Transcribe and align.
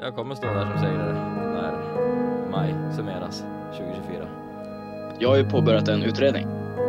jag 0.00 0.14
kommer 0.14 0.34
stå 0.34 0.46
där 0.46 0.64
som 0.64 0.78
segrare 0.78 1.12
när 1.52 1.72
maj 2.50 2.74
summeras 2.96 3.44
2024. 3.76 4.28
Jag 5.18 5.28
har 5.28 5.36
ju 5.36 5.50
påbörjat 5.50 5.88
en 5.88 6.02
utredning. 6.02 6.46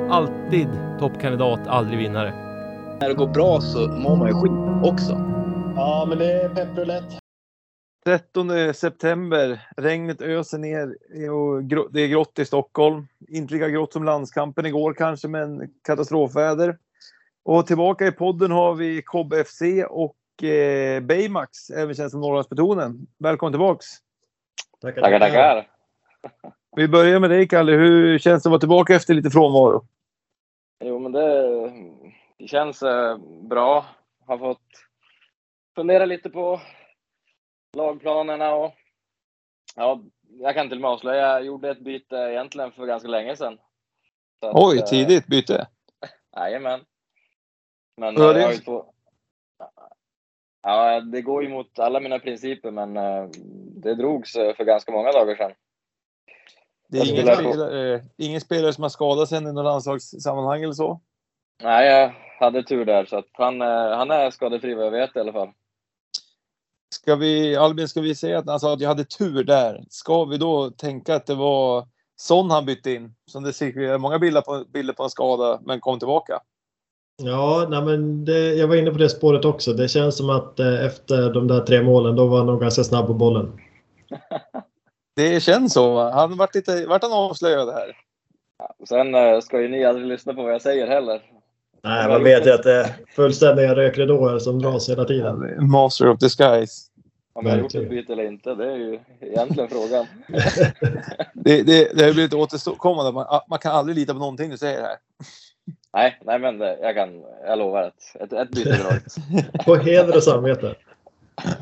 Alltid 0.09 0.67
toppkandidat, 0.99 1.67
aldrig 1.67 1.99
vinnare. 1.99 2.33
När 2.99 3.07
det 3.09 3.13
går 3.13 3.27
bra 3.27 3.61
så 3.61 3.87
mår 3.87 4.15
man 4.15 4.27
ju 4.27 4.33
skit 4.33 4.91
också. 4.93 5.11
Ja, 5.75 6.05
men 6.09 6.17
det 6.17 6.31
är 6.31 6.49
pepprulett. 6.49 7.19
13 8.05 8.73
september. 8.73 9.67
Regnet 9.77 10.21
öser 10.21 10.57
ner 10.57 10.95
och 11.31 11.63
det 11.91 12.01
är 12.01 12.07
grått 12.07 12.39
i 12.39 12.45
Stockholm. 12.45 13.07
Inte 13.27 13.53
lika 13.53 13.69
grått 13.69 13.93
som 13.93 14.03
landskampen 14.03 14.65
igår 14.65 14.93
kanske, 14.93 15.27
men 15.27 15.69
katastrofväder. 15.87 16.77
Och 17.45 17.67
tillbaka 17.67 18.07
i 18.07 18.11
podden 18.11 18.51
har 18.51 18.73
vi 18.73 19.01
Cobb 19.01 19.33
FC 19.45 19.61
och 19.89 20.16
eh, 20.43 20.99
Baymax, 20.99 21.69
även 21.69 21.95
känd 21.95 22.11
som 22.11 22.21
Norrlandsbetonen. 22.21 23.07
Välkommen 23.19 23.53
tillbaks! 23.53 23.85
Tackar, 24.81 25.01
Tackar, 25.01 25.19
tackar. 25.19 25.67
Vi 26.75 26.87
börjar 26.87 27.19
med 27.19 27.29
dig 27.29 27.47
Kalle. 27.47 27.71
Hur 27.71 28.19
känns 28.19 28.43
det 28.43 28.47
att 28.47 28.51
vara 28.51 28.59
tillbaka 28.59 28.95
efter 28.95 29.13
lite 29.13 29.29
frånvaro? 29.29 29.87
Jo, 30.83 30.99
men 30.99 31.11
det, 31.11 31.41
det 32.37 32.47
känns 32.47 32.83
eh, 32.83 33.17
bra. 33.41 33.85
Har 34.25 34.37
fått 34.37 34.61
fundera 35.75 36.05
lite 36.05 36.29
på 36.29 36.61
lagplanerna 37.77 38.55
och 38.55 38.73
ja, 39.75 40.01
jag 40.29 40.55
kan 40.55 40.69
till 40.69 40.77
och 40.77 40.81
med 40.81 40.91
avslöja, 40.91 41.21
jag 41.21 41.45
gjorde 41.45 41.69
ett 41.69 41.79
byte 41.79 42.15
egentligen 42.15 42.71
för 42.71 42.85
ganska 42.85 43.09
länge 43.09 43.35
sedan. 43.35 43.53
Att, 44.41 44.51
Oj, 44.55 44.77
eh, 44.77 44.85
tidigt 44.85 45.27
byte. 45.27 45.67
Jajamän. 46.35 46.79
Men 47.97 48.15
Ja, 48.15 48.27
eh, 48.29 48.33
det- 48.33 48.39
jag 48.39 48.47
har 48.47 48.53
ju 48.53 48.59
två... 48.59 48.93
Ja, 50.61 51.01
det 51.01 51.21
går 51.21 51.43
ju 51.43 51.49
mot 51.49 51.79
alla 51.79 51.99
mina 51.99 52.19
principer, 52.19 52.71
men 52.71 52.97
eh, 52.97 53.29
det 53.81 53.95
drogs 53.95 54.35
eh, 54.35 54.55
för 54.55 54.63
ganska 54.63 54.91
många 54.91 55.11
dagar 55.11 55.35
sedan. 55.35 55.51
Det 56.89 56.97
är 56.97 57.11
ingen 57.11 57.35
spelare, 57.35 57.93
eh, 57.93 58.01
ingen 58.17 58.41
spelare 58.41 58.73
som 58.73 58.81
har 58.81 58.89
skadat 58.89 59.29
sig 59.29 59.37
i 59.37 59.41
något 59.41 59.63
landslagssammanhang 59.63 60.63
eller 60.63 60.73
så? 60.73 61.01
Nej, 61.63 61.87
jag 61.87 62.13
hade 62.39 62.63
tur 62.63 62.85
där, 62.85 63.05
så 63.05 63.17
att 63.17 63.29
han, 63.31 63.61
han 63.61 64.11
är 64.11 64.31
skadefri 64.31 64.73
vad 64.73 64.85
jag 64.85 64.91
vet 64.91 65.15
i 65.15 65.19
alla 65.19 65.33
fall. 65.33 65.49
Ska 66.95 67.15
vi, 67.15 67.55
Albin, 67.55 67.87
ska 67.87 68.01
vi 68.01 68.15
säga 68.15 68.39
att 68.39 68.47
han 68.47 68.59
sa 68.59 68.73
att 68.73 68.81
jag 68.81 68.89
hade 68.89 69.03
tur 69.03 69.43
där? 69.43 69.85
Ska 69.89 70.25
vi 70.25 70.37
då 70.37 70.69
tänka 70.69 71.15
att 71.15 71.25
det 71.25 71.35
var 71.35 71.87
sån 72.15 72.51
han 72.51 72.65
bytte 72.65 72.91
in? 72.91 73.15
Som 73.25 73.43
det 73.43 73.53
ser 73.53 73.97
många 73.97 74.19
bilder 74.19 74.41
på, 74.41 74.65
bilder 74.73 74.93
på 74.93 75.03
en 75.03 75.09
skada, 75.09 75.59
men 75.65 75.79
kom 75.79 75.99
tillbaka. 75.99 76.41
Ja, 77.23 77.67
nej, 77.69 77.81
men 77.81 78.25
det, 78.25 78.53
jag 78.53 78.67
var 78.67 78.75
inne 78.75 78.91
på 78.91 78.97
det 78.97 79.09
spåret 79.09 79.45
också. 79.45 79.73
Det 79.73 79.87
känns 79.87 80.17
som 80.17 80.29
att 80.29 80.59
eh, 80.59 80.85
efter 80.85 81.33
de 81.33 81.47
där 81.47 81.59
tre 81.59 81.81
målen, 81.81 82.15
då 82.15 82.27
var 82.27 82.37
han 82.37 82.47
nog 82.47 82.61
ganska 82.61 82.83
snabb 82.83 83.07
på 83.07 83.13
bollen. 83.13 83.59
Det 85.15 85.43
känns 85.43 85.73
så. 85.73 86.09
Han 86.09 86.37
vart, 86.37 86.55
lite, 86.55 86.85
vart 86.85 87.03
han 87.03 87.11
avslöjad 87.11 87.69
här? 87.69 87.97
Sen 88.89 89.15
eh, 89.15 89.39
ska 89.39 89.61
ju 89.61 89.67
ni 89.67 89.85
aldrig 89.85 90.07
lyssna 90.07 90.33
på 90.33 90.43
vad 90.43 90.53
jag 90.53 90.61
säger 90.61 90.87
heller. 90.87 91.21
Nej, 91.83 92.07
man 92.07 92.23
vet 92.23 92.47
ju 92.47 92.51
att 92.51 92.63
det 92.63 92.73
är 92.73 92.95
fullständiga 93.15 93.75
rökridåer 93.75 94.39
som 94.39 94.61
dras 94.61 94.89
hela 94.89 95.05
tiden. 95.05 95.69
Master 95.71 96.09
of 96.09 96.19
disguise. 96.19 96.81
Om 97.33 97.45
jag 97.45 97.53
har 97.53 97.59
gjort 97.59 97.75
ett 97.75 97.89
byte 97.89 98.13
eller 98.13 98.27
inte, 98.27 98.55
det 98.55 98.71
är 98.71 98.75
ju 98.75 98.99
egentligen 99.21 99.69
frågan. 99.69 100.05
Det, 101.33 101.63
det, 101.63 101.97
det 101.97 102.05
har 102.05 102.13
blivit 102.13 102.33
återkommande. 102.33 103.11
Man, 103.11 103.41
man 103.49 103.59
kan 103.59 103.71
aldrig 103.71 103.97
lita 103.97 104.13
på 104.13 104.19
någonting 104.19 104.49
du 104.49 104.57
säger 104.57 104.81
här. 104.81 104.95
Nej, 105.93 106.19
nej 106.25 106.39
men 106.39 106.57
det, 106.57 106.77
jag 106.81 106.95
kan, 106.95 107.21
jag 107.45 107.59
lovar 107.59 107.83
att 107.83 108.21
ett, 108.21 108.33
ett 108.33 108.49
byte 108.51 108.69
är 108.69 108.83
bra. 108.83 109.63
På 109.65 109.75
heder 109.75 110.15
och 110.15 110.23
samvete. 110.23 110.75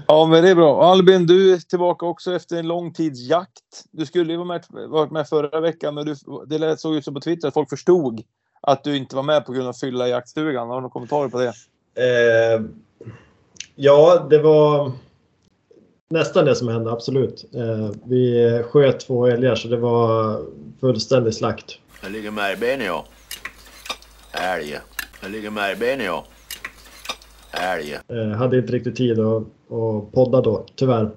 Ja, 0.08 0.26
men 0.26 0.44
det 0.44 0.50
är 0.50 0.56
bra. 0.56 0.84
Albin, 0.84 1.28
du 1.28 1.54
är 1.54 1.58
tillbaka 1.58 2.06
också 2.06 2.36
efter 2.36 2.56
en 2.58 2.68
lång 2.68 2.94
tids 2.94 3.20
jakt. 3.30 3.86
Du 3.92 4.06
skulle 4.06 4.32
ju 4.34 4.38
vara 4.38 4.48
med, 4.48 4.64
varit 4.90 5.12
med 5.12 5.28
förra 5.28 5.60
veckan, 5.60 5.96
men 5.96 6.06
du, 6.06 6.16
det 6.48 6.58
lät- 6.58 6.80
såg 6.80 6.96
ut 6.96 7.06
som 7.06 7.14
på 7.14 7.20
Twitter 7.20 7.48
att 7.48 7.54
folk 7.54 7.70
förstod 7.70 8.24
att 8.62 8.84
du 8.84 8.98
inte 8.98 9.16
var 9.16 9.24
med 9.24 9.46
på 9.46 9.52
grund 9.52 9.68
av 9.68 9.74
fylla 9.74 10.08
i 10.08 10.12
jaktstugan. 10.12 10.68
Har 10.68 10.76
du 10.76 10.82
några 10.82 10.94
kommentarer 10.94 11.30
på 11.30 11.40
det? 11.40 11.54
Eh, 12.04 12.62
ja, 13.76 14.28
det 14.30 14.38
var 14.40 14.92
nästan 16.10 16.46
det 16.46 16.56
som 16.56 16.68
hände, 16.68 16.92
absolut. 16.92 17.46
Eh, 17.56 17.90
vi 18.06 18.64
sköt 18.72 19.00
två 19.00 19.28
älgar 19.28 19.56
så 19.56 19.68
det 19.68 19.78
var 19.78 20.42
fullständig 20.82 21.34
slakt. 21.34 21.80
Jag 22.04 22.12
ligger 22.12 22.32
med 22.32 22.54
i 22.54 22.56
benen 22.56 22.86
ja. 22.86 23.06
Älg. 24.42 24.80
Jag 25.22 25.32
ligger 25.32 25.50
med 25.50 25.72
i 25.72 25.76
benen 25.80 26.06
ja. 26.06 26.26
Älg. 27.52 27.94
Eh, 28.08 28.28
hade 28.38 28.58
inte 28.58 28.74
riktigt 28.74 28.96
tid 28.96 29.20
att, 29.20 29.44
att 29.72 30.12
podda 30.12 30.42
då, 30.42 30.66
tyvärr. 30.76 31.12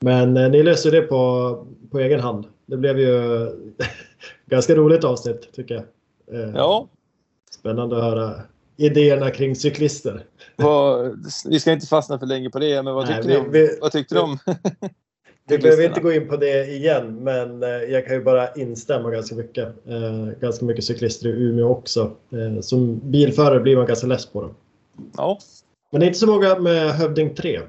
Men 0.00 0.36
eh, 0.36 0.50
ni 0.50 0.62
löste 0.62 0.90
det 0.90 1.02
på, 1.02 1.66
på 1.90 1.98
egen 2.00 2.20
hand. 2.20 2.44
Det 2.66 2.76
blev 2.76 2.98
ju 3.00 3.48
ganska 4.46 4.74
roligt 4.74 5.04
avsnitt 5.04 5.52
tycker 5.52 5.74
jag. 5.74 5.84
Eh, 6.40 6.50
Ja, 6.54 6.88
Spännande 7.50 7.96
att 7.96 8.02
höra 8.02 8.40
idéerna 8.76 9.30
kring 9.30 9.56
cyklister. 9.56 10.24
vad, 10.56 11.12
vi 11.48 11.60
ska 11.60 11.72
inte 11.72 11.86
fastna 11.86 12.18
för 12.18 12.26
länge 12.26 12.50
på 12.50 12.58
det, 12.58 12.82
men 12.82 12.94
vad 12.94 13.04
Nej, 13.08 13.14
tyckte 13.16 13.28
vi- 13.28 13.34
ni 13.34 13.40
om, 13.46 13.52
vi- 13.52 13.78
vad 13.80 13.92
tyckte 13.92 14.14
ni 14.14 14.20
om 14.20 14.38
Vi 15.48 15.58
behöver 15.58 15.84
inte 15.84 16.00
gå 16.00 16.12
in 16.12 16.28
på 16.28 16.36
det 16.36 16.66
igen, 16.68 17.16
men 17.22 17.62
eh, 17.62 17.68
jag 17.68 18.06
kan 18.06 18.14
ju 18.16 18.22
bara 18.24 18.52
instämma 18.54 19.10
ganska 19.10 19.34
mycket. 19.34 19.64
Eh, 19.86 20.40
ganska 20.40 20.64
mycket 20.64 20.84
cyklister 20.84 21.28
i 21.28 21.32
Umeå 21.32 21.68
också. 21.68 22.10
Eh, 22.30 22.60
som 22.60 23.00
bilförare 23.10 23.60
blir 23.60 23.76
man 23.76 23.86
ganska 23.86 24.06
less 24.06 24.26
på 24.26 24.40
dem. 24.42 24.54
Ja, 25.16 25.38
Men 25.92 26.02
inte 26.02 26.18
så 26.18 26.26
många 26.26 26.58
med 26.58 26.90
Hövding 26.90 27.34
3. 27.34 27.60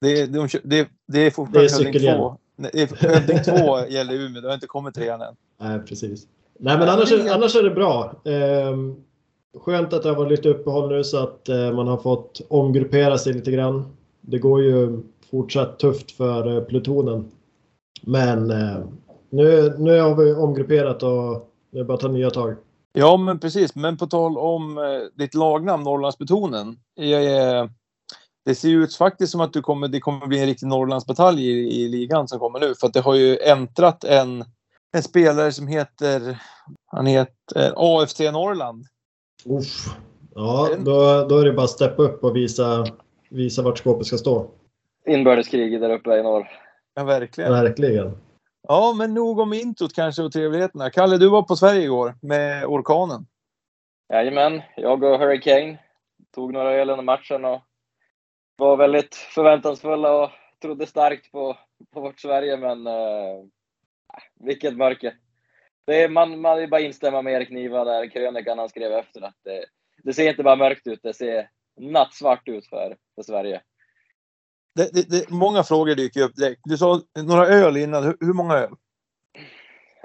det, 0.00 0.26
de, 0.26 0.48
det, 0.48 0.58
det 0.62 0.78
är 0.78 0.86
Det 1.06 1.18
är 1.26 1.30
fortfarande 1.30 1.70
Hövding 1.70 1.86
cykelhjälm. 1.92 2.18
2. 2.18 2.36
Nej, 2.56 2.70
det 2.74 2.82
är- 2.82 3.08
Hövding 3.08 3.38
2 3.42 3.86
gäller 3.88 4.14
Umeå, 4.14 4.40
det 4.42 4.48
har 4.48 4.54
inte 4.54 4.66
kommit 4.66 4.94
trean 4.94 5.20
än. 5.22 5.34
Nej, 5.60 5.80
precis. 5.88 6.26
Nej, 6.58 6.78
men 6.78 6.88
annars, 6.88 7.12
är- 7.12 7.30
annars 7.34 7.56
är 7.56 7.62
det 7.62 7.70
bra. 7.70 8.14
Eh, 8.24 8.76
skönt 9.60 9.92
att 9.92 10.02
det 10.02 10.08
har 10.08 10.16
varit 10.16 10.30
lite 10.30 10.48
uppehåll 10.48 10.88
nu 10.88 11.04
så 11.04 11.18
att 11.18 11.48
man 11.74 11.88
har 11.88 11.96
fått 11.96 12.40
omgruppera 12.48 13.18
sig 13.18 13.32
lite 13.32 13.50
grann. 13.50 13.96
Det 14.20 14.38
går 14.38 14.62
ju 14.62 15.00
fortsatt 15.30 15.78
tufft 15.78 16.10
för 16.10 16.56
eh, 16.56 16.62
plutonen. 16.64 17.30
Men 18.02 18.50
eh, 18.50 18.78
nu, 19.30 19.74
nu 19.78 20.00
har 20.00 20.14
vi 20.14 20.34
omgrupperat 20.34 21.02
och 21.02 21.50
det 21.72 21.78
är 21.78 21.84
bara 21.84 21.94
att 21.94 22.00
ta 22.00 22.08
nya 22.08 22.30
tag. 22.30 22.56
Ja, 22.92 23.16
men 23.16 23.38
precis. 23.38 23.74
Men 23.74 23.96
på 23.96 24.06
tal 24.06 24.38
om 24.38 24.78
eh, 24.78 24.84
ditt 25.18 25.34
lagnamn, 25.34 25.86
är- 25.86 27.80
det 28.44 28.54
ser 28.54 28.68
ju 28.68 28.82
ut 28.82 28.94
faktiskt 28.94 29.32
som 29.32 29.40
att 29.40 29.52
du 29.52 29.62
kommer, 29.62 29.88
det 29.88 30.00
kommer 30.00 30.26
bli 30.26 30.40
en 30.40 30.46
riktig 30.46 30.66
Norrlandsbatalj 30.66 31.46
i, 31.50 31.82
i 31.84 31.88
ligan 31.88 32.28
som 32.28 32.38
kommer 32.38 32.60
nu. 32.60 32.74
För 32.74 32.86
att 32.86 32.92
det 32.92 33.00
har 33.00 33.14
ju 33.14 33.38
äntrat 33.38 34.04
en, 34.04 34.44
en 34.92 35.02
spelare 35.02 35.52
som 35.52 35.66
heter, 35.66 36.42
han 36.86 37.06
heter 37.06 37.72
AFC 37.76 38.20
Norrland. 38.20 38.84
Uff. 39.44 39.96
Ja, 40.34 40.68
då, 40.84 41.26
då 41.28 41.38
är 41.38 41.44
det 41.44 41.52
bara 41.52 41.64
att 41.64 41.70
steppa 41.70 42.02
upp 42.02 42.24
och 42.24 42.36
visa, 42.36 42.86
visa 43.30 43.62
vart 43.62 43.78
skåpet 43.78 44.06
ska 44.06 44.18
stå. 44.18 44.50
Inbördeskrig 45.06 45.80
där 45.80 45.90
uppe 45.90 46.16
i 46.16 46.22
norr. 46.22 46.50
Ja, 46.94 47.04
verkligen. 47.04 47.52
Verkligen. 47.52 48.16
Ja, 48.68 48.94
men 48.98 49.14
nog 49.14 49.38
om 49.38 49.52
introt 49.52 49.94
kanske 49.94 50.22
och 50.22 50.32
trevligheterna. 50.32 50.90
Kalle, 50.90 51.16
du 51.16 51.30
var 51.30 51.42
på 51.42 51.56
Sverige 51.56 51.82
igår 51.82 52.14
med 52.22 52.64
orkanen. 52.64 53.26
Jajamän, 54.12 54.62
jag 54.76 55.02
och 55.02 55.18
Hurricane 55.18 55.78
tog 56.34 56.52
några 56.52 56.72
öl 56.72 56.90
under 56.90 57.04
matchen 57.04 57.44
och 57.44 57.60
var 58.56 58.76
väldigt 58.76 59.14
förväntansfulla 59.14 60.22
och 60.22 60.30
trodde 60.62 60.86
starkt 60.86 61.32
på, 61.32 61.56
på 61.92 62.00
vårt 62.00 62.20
Sverige, 62.20 62.56
men 62.56 62.86
eh, 62.86 63.44
vilket 64.40 64.76
mörker. 64.76 65.14
Det 65.86 66.02
är, 66.02 66.08
man, 66.08 66.40
man 66.40 66.58
vill 66.58 66.70
bara 66.70 66.80
instämma 66.80 67.22
med 67.22 67.32
Erik 67.32 67.50
Niva 67.50 67.84
där, 67.84 68.10
krönikan 68.10 68.58
han 68.58 68.68
skrev 68.68 68.92
efter 68.92 69.22
att 69.22 69.36
det, 69.44 69.64
det 70.02 70.12
ser 70.12 70.30
inte 70.30 70.42
bara 70.42 70.56
mörkt 70.56 70.86
ut, 70.86 71.00
det 71.02 71.14
ser 71.14 71.48
nattsvart 71.80 72.48
ut 72.48 72.66
för, 72.66 72.96
för 73.14 73.22
Sverige. 73.22 73.60
Det, 74.74 74.90
det, 74.94 75.10
det, 75.10 75.30
många 75.30 75.62
frågor 75.62 75.94
dyker 75.94 76.22
upp 76.22 76.36
direkt. 76.36 76.60
Du 76.64 76.76
sa 76.76 77.00
några 77.18 77.46
öl 77.46 77.76
innan. 77.76 78.04
Hur, 78.04 78.16
hur 78.20 78.32
många 78.32 78.54
öl? 78.54 78.70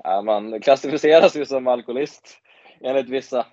Ja, 0.03 0.21
man 0.21 0.61
klassificeras 0.61 1.35
ju 1.35 1.45
som 1.45 1.67
alkoholist 1.67 2.37
enligt 2.81 3.09
vissa. 3.09 3.45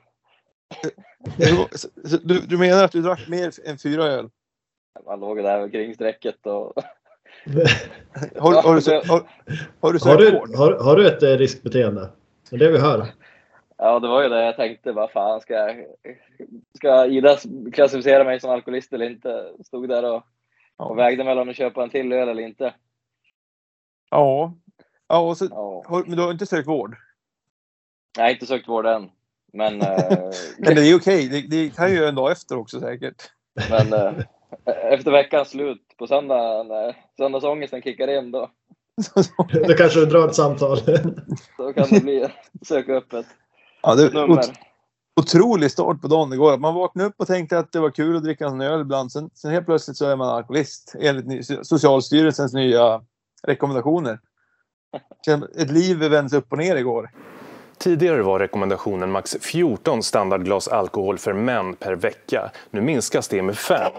Så- 1.76 1.88
så 2.08 2.16
Du, 2.22 2.40
du 2.40 2.58
menar 2.58 2.84
att 2.84 2.92
du 2.92 3.02
drack 3.02 3.28
mer 3.28 3.50
än 3.68 3.78
fyra 3.78 4.04
öl? 4.04 4.28
Man 5.06 5.20
låg 5.20 5.36
där 5.36 5.68
kring 5.68 5.94
strecket 5.94 6.46
och 6.46 6.72
Har, 8.38 8.62
har, 8.62 8.80
du, 8.80 9.08
har, 9.10 9.26
har 9.80 9.92
du 9.92 10.56
har, 10.56 10.84
har 10.84 10.96
du 10.96 11.06
ett 11.08 11.22
eh, 11.22 11.28
riskbeteende? 11.28 12.08
Det 12.50 12.56
är 12.56 12.60
det 12.60 12.72
vi 12.72 12.78
hör. 12.78 13.06
Ja, 13.78 13.98
det 14.00 14.08
var 14.08 14.22
ju 14.22 14.28
det 14.28 14.44
jag 14.44 14.56
tänkte. 14.56 14.92
Vad 14.92 15.10
fan, 15.10 15.40
ska, 15.40 15.54
jag- 15.54 15.86
ska 16.76 17.06
Ida 17.06 17.36
klassificera 17.72 18.24
mig 18.24 18.40
som 18.40 18.50
alkoholist 18.50 18.92
eller 18.92 19.06
inte? 19.10 19.52
Stod 19.64 19.88
där 19.88 20.04
och, 20.14 20.22
och 20.76 20.98
vägde 20.98 21.24
mellan 21.24 21.48
att 21.48 21.56
köpa 21.56 21.82
en 21.82 21.90
till 21.90 22.12
öl 22.12 22.28
eller 22.28 22.42
inte. 22.42 22.74
Ja. 24.10 24.54
ja 25.08 25.18
och 25.18 25.36
så, 25.38 25.44
Ja. 25.50 25.84
har, 25.86 26.04
men 26.06 26.16
du 26.16 26.22
har 26.22 26.30
inte 26.32 26.46
sökt 26.46 26.68
vård? 26.68 26.96
Jag 28.16 28.24
har 28.24 28.30
inte 28.30 28.46
sökt 28.46 28.68
vård 28.68 28.86
än. 28.86 29.10
Men, 29.52 29.82
eh, 29.82 30.08
Men 30.58 30.74
det 30.74 30.90
är 30.90 30.96
okej. 30.98 31.28
Det, 31.28 31.40
det 31.40 31.76
kan 31.76 31.90
ju 31.92 32.04
en 32.04 32.14
dag 32.14 32.32
efter 32.32 32.58
också 32.58 32.80
säkert. 32.80 33.22
men 33.70 33.92
eh, 33.92 34.12
efter 34.92 35.10
veckans 35.10 35.48
slut 35.48 35.94
på 35.98 36.06
söndag, 36.06 36.62
när 36.62 36.96
söndagsångesten 37.16 37.82
kickar 37.82 38.18
in 38.18 38.30
då, 38.30 38.50
Då 39.68 39.74
kanske 39.74 40.00
du 40.00 40.06
drar 40.06 40.28
ett 40.28 40.34
samtal. 40.34 40.78
då 41.58 41.72
kan 41.72 41.88
det 41.90 42.00
bli 42.02 42.28
söka 42.62 42.94
upp 42.94 43.12
ett 43.12 43.26
Ja, 43.82 43.94
det 43.94 44.14
nummer. 44.14 44.42
Ot- 45.16 45.24
otrolig 45.34 45.70
start 45.70 46.00
på 46.00 46.08
dagen 46.08 46.32
igår. 46.32 46.58
Man 46.58 46.74
vaknade 46.74 47.08
upp 47.08 47.14
och 47.18 47.26
tänkte 47.26 47.58
att 47.58 47.72
det 47.72 47.80
var 47.80 47.90
kul 47.90 48.16
att 48.16 48.22
dricka 48.24 48.46
en 48.46 48.60
öl 48.60 48.80
ibland. 48.80 49.12
Sen, 49.12 49.30
sen 49.34 49.50
helt 49.50 49.66
plötsligt 49.66 49.96
så 49.96 50.06
är 50.06 50.16
man 50.16 50.28
alkoholist 50.28 50.94
enligt 51.00 51.66
Socialstyrelsens 51.66 52.52
nya 52.54 53.00
rekommendationer. 53.46 54.18
Känns- 55.26 55.44
Ett 55.56 55.70
liv 55.70 55.98
vänds 55.98 56.34
upp 56.34 56.52
och 56.52 56.58
ner 56.58 56.76
igår. 56.76 57.10
Tidigare 57.78 58.22
var 58.22 58.38
rekommendationen 58.38 59.10
max 59.10 59.36
14 59.40 60.02
standardglas 60.02 60.68
alkohol 60.68 61.18
för 61.18 61.32
män 61.32 61.74
per 61.74 61.92
vecka. 61.94 62.50
Nu 62.70 62.80
minskas 62.80 63.28
det 63.28 63.42
med 63.42 63.56
5 63.58 63.92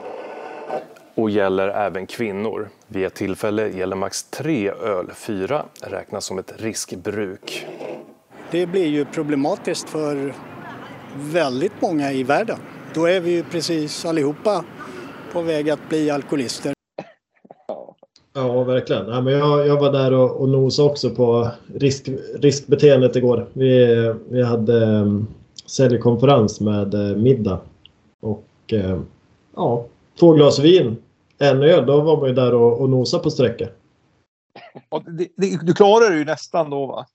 och 1.15 1.29
gäller 1.29 1.67
även 1.67 2.05
kvinnor. 2.07 2.69
Vid 2.87 3.05
ett 3.05 3.13
tillfälle 3.15 3.67
gäller 3.69 3.95
max 3.95 4.23
3 4.23 4.71
öl, 4.71 5.11
4 5.13 5.65
räknas 5.81 6.25
som 6.25 6.39
ett 6.39 6.53
riskbruk. 6.61 7.67
Det 8.51 8.65
blir 8.65 8.87
ju 8.87 9.05
problematiskt 9.05 9.89
för 9.89 10.33
väldigt 11.15 11.81
många 11.81 12.11
i 12.11 12.23
världen. 12.23 12.57
Då 12.93 13.05
är 13.05 13.19
vi 13.19 13.31
ju 13.31 13.43
precis 13.43 14.05
allihopa 14.05 14.65
på 15.33 15.41
väg 15.41 15.69
att 15.69 15.89
bli 15.89 16.09
alkoholister. 16.09 16.73
Ja, 18.33 18.63
verkligen. 18.63 19.07
Ja, 19.07 19.21
men 19.21 19.33
jag, 19.33 19.67
jag 19.67 19.79
var 19.79 19.91
där 19.91 20.13
och, 20.13 20.41
och 20.41 20.49
nosade 20.49 20.89
också 20.89 21.09
på 21.09 21.51
risk, 21.75 22.09
riskbeteendet 22.35 23.15
igår. 23.15 23.47
Vi, 23.53 24.13
vi 24.29 24.43
hade 24.43 24.85
um, 24.85 25.27
säljkonferens 25.65 26.59
med 26.59 26.93
eh, 26.93 27.17
middag. 27.17 27.59
Och 28.21 28.47
eh, 28.73 28.99
ja, 29.55 29.85
två 30.19 30.33
glas 30.33 30.59
vin, 30.59 30.97
en 31.37 31.63
öl. 31.63 31.85
Då 31.85 32.01
var 32.01 32.17
man 32.17 32.29
ju 32.29 32.35
där 32.35 32.53
och, 32.53 32.81
och 32.81 32.89
nosade 32.89 33.23
på 33.23 33.31
sträcka. 33.31 33.67
Och 34.89 35.03
det, 35.11 35.27
det, 35.37 35.59
du 35.65 35.73
klarar 35.73 36.09
det 36.09 36.17
ju 36.17 36.25
nästan 36.25 36.69
då 36.69 36.85
va? 36.85 37.05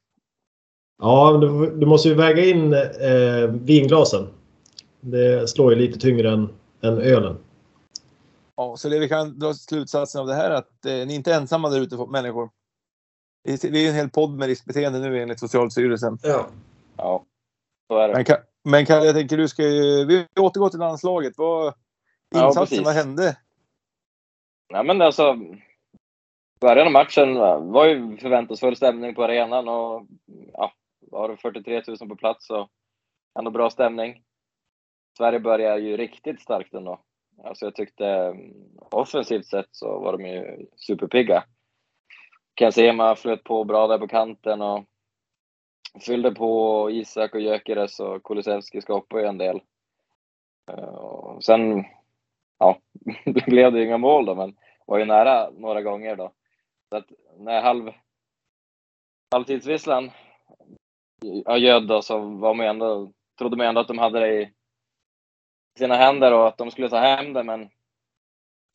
Ja, 0.99 1.31
men 1.33 1.41
du, 1.41 1.77
du 1.77 1.87
måste 1.87 2.09
ju 2.09 2.15
väga 2.15 2.45
in 2.45 2.73
eh, 2.73 3.49
vinglasen. 3.53 4.29
Det 5.01 5.51
slår 5.51 5.75
ju 5.75 5.79
lite 5.79 5.99
tyngre 5.99 6.31
än, 6.33 6.49
än 6.83 6.99
ölen. 6.99 7.39
Ja, 8.57 8.77
så 8.77 8.89
det 8.89 8.99
vi 8.99 9.09
kan 9.09 9.39
dra 9.39 9.55
slutsatsen 9.55 10.21
av 10.21 10.27
det 10.27 10.35
här 10.35 10.51
är 10.51 10.55
att 10.55 10.87
eh, 10.87 10.93
ni 10.93 11.13
är 11.13 11.17
inte 11.17 11.35
ensamma 11.35 11.69
där 11.69 11.81
ute 11.81 11.97
människor. 11.97 12.51
Vi 13.45 13.59
vi 13.63 13.79
är 13.79 13.83
ju 13.83 13.89
en 13.89 13.95
hel 13.95 14.11
podd 14.11 14.31
med 14.31 14.49
riskbeteende 14.49 14.99
nu 14.99 15.23
enligt 15.23 15.41
Socialstyrelsen. 15.41 16.19
Ja. 16.23 16.47
Ja, 16.97 17.25
så 17.89 17.99
är 17.99 18.09
det. 18.09 18.15
Men, 18.15 18.37
men 18.73 18.87
Kalle, 18.87 19.07
jag 19.07 19.15
tänker 19.15 19.37
du 19.37 19.49
ska 19.49 19.63
ju... 19.63 20.05
Vi 20.05 20.27
återgår 20.41 20.69
till 20.69 20.79
landslaget. 20.79 21.33
Vad, 21.37 21.75
Ja, 22.31 22.47
insatsen, 22.47 22.63
precis. 22.63 22.85
vad 22.87 22.95
hände? 22.95 23.37
Nej 24.73 24.85
men 24.85 25.03
alltså, 25.03 25.37
början 26.61 26.87
av 26.87 26.93
matchen 26.93 27.35
var 27.73 27.87
ju 27.87 28.17
förväntansfull 28.17 28.77
stämning 28.77 29.15
på 29.15 29.25
arenan 29.25 29.69
och 29.69 30.07
ja, 30.53 30.73
var 31.11 31.29
du 31.29 31.37
43 31.37 31.83
000 32.01 32.09
på 32.09 32.17
plats 32.17 32.47
så 32.47 32.69
ändå 33.39 33.51
bra 33.51 33.71
stämning. 33.71 34.23
Sverige 35.19 35.41
börjar 35.41 35.79
ju 35.79 35.97
riktigt 35.97 36.41
starkt 36.41 36.75
ändå. 36.75 37.01
Alltså 37.45 37.65
jag 37.67 37.75
tyckte 37.75 38.07
mm, 38.07 38.53
offensivt 38.91 39.47
sett 39.47 39.69
så 39.71 39.99
var 39.99 40.19
de 40.19 40.27
ju 40.27 40.67
superpigga. 40.77 41.45
Kansema 42.55 43.17
flöt 43.17 43.45
på 43.45 43.65
bra 43.65 43.87
där 43.87 43.99
på 43.99 44.09
kanten 44.09 44.63
och 44.63 44.85
fyllde 46.07 46.35
på 46.35 46.91
Isak 46.91 47.35
och 47.35 47.41
Gyökeres 47.41 48.01
och 48.01 48.23
Kulusevski 48.23 48.81
skapade 48.81 49.23
ju 49.23 49.29
en 49.29 49.39
del. 49.39 49.61
Eh, 50.71 50.95
och 50.95 51.45
sen, 51.45 51.85
ja, 52.59 52.79
blev 53.47 53.73
det 53.73 53.79
ju 53.79 53.85
inga 53.85 53.99
mål 53.99 54.27
då, 54.27 54.35
men 54.35 54.57
var 54.87 54.99
ju 54.99 55.05
nära 55.05 55.51
några 55.51 55.83
gånger 55.83 56.17
då. 56.17 56.33
Så 56.89 56.97
att 56.97 57.07
när 57.39 57.63
halv, 57.63 57.93
halvtidsvisslan 59.31 60.11
då 61.89 62.03
så 62.03 62.19
var 62.19 62.55
man 62.55 62.67
ändå, 62.67 63.13
trodde 63.39 63.57
man 63.57 63.67
ändå 63.67 63.81
att 63.81 63.89
de 63.89 63.99
hade 63.99 64.21
det 64.21 64.43
i 64.43 64.53
sina 65.79 65.97
händer 65.97 66.33
och 66.33 66.49
att 66.49 66.59
de 66.59 66.71
skulle 66.71 66.89
ta 66.89 66.99
hem 66.99 67.33
det, 67.33 67.43
men 67.43 67.69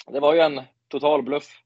det 0.08 0.20
var 0.20 0.34
ju 0.34 0.40
en 0.40 0.62
total 0.88 1.24
bluff. 1.24 1.60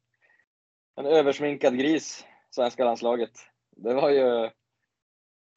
En 0.95 1.05
översminkad 1.05 1.77
gris, 1.77 2.25
svenska 2.49 2.85
landslaget. 2.85 3.31
Det 3.75 3.93
var 3.93 4.09
ju 4.09 4.45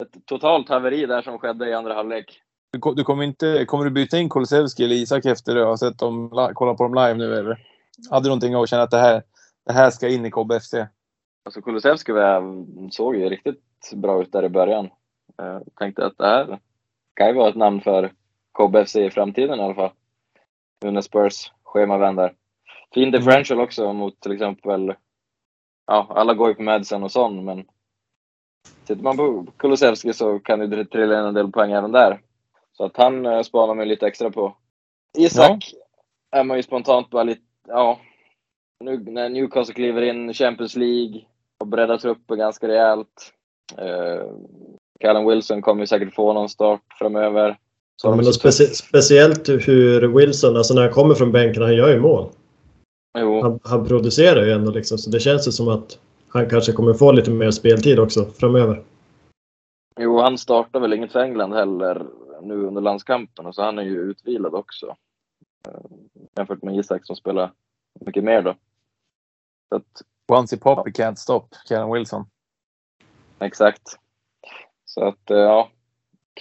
ett 0.02 0.26
totalt 0.26 0.68
haveri 0.68 1.06
där 1.06 1.22
som 1.22 1.38
skedde 1.38 1.68
i 1.68 1.74
andra 1.74 1.94
halvlek. 1.94 2.42
Du, 2.72 2.94
du 2.94 3.04
kommer, 3.04 3.24
inte, 3.24 3.64
kommer 3.64 3.84
du 3.84 3.90
byta 3.90 4.18
in 4.18 4.28
Kulusevski 4.28 4.84
eller 4.84 4.96
Isak 4.96 5.24
efter 5.24 5.54
du 5.54 5.64
har 5.64 5.76
sett 5.76 5.98
dem, 5.98 6.30
kollat 6.54 6.76
på 6.76 6.82
dem 6.82 6.94
live 6.94 7.14
nu 7.14 7.34
eller? 7.34 7.66
Hade 8.10 8.24
du 8.24 8.28
någonting 8.28 8.54
att 8.54 8.68
känna 8.68 8.82
att 8.82 8.90
det 8.90 8.98
här, 8.98 9.22
det 9.66 9.72
här 9.72 9.90
ska 9.90 10.08
in 10.08 10.26
i 10.26 10.30
KBFC? 10.30 10.74
Alltså 11.44 11.62
Kulusevski 11.62 12.12
såg 12.90 13.16
ju 13.16 13.28
riktigt 13.28 13.92
bra 13.94 14.22
ut 14.22 14.32
där 14.32 14.44
i 14.44 14.48
början. 14.48 14.90
Jag 15.36 15.62
tänkte 15.78 16.06
att 16.06 16.18
det 16.18 16.26
här 16.26 16.58
kan 17.14 17.28
ju 17.28 17.34
vara 17.34 17.48
ett 17.48 17.56
namn 17.56 17.80
för 17.80 18.12
KBFC 18.58 18.96
i 18.96 19.10
framtiden 19.10 19.60
i 19.60 19.62
alla 19.62 19.74
fall. 19.74 19.90
Nu 20.84 20.90
när 20.90 21.00
Spurs 21.00 21.52
schema 21.62 21.98
vänder. 21.98 22.34
Fin 22.94 23.10
differential 23.10 23.60
också 23.60 23.92
mot 23.92 24.20
till 24.20 24.32
exempel, 24.32 24.94
ja 25.86 26.06
alla 26.10 26.34
går 26.34 26.48
ju 26.48 26.54
på 26.54 26.62
Madsen 26.62 27.02
och 27.02 27.12
sån 27.12 27.44
men 27.44 27.64
tittar 28.84 29.02
man 29.02 29.16
på 29.16 29.46
Kulusevski 29.56 30.12
så 30.12 30.38
kan 30.38 30.70
det 30.70 30.84
trilla 30.84 31.20
in 31.20 31.26
en 31.26 31.34
del 31.34 31.52
poäng 31.52 31.72
även 31.72 31.92
där. 31.92 32.20
Så 32.72 32.84
att 32.84 32.96
han 32.96 33.26
eh, 33.26 33.42
spanar 33.42 33.74
man 33.74 33.88
lite 33.88 34.06
extra 34.06 34.30
på. 34.30 34.56
Isak 35.18 35.74
är 36.30 36.44
man 36.44 36.56
ju 36.56 36.62
spontant 36.62 37.10
bara 37.10 37.22
lite, 37.22 37.42
ja. 37.68 38.00
Nu 38.84 38.98
när 38.98 39.28
Newcastle 39.28 39.74
kliver 39.74 40.02
in 40.02 40.34
Champions 40.34 40.76
League 40.76 41.24
och 41.58 41.66
breddar 41.66 41.98
truppen 41.98 42.38
ganska 42.38 42.68
rejält. 42.68 43.32
Eh, 43.78 44.26
Callum 45.00 45.26
Wilson 45.26 45.62
kommer 45.62 45.82
ju 45.82 45.86
säkert 45.86 46.14
få 46.14 46.32
någon 46.32 46.48
start 46.48 46.80
framöver. 46.98 47.58
Så 47.96 48.08
Ja, 48.08 48.16
men 48.16 48.24
specie 48.24 48.66
speciellt 48.66 49.48
hur 49.48 50.08
Wilson, 50.08 50.56
alltså 50.56 50.74
när 50.74 50.82
han 50.82 50.90
kommer 50.90 51.14
från 51.14 51.32
bänken, 51.32 51.62
han 51.62 51.74
gör 51.74 51.88
ju 51.88 52.00
mål. 52.00 52.30
Jo, 53.18 53.42
Han, 53.42 53.60
han 53.64 53.86
producerar 53.86 54.44
ju 54.44 54.52
ändå 54.52 54.70
liksom, 54.70 54.98
så 54.98 55.10
det 55.10 55.20
känns 55.20 55.48
ju 55.48 55.52
som 55.52 55.68
att 55.68 55.98
han 56.28 56.48
kanske 56.48 56.72
kommer 56.72 56.94
få 56.94 57.12
lite 57.12 57.30
mer 57.30 57.50
speltid 57.50 57.98
också 57.98 58.24
framöver. 58.24 58.82
jo, 60.00 60.20
han 60.20 60.38
startar 60.38 60.80
väl 60.80 60.92
inget 60.92 61.12
för 61.12 61.20
England 61.20 61.52
heller 61.52 62.06
nu 62.42 62.66
under 62.66 62.80
landskampen 62.80 63.46
och 63.46 63.54
så 63.54 63.62
han 63.62 63.78
är 63.78 63.82
ju 63.82 64.00
utvilad 64.00 64.54
också. 64.54 64.96
Eh, 65.68 65.80
jämfört 66.36 66.62
med 66.62 66.76
Isak 66.76 67.06
som 67.06 67.16
spelar 67.16 67.52
mycket 68.00 68.24
mer 68.24 68.42
då. 68.42 68.54
Så 69.68 69.76
att, 69.76 70.02
Once 70.32 70.56
he 70.56 70.60
pop, 70.60 70.86
he 70.86 71.04
can't 71.04 71.14
stop. 71.14 71.46
Callum 71.68 71.92
Wilson. 71.92 72.24
Exakt. 73.38 73.82
Så 74.94 75.04
att, 75.04 75.30
eh, 75.30 75.36
ja. 75.38 75.70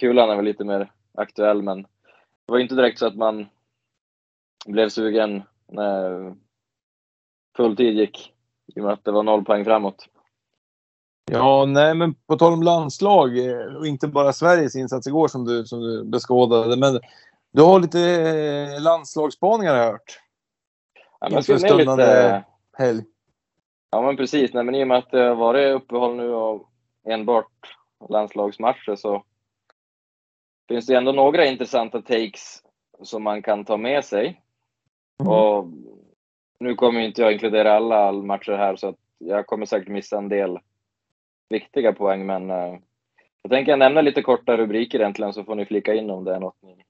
Kulan 0.00 0.30
är 0.30 0.36
väl 0.36 0.44
lite 0.44 0.64
mer 0.64 0.92
aktuell, 1.14 1.62
men 1.62 1.82
det 1.82 2.52
var 2.52 2.58
inte 2.58 2.74
direkt 2.74 2.98
så 2.98 3.06
att 3.06 3.16
man 3.16 3.46
blev 4.66 4.88
sugen 4.88 5.42
när 5.68 6.34
fulltid 7.56 7.94
gick. 7.94 8.32
I 8.76 8.80
och 8.80 8.84
med 8.84 8.92
att 8.92 9.04
det 9.04 9.10
var 9.12 9.22
noll 9.22 9.44
poäng 9.44 9.64
framåt. 9.64 10.06
Ja, 11.30 11.64
nej, 11.66 11.94
men 11.94 12.14
på 12.14 12.36
tal 12.36 12.52
om 12.52 12.62
landslag 12.62 13.38
eh, 13.38 13.76
och 13.76 13.86
inte 13.86 14.08
bara 14.08 14.32
Sveriges 14.32 14.76
insats 14.76 15.06
igår 15.06 15.28
som 15.28 15.44
du, 15.44 15.64
som 15.64 15.80
du 15.80 16.04
beskådade. 16.04 16.76
Men 16.76 17.00
du 17.52 17.62
har 17.62 17.80
lite 17.80 18.00
eh, 18.00 18.82
landslagsspaningar 18.82 19.74
har 19.74 19.80
jag 19.82 19.92
hört. 19.92 20.20
Ja, 21.20 21.28
men 21.28 21.38
Inför 21.38 21.58
stundande- 21.58 22.04
lite, 22.04 22.44
Helg. 22.78 23.02
ja 23.90 24.02
men 24.02 24.16
precis, 24.16 24.52
nej, 24.54 24.64
men 24.64 24.74
i 24.74 24.84
och 24.84 24.88
med 24.88 24.98
att 24.98 25.10
det 25.10 25.20
har 25.20 25.34
varit 25.34 25.74
uppehåll 25.74 26.16
nu 26.16 26.32
och 26.34 26.68
enbart 27.08 27.76
landslagsmatcher 28.08 28.96
så 28.96 29.24
finns 30.68 30.86
det 30.86 30.96
ändå 30.96 31.12
några 31.12 31.46
intressanta 31.46 32.02
takes 32.02 32.62
som 33.02 33.22
man 33.22 33.42
kan 33.42 33.64
ta 33.64 33.76
med 33.76 34.04
sig. 34.04 34.42
Mm. 35.20 35.32
Och 35.32 35.66
nu 36.58 36.74
kommer 36.74 37.00
inte 37.00 37.22
jag 37.22 37.32
inkludera 37.32 37.72
alla 37.72 38.12
matcher 38.12 38.52
här 38.52 38.76
så 38.76 38.88
att 38.88 38.96
jag 39.18 39.46
kommer 39.46 39.66
säkert 39.66 39.88
missa 39.88 40.18
en 40.18 40.28
del 40.28 40.58
viktiga 41.48 41.92
poäng 41.92 42.26
men 42.26 42.50
eh, 42.50 42.78
jag 43.42 43.50
tänker 43.50 43.76
nämna 43.76 44.00
lite 44.00 44.22
korta 44.22 44.56
rubriker 44.56 45.00
egentligen 45.00 45.32
så 45.32 45.44
får 45.44 45.54
ni 45.54 45.64
flika 45.64 45.94
in 45.94 46.10
om 46.10 46.24
det 46.24 46.34
är 46.34 46.40
något 46.40 46.62
ni 46.62 46.84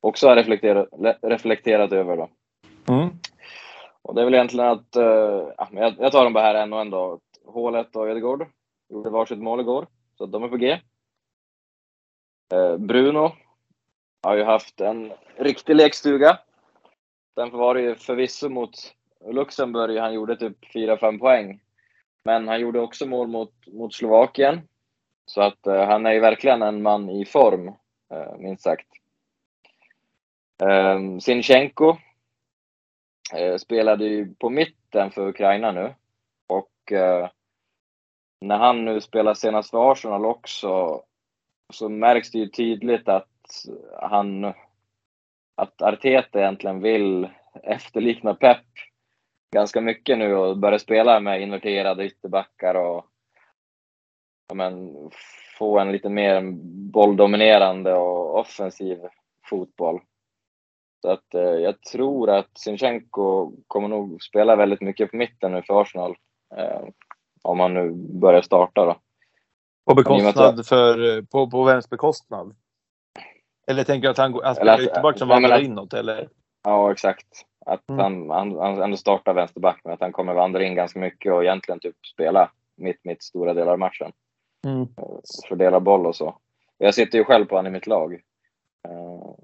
också 0.00 0.28
har 0.28 0.36
reflekterat, 0.36 0.88
le- 0.98 1.18
reflekterat 1.22 1.92
över 1.92 2.16
då. 2.16 2.28
Mm. 2.88 3.08
Och 4.02 4.14
det 4.14 4.20
är 4.20 4.24
väl 4.24 4.34
egentligen 4.34 4.70
att, 4.70 4.96
jag, 5.72 5.94
jag 5.98 6.12
tar 6.12 6.24
dem 6.24 6.32
bara 6.32 6.44
här 6.44 6.54
en 6.54 6.72
och 6.72 6.80
en 6.80 6.90
då. 6.90 7.20
Hålet 7.44 7.96
och 7.96 8.08
Ödegård 8.08 8.46
gjorde 8.88 9.10
varsitt 9.10 9.38
mål 9.38 9.60
igår, 9.60 9.86
så 10.18 10.26
de 10.26 10.42
är 10.42 10.48
på 10.48 10.56
G. 10.56 10.80
Eh, 12.52 12.76
Bruno 12.76 13.32
har 14.22 14.36
ju 14.36 14.44
haft 14.44 14.80
en 14.80 15.12
riktig 15.36 15.76
lekstuga. 15.76 16.38
Sen 17.34 17.50
var 17.50 17.74
det 17.74 17.80
ju 17.80 17.94
förvisso 17.94 18.48
mot 18.48 18.94
Luxemburg, 19.24 19.98
han 19.98 20.14
gjorde 20.14 20.36
typ 20.36 20.74
4-5 20.74 21.18
poäng. 21.18 21.60
Men 22.24 22.48
han 22.48 22.60
gjorde 22.60 22.80
också 22.80 23.06
mål 23.06 23.28
mot, 23.28 23.66
mot 23.66 23.94
Slovakien. 23.94 24.68
Så 25.26 25.42
att 25.42 25.66
eh, 25.66 25.86
han 25.86 26.06
är 26.06 26.12
ju 26.12 26.20
verkligen 26.20 26.62
en 26.62 26.82
man 26.82 27.10
i 27.10 27.24
form, 27.24 27.68
eh, 28.10 28.36
minst 28.38 28.62
sagt. 28.62 28.86
Eh, 30.62 31.18
Sinchenko 31.20 31.96
eh, 33.34 33.56
spelade 33.56 34.04
ju 34.04 34.34
på 34.34 34.50
mitten 34.50 35.10
för 35.10 35.28
Ukraina 35.28 35.72
nu. 35.72 35.94
Och 36.46 36.92
eh, 36.92 37.28
när 38.40 38.58
han 38.58 38.84
nu 38.84 39.00
spelar 39.00 39.34
senast 39.34 39.70
för 39.70 39.92
Arsenal 39.92 40.26
också 40.26 41.02
så 41.72 41.88
märks 41.88 42.30
det 42.30 42.38
ju 42.38 42.48
tydligt 42.48 43.08
att 43.08 43.28
han 44.00 44.44
att 45.56 45.82
Arteta 45.82 46.38
egentligen 46.38 46.80
vill 46.80 47.28
efterlikna 47.62 48.34
Pep 48.34 48.66
ganska 49.54 49.80
mycket 49.80 50.18
nu 50.18 50.34
och 50.34 50.58
börja 50.58 50.78
spela 50.78 51.20
med 51.20 51.42
inverterade 51.42 52.04
ytterbackar 52.04 52.74
och 52.74 53.06
ja, 54.48 54.54
men, 54.54 54.94
få 55.58 55.78
en 55.78 55.92
lite 55.92 56.08
mer 56.08 56.42
bolldominerande 56.92 57.94
och 57.94 58.38
offensiv 58.38 58.98
fotboll. 59.50 60.00
Så 61.02 61.10
att 61.10 61.34
eh, 61.34 61.40
jag 61.40 61.82
tror 61.82 62.30
att 62.30 62.58
Sinchenko 62.58 63.52
kommer 63.66 63.88
nog 63.88 64.22
spela 64.22 64.56
väldigt 64.56 64.80
mycket 64.80 65.10
på 65.10 65.16
mitten 65.16 65.52
nu 65.52 65.62
för 65.62 65.80
Arsenal. 65.80 66.16
Eh, 66.56 66.82
om 67.46 67.60
han 67.60 67.74
nu 67.74 67.90
börjar 67.94 68.42
starta 68.42 68.84
då. 68.84 68.96
På 69.86 69.94
bekostnad 69.94 70.60
att- 70.60 70.66
för, 70.68 71.22
på, 71.22 71.50
på 71.50 71.64
vems 71.64 71.90
bekostnad? 71.90 72.56
Eller 73.66 73.84
tänker 73.84 74.08
du 74.08 74.10
att 74.10 74.18
han, 74.18 74.32
går- 74.32 74.42
han 74.42 74.54
spelar 74.54 74.80
ytterback 74.80 75.18
som 75.18 75.28
vandrar 75.28 75.56
att- 75.56 75.62
inåt 75.62 75.94
eller? 75.94 76.28
Ja, 76.64 76.92
exakt. 76.92 77.26
Att 77.66 77.88
Mm. 77.88 78.00
han, 78.00 78.30
han, 78.30 78.56
han 78.58 78.82
ändå 78.82 78.96
startar 78.96 79.34
vänsterback, 79.34 79.80
men 79.84 79.92
att 79.92 80.00
han 80.00 80.12
kommer 80.12 80.34
vandra 80.34 80.64
in 80.64 80.74
ganska 80.74 80.98
mycket 80.98 81.32
och 81.32 81.42
egentligen 81.44 81.80
typ 81.80 82.06
spela 82.06 82.50
mitt, 82.76 83.04
mitt 83.04 83.22
stora 83.22 83.54
delar 83.54 83.72
av 83.72 83.78
matchen. 83.78 84.12
Mm. 84.66 84.86
Fördela 85.48 85.80
boll 85.80 86.06
och 86.06 86.16
så. 86.16 86.38
Jag 86.78 86.94
sitter 86.94 87.18
ju 87.18 87.24
själv 87.24 87.44
på 87.46 87.56
honom 87.56 87.70
i 87.70 87.72
mitt 87.72 87.86
lag. 87.86 88.14
Eh, 88.88 89.34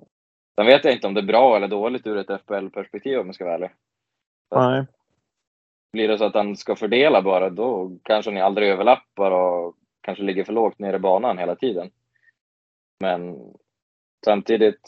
Sen 0.55 0.67
vet 0.67 0.85
jag 0.85 0.95
inte 0.95 1.07
om 1.07 1.15
det 1.15 1.21
är 1.21 1.27
bra 1.27 1.57
eller 1.57 1.69
dåligt 1.69 2.07
ur 2.07 2.17
ett 2.17 2.41
FPL-perspektiv 2.41 3.19
om 3.19 3.27
jag 3.27 3.35
ska 3.35 3.45
vara 3.45 3.55
ärlig. 3.55 3.71
Nej. 4.55 4.87
Blir 5.93 6.09
det 6.09 6.19
så 6.19 6.25
att 6.25 6.35
han 6.35 6.57
ska 6.57 6.77
fördela 6.77 7.23
bara, 7.23 7.51
då 7.51 7.99
kanske 8.03 8.31
ni 8.31 8.41
aldrig 8.41 8.69
överlappar 8.69 9.31
och 9.31 9.77
kanske 10.01 10.25
ligger 10.25 10.45
för 10.45 10.53
lågt 10.53 10.79
nere 10.79 10.97
i 10.97 10.99
banan 10.99 11.39
hela 11.39 11.57
tiden. 11.57 11.91
Men 13.01 13.39
samtidigt, 14.25 14.81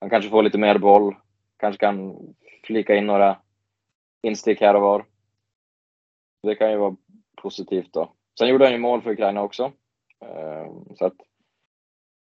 han 0.00 0.10
kanske 0.10 0.30
får 0.30 0.42
lite 0.42 0.58
mer 0.58 0.78
boll, 0.78 1.16
kanske 1.56 1.80
kan 1.80 2.16
flika 2.64 2.96
in 2.96 3.06
några 3.06 3.38
instick 4.22 4.60
här 4.60 4.74
och 4.74 4.82
var. 4.82 5.06
Det 6.42 6.54
kan 6.54 6.70
ju 6.70 6.76
vara 6.76 6.96
positivt 7.36 7.92
då. 7.92 8.12
Sen 8.38 8.48
gjorde 8.48 8.64
han 8.64 8.72
ju 8.72 8.78
mål 8.78 9.02
för 9.02 9.10
Ukraina 9.10 9.42
också. 9.42 9.72
Eh, 10.20 10.72
så 10.94 11.06
att 11.06 11.16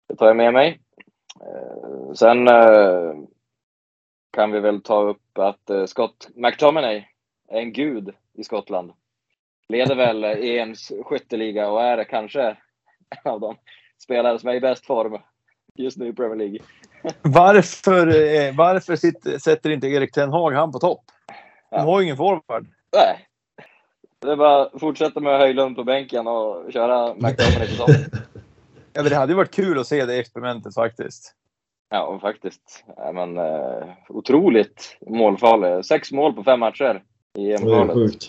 det 0.08 0.16
tar 0.16 0.26
jag 0.26 0.36
med 0.36 0.52
mig. 0.52 0.80
Eh, 1.40 2.12
sen 2.12 2.48
eh, 2.48 3.14
kan 4.30 4.52
vi 4.52 4.60
väl 4.60 4.82
ta 4.82 5.02
upp 5.02 5.38
att 5.38 5.70
Scott 5.86 6.28
McTominay 6.34 7.06
en 7.50 7.72
gud 7.72 8.14
i 8.34 8.44
Skottland. 8.44 8.92
Leder 9.68 9.94
väl 9.94 10.24
EMs 10.24 10.92
skytteliga 11.04 11.70
och 11.70 11.82
är 11.82 12.04
kanske 12.04 12.42
en 13.24 13.32
av 13.32 13.40
de 13.40 13.56
spelare 13.98 14.38
som 14.38 14.48
är 14.48 14.54
i 14.54 14.60
bäst 14.60 14.86
form 14.86 15.18
just 15.74 15.96
nu 15.98 16.08
i 16.08 16.12
Premier 16.12 16.36
League. 16.36 16.58
Varför, 17.22 18.06
eh, 18.06 18.54
varför 18.56 18.96
sitter, 18.96 19.38
sätter 19.38 19.70
inte 19.70 19.86
Erik 19.88 20.12
Ten 20.12 20.30
Hag 20.30 20.52
han 20.52 20.72
på 20.72 20.78
topp? 20.78 21.04
De 21.70 21.76
Ja. 21.76 21.82
har 21.82 22.00
ju 22.00 22.04
ingen 22.04 22.16
forward. 22.16 22.66
Nej. 22.96 23.26
Det 24.18 24.32
är 24.32 24.36
bara 24.36 24.62
att 24.62 24.80
fortsätta 24.80 25.20
med 25.20 25.38
Höjlund 25.38 25.76
på 25.76 25.84
bänken 25.84 26.26
och 26.26 26.72
köra 26.72 27.14
McTominay 27.14 27.68
på 27.68 27.86
topp. 27.86 27.90
Ja, 28.92 29.02
det 29.02 29.16
hade 29.16 29.32
ju 29.32 29.36
varit 29.36 29.54
kul 29.54 29.78
att 29.78 29.86
se 29.86 30.04
det 30.04 30.18
experimentet 30.18 30.74
faktiskt. 30.74 31.34
Ja, 31.90 32.18
faktiskt. 32.22 32.84
Ja, 32.96 33.12
men, 33.12 33.38
eh, 33.38 33.88
otroligt 34.08 34.96
målfarlig. 35.06 35.84
Sex 35.84 36.12
mål 36.12 36.32
på 36.32 36.44
fem 36.44 36.60
matcher 36.60 37.02
i 37.38 37.52
EM-kvalet. 37.52 38.22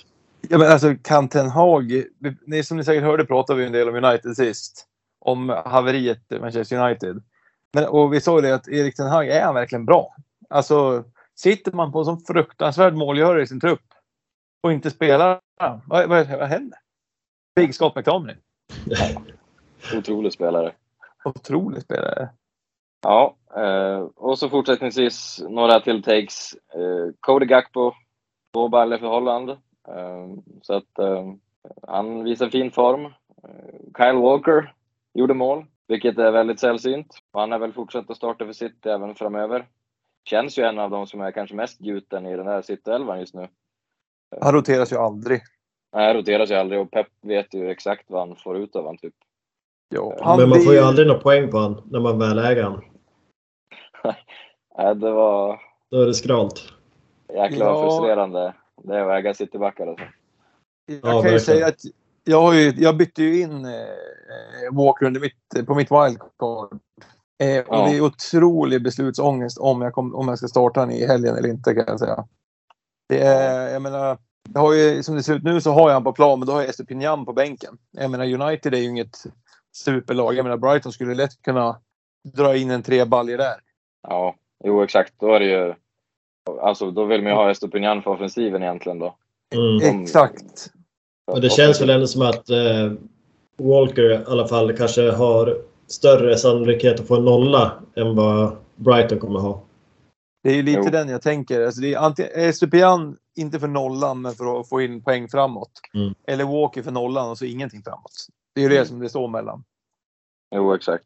Ja, 0.50 0.58
men 0.58 0.72
alltså 0.72 0.96
kan 1.02 1.30
Ten 1.30 1.50
Hag, 1.50 2.04
ni, 2.46 2.64
som 2.64 2.78
ni 2.78 2.84
säkert 2.84 3.04
hörde 3.04 3.26
pratade 3.26 3.60
vi 3.60 3.66
en 3.66 3.72
del 3.72 3.90
om 3.90 4.04
United 4.04 4.36
sist. 4.36 4.88
Om 5.20 5.50
haveriet 5.66 6.32
i 6.32 6.40
Manchester 6.40 6.86
United. 6.86 7.24
Men, 7.74 7.88
och 7.88 8.14
vi 8.14 8.22
sa 8.22 8.36
ju 8.36 8.42
det 8.42 8.56
att 8.56 8.68
Erik 8.68 8.96
Ten 8.96 9.08
Hag, 9.08 9.28
är 9.28 9.44
han 9.44 9.56
verkligen 9.56 9.86
bra? 9.86 10.16
Alltså, 10.50 11.04
sitter 11.36 11.72
man 11.72 11.92
på 11.92 12.00
en 12.00 12.06
sån 12.06 12.20
fruktansvärd 12.20 12.94
målgörare 12.94 13.42
i 13.42 13.48
sin 13.48 13.60
trupp 13.60 13.86
och 14.64 14.74
inte 14.74 14.92
spelar, 14.92 15.40
vad, 15.86 16.10
vad, 16.10 16.10
vad 16.10 16.48
händer? 16.48 16.80
Big 17.56 17.76
Scott 17.76 17.96
McTominay. 17.96 18.36
Otrolig 19.98 20.34
spelare. 20.34 20.72
Otrolig 21.24 21.82
spelare. 21.82 22.30
Ja, 23.02 23.36
eh, 23.56 24.00
och 24.16 24.40
så 24.40 24.50
fortsättningsvis 24.50 25.44
några 25.50 25.80
till 25.80 26.04
takes. 26.04 26.54
Eh, 26.74 27.14
Cody 27.20 27.46
Gakpo, 27.46 27.94
två 28.54 28.68
baller 28.68 28.98
för 28.98 29.08
Holland. 29.08 29.50
Eh, 29.88 30.28
så 30.62 30.74
att 30.74 31.00
eh, 31.00 31.34
han 31.88 32.24
visar 32.24 32.50
fin 32.50 32.72
form. 32.72 33.06
Eh, 33.44 33.80
Kyle 33.98 34.22
Walker 34.22 34.74
gjorde 35.14 35.34
mål, 35.34 35.66
vilket 35.88 36.18
är 36.18 36.32
väldigt 36.32 36.60
sällsynt. 36.60 37.18
Han 37.34 37.54
är 37.54 37.60
väl 37.60 37.74
fortsatt 37.74 38.10
att 38.10 38.18
starta 38.18 38.46
för 38.46 38.54
City 38.54 38.90
även 38.90 39.16
framöver. 39.16 39.68
Känns 40.30 40.60
ju 40.60 40.64
en 40.64 40.80
av 40.80 40.90
de 40.90 41.08
som 41.08 41.22
är 41.22 41.32
kanske 41.32 41.56
mest 41.56 41.82
gjuten 41.82 42.26
i 42.26 42.38
den 42.38 42.46
där 42.46 42.62
City-elvan 42.62 43.20
just 43.20 43.34
nu. 43.34 43.48
Han 44.42 44.54
roteras 44.54 44.92
ju 44.92 44.98
aldrig. 44.98 45.42
Han 45.92 46.14
roteras 46.14 46.52
ju 46.52 46.56
aldrig 46.56 46.82
och 46.82 46.92
Pep 46.92 47.08
vet 47.22 47.54
ju 47.54 47.70
exakt 47.70 48.06
vad 48.08 48.28
han 48.28 48.36
får 48.36 48.58
ut 48.58 48.76
av 48.76 48.86
han 48.86 48.98
typ. 48.98 49.14
Men 49.92 50.12
han 50.22 50.40
Men 50.40 50.50
man 50.50 50.62
får 50.62 50.74
ju 50.74 50.80
aldrig 50.80 51.08
någon 51.08 51.20
poäng 51.20 51.52
på 51.52 51.58
han 51.58 51.82
när 51.92 52.00
man 52.00 52.20
väl 52.20 52.40
äger 52.40 52.64
han. 52.64 52.82
Nej, 54.78 54.96
det 54.96 55.12
var 55.12 55.62
Då 55.90 56.02
är 56.02 56.06
det 56.06 56.14
skralt. 56.14 56.74
Jäkla 57.34 57.66
Ja. 57.66 57.82
frustrerande. 57.84 58.54
Det 58.84 58.96
är 58.98 59.10
att 59.10 59.20
äga 59.20 59.34
Citybackar 59.34 59.88
alltså. 59.88 60.06
Jag 60.86 61.00
Ja, 61.04 61.22
kan 61.22 61.32
ju 61.32 61.40
säga 61.40 61.68
att 61.68 61.80
jag, 62.24 62.42
har 62.42 62.54
ju, 62.54 62.74
jag 62.78 62.98
bytte 62.98 63.24
ju 63.24 63.42
in 63.42 63.66
eh, 63.66 63.72
Walker 64.72 65.06
under 65.06 65.22
mitt, 65.22 65.68
på 65.68 65.76
mitt 65.76 65.92
wildcard. 65.92 66.80
Eh, 67.44 67.60
och 67.60 67.76
Ja. 67.76 67.86
det 67.90 67.98
är 67.98 68.02
otrolig 68.02 68.84
beslutsångest 68.84 69.58
om 69.58 69.82
jag, 69.82 69.94
kom, 69.94 70.16
om 70.16 70.28
jag 70.28 70.38
ska 70.38 70.48
starta 70.48 70.80
den 70.80 70.92
i 70.92 71.08
helgen 71.08 71.36
eller 71.36 71.50
inte 71.50 71.74
kan 71.74 71.84
jag 71.88 72.00
säga. 72.00 72.28
Det 73.10 73.22
är, 73.22 73.70
jag 73.74 73.82
menar, 73.82 74.18
jag 74.54 74.62
har 74.62 74.74
ju, 74.74 75.04
som 75.04 75.16
det 75.16 75.24
ser 75.24 75.36
ut 75.36 75.44
nu 75.44 75.62
så 75.62 75.72
har 75.72 75.90
jag 75.90 75.94
han 75.94 76.04
på 76.04 76.14
plan, 76.14 76.40
men 76.40 76.48
då 76.48 76.54
har 76.54 76.62
jag 76.62 76.70
Estepinian 76.70 77.26
på 77.26 77.34
bänken. 77.34 77.78
Jag 77.92 78.12
menar 78.12 78.42
United 78.42 78.74
är 78.74 78.78
ju 78.78 78.90
inget 78.90 79.24
superlag. 79.76 80.34
Jag 80.36 80.44
menar 80.44 80.58
Brighton 80.58 80.92
skulle 80.92 81.16
lätt 81.16 81.42
kunna 81.42 81.82
dra 82.24 82.56
in 82.56 82.72
en 82.72 82.84
tre 82.84 83.06
baljer 83.06 83.38
där. 83.38 83.56
Ja, 84.08 84.36
jo 84.64 84.84
exakt. 84.84 85.14
Då 85.20 85.34
är 85.34 85.40
det 85.40 85.46
ju... 85.46 85.74
Alltså 86.62 86.92
då 86.92 87.06
vill 87.06 87.22
man 87.22 87.32
ju 87.32 87.36
ha 87.36 87.52
Estopinian 87.52 88.02
för 88.02 88.12
offensiven 88.12 88.64
egentligen 88.64 89.00
då. 89.00 89.16
Mm. 89.56 89.96
Om- 89.96 90.02
Exakt. 90.04 90.72
Och 91.32 91.42
det 91.42 91.50
känns 91.50 91.82
väl 91.82 91.90
ändå 91.90 92.08
som 92.08 92.22
att 92.22 92.50
eh, 92.50 92.92
Walker 93.58 94.12
i 94.12 94.26
alla 94.28 94.48
fall 94.48 94.78
kanske 94.78 95.12
har 95.12 95.58
större 95.88 96.38
sannolikhet 96.38 97.00
att 97.00 97.08
få 97.08 97.16
en 97.16 97.26
nolla 97.26 97.72
än 97.96 98.16
vad 98.16 98.58
Brighton 98.76 99.20
kommer 99.20 99.40
ha. 99.40 99.62
Det 100.44 100.50
är 100.50 100.56
ju 100.56 100.62
lite 100.64 100.82
Jo. 100.86 100.90
den 100.92 101.10
jag 101.10 101.22
tänker. 101.22 101.66
Alltså 101.66 101.82
det 101.82 101.94
är 101.94 101.98
antingen 102.00 102.32
Estupian, 102.36 103.18
inte 103.36 103.60
för 103.60 103.68
nollan, 103.68 104.22
men 104.22 104.32
för 104.34 104.60
att 104.60 104.70
få 104.70 104.82
in 104.82 105.02
poäng 105.04 105.28
framåt. 105.28 105.72
Mm. 105.94 106.14
Eller 106.28 106.46
Walker 106.46 106.82
för 106.84 106.92
nollan 106.92 107.30
och 107.30 107.38
så 107.38 107.46
ingenting 107.46 107.82
framåt. 107.84 108.28
Det 108.56 108.62
är 108.62 108.64
ju 108.64 108.70
det 108.70 108.76
Mm. 108.76 108.88
som 108.88 109.00
det 109.00 109.10
står 109.10 109.28
mellan. 109.28 109.64
Jo 110.56 110.74
exakt. 110.74 111.04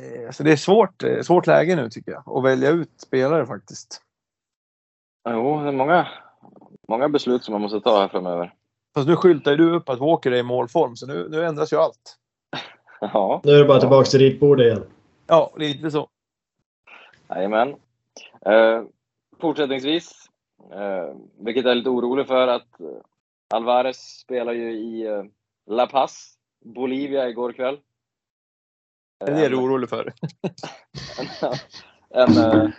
Eh, 0.00 0.30
Så 0.30 0.42
det 0.42 0.52
är 0.52 0.56
svårt, 0.56 1.02
eh, 1.02 1.20
svårt 1.20 1.46
läge 1.46 1.76
nu 1.76 1.90
tycker 1.90 2.12
jag. 2.12 2.22
Att 2.38 2.44
välja 2.44 2.70
ut 2.70 2.90
spelare 3.00 3.46
faktiskt. 3.46 4.02
Jo, 5.28 5.60
det 5.60 5.68
är 5.68 5.72
många, 5.72 6.06
många 6.88 7.08
beslut 7.08 7.44
som 7.44 7.52
man 7.52 7.60
måste 7.62 7.80
ta 7.80 8.00
här 8.00 8.08
framöver. 8.08 8.54
Fast 8.94 9.08
nu 9.08 9.16
skyltar 9.16 9.50
ju 9.50 9.56
du 9.56 9.70
upp 9.76 9.88
att 9.88 9.98
Walker 10.00 10.30
är 10.32 10.36
i 10.36 10.42
målform, 10.42 10.96
så 10.96 11.06
nu, 11.06 11.28
nu 11.30 11.44
ändras 11.44 11.72
ju 11.72 11.76
allt. 11.76 12.16
Ja, 13.00 13.40
Nu 13.44 13.52
är 13.52 13.58
det 13.58 13.64
bara 13.64 13.76
Ja. 13.76 13.80
tillbaka 13.80 14.04
till 14.06 14.18
ritbordet 14.20 14.64
igen. 14.66 14.84
Ja, 15.26 15.52
lite 15.56 15.90
så. 15.90 16.08
jajamän. 17.28 17.68
Eh, 18.46 18.82
fortsättningsvis, 19.40 20.28
eh, 20.72 21.16
vilket 21.38 21.64
jag 21.64 21.70
är 21.70 21.74
lite 21.74 21.90
orolig 21.90 22.26
för 22.26 22.48
att 22.48 22.80
eh, 22.80 22.86
Alvarez 23.54 24.18
spelar 24.18 24.52
ju 24.52 24.72
i 24.72 25.06
eh, 25.06 25.22
La 25.66 25.86
Paz, 25.86 26.34
Bolivia 26.64 27.28
igår 27.28 27.52
kväll. 27.52 27.78
Det 29.18 29.30
är 29.30 29.34
det 29.34 29.48
du 29.48 29.56
är 29.56 29.60
orolig 29.64 29.88
för. 29.88 30.12
en, 32.10 32.36
eh, 32.36 32.70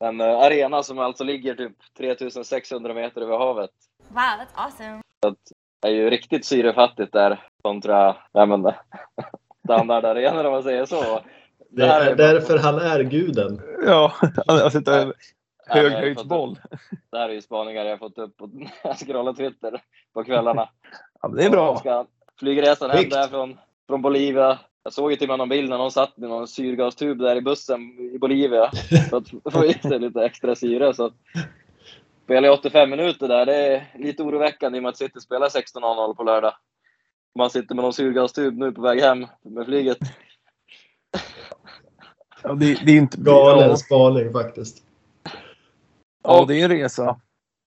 en 0.00 0.20
eh, 0.20 0.38
arena 0.38 0.82
som 0.82 0.98
alltså 0.98 1.24
ligger 1.24 1.54
typ 1.54 1.76
3600 1.98 2.94
meter 2.94 3.20
över 3.20 3.38
havet. 3.38 3.70
Wow, 4.08 4.16
that's 4.18 4.54
awesome. 4.54 5.02
Det 5.80 5.88
är 5.88 5.92
ju 5.92 6.10
riktigt 6.10 6.44
syrefattigt 6.44 7.12
där 7.12 7.48
kontra 7.62 8.16
ja, 8.32 8.46
men, 8.46 8.62
standardarenor 9.64 10.44
om 10.44 10.52
man 10.52 10.62
säger 10.62 10.86
så. 10.86 11.20
Det 11.70 11.86
här 11.86 12.00
är 12.00 12.16
bara- 12.16 12.26
därför 12.26 12.58
han 12.58 12.78
är 12.78 13.00
guden. 13.00 13.60
Ja, 13.86 14.12
jag 14.46 14.54
har 14.54 15.14
höghöjdsboll. 15.66 16.58
Det 17.10 17.18
här 17.18 17.28
är 17.28 17.32
ju 17.32 17.42
spaningar 17.42 17.84
jag 17.84 17.98
fått 17.98 18.18
upp 18.18 18.42
och 18.42 18.50
jag 18.82 18.98
scrollar 18.98 19.32
Twitter 19.32 19.82
på 20.14 20.24
kvällarna. 20.24 20.68
Ja, 21.22 21.28
det 21.28 21.44
är 21.44 21.50
bra. 21.50 21.82
Flygresan 22.38 22.90
hem 22.90 22.98
Snyggt. 22.98 23.14
där 23.14 23.28
från, 23.28 23.58
från 23.88 24.02
Bolivia 24.02 24.58
Jag 24.84 24.92
såg 24.92 25.10
ju 25.10 25.16
till 25.16 25.24
och 25.24 25.32
med 25.32 25.38
någon 25.38 25.48
bild 25.48 25.70
när 25.70 25.78
någon 25.78 25.90
satt 25.90 26.18
i 26.18 26.20
någon 26.20 26.48
syrgastub 26.48 27.18
där 27.18 27.36
i 27.36 27.40
bussen 27.40 27.80
i 28.14 28.18
Bolivia 28.18 28.70
för 29.10 29.16
att 29.16 29.52
få 29.52 29.64
i 29.64 29.74
sig 29.74 29.98
lite 29.98 30.24
extra 30.24 30.54
syre. 30.54 30.94
Så 30.94 31.04
att 31.06 31.12
spela 32.24 32.46
i 32.46 32.50
85 32.50 32.90
minuter 32.90 33.28
där, 33.28 33.46
det 33.46 33.54
är 33.54 33.86
lite 33.98 34.22
oroväckande 34.22 34.78
i 34.78 34.80
och 34.80 34.82
med 34.82 34.90
att 34.90 34.96
City 34.96 35.20
spelar 35.20 35.48
16.00 35.48 36.14
på 36.14 36.22
lördag. 36.22 36.54
Man 37.38 37.50
sitter 37.50 37.74
med 37.74 37.82
någon 37.82 37.92
syrgastub 37.92 38.58
nu 38.58 38.72
på 38.72 38.82
väg 38.82 39.00
hem 39.00 39.26
med 39.42 39.66
flyget. 39.66 39.98
Ja, 42.42 42.52
det, 42.52 42.84
det 42.86 42.92
är 42.92 42.96
inte... 42.96 43.16
Galen 43.20 43.68
Ja, 43.68 43.76
spaning 43.76 44.32
faktiskt. 44.32 44.84
ja, 46.22 46.44
det 46.48 46.60
är 46.60 46.64
en 46.64 46.70
resa. 46.70 47.20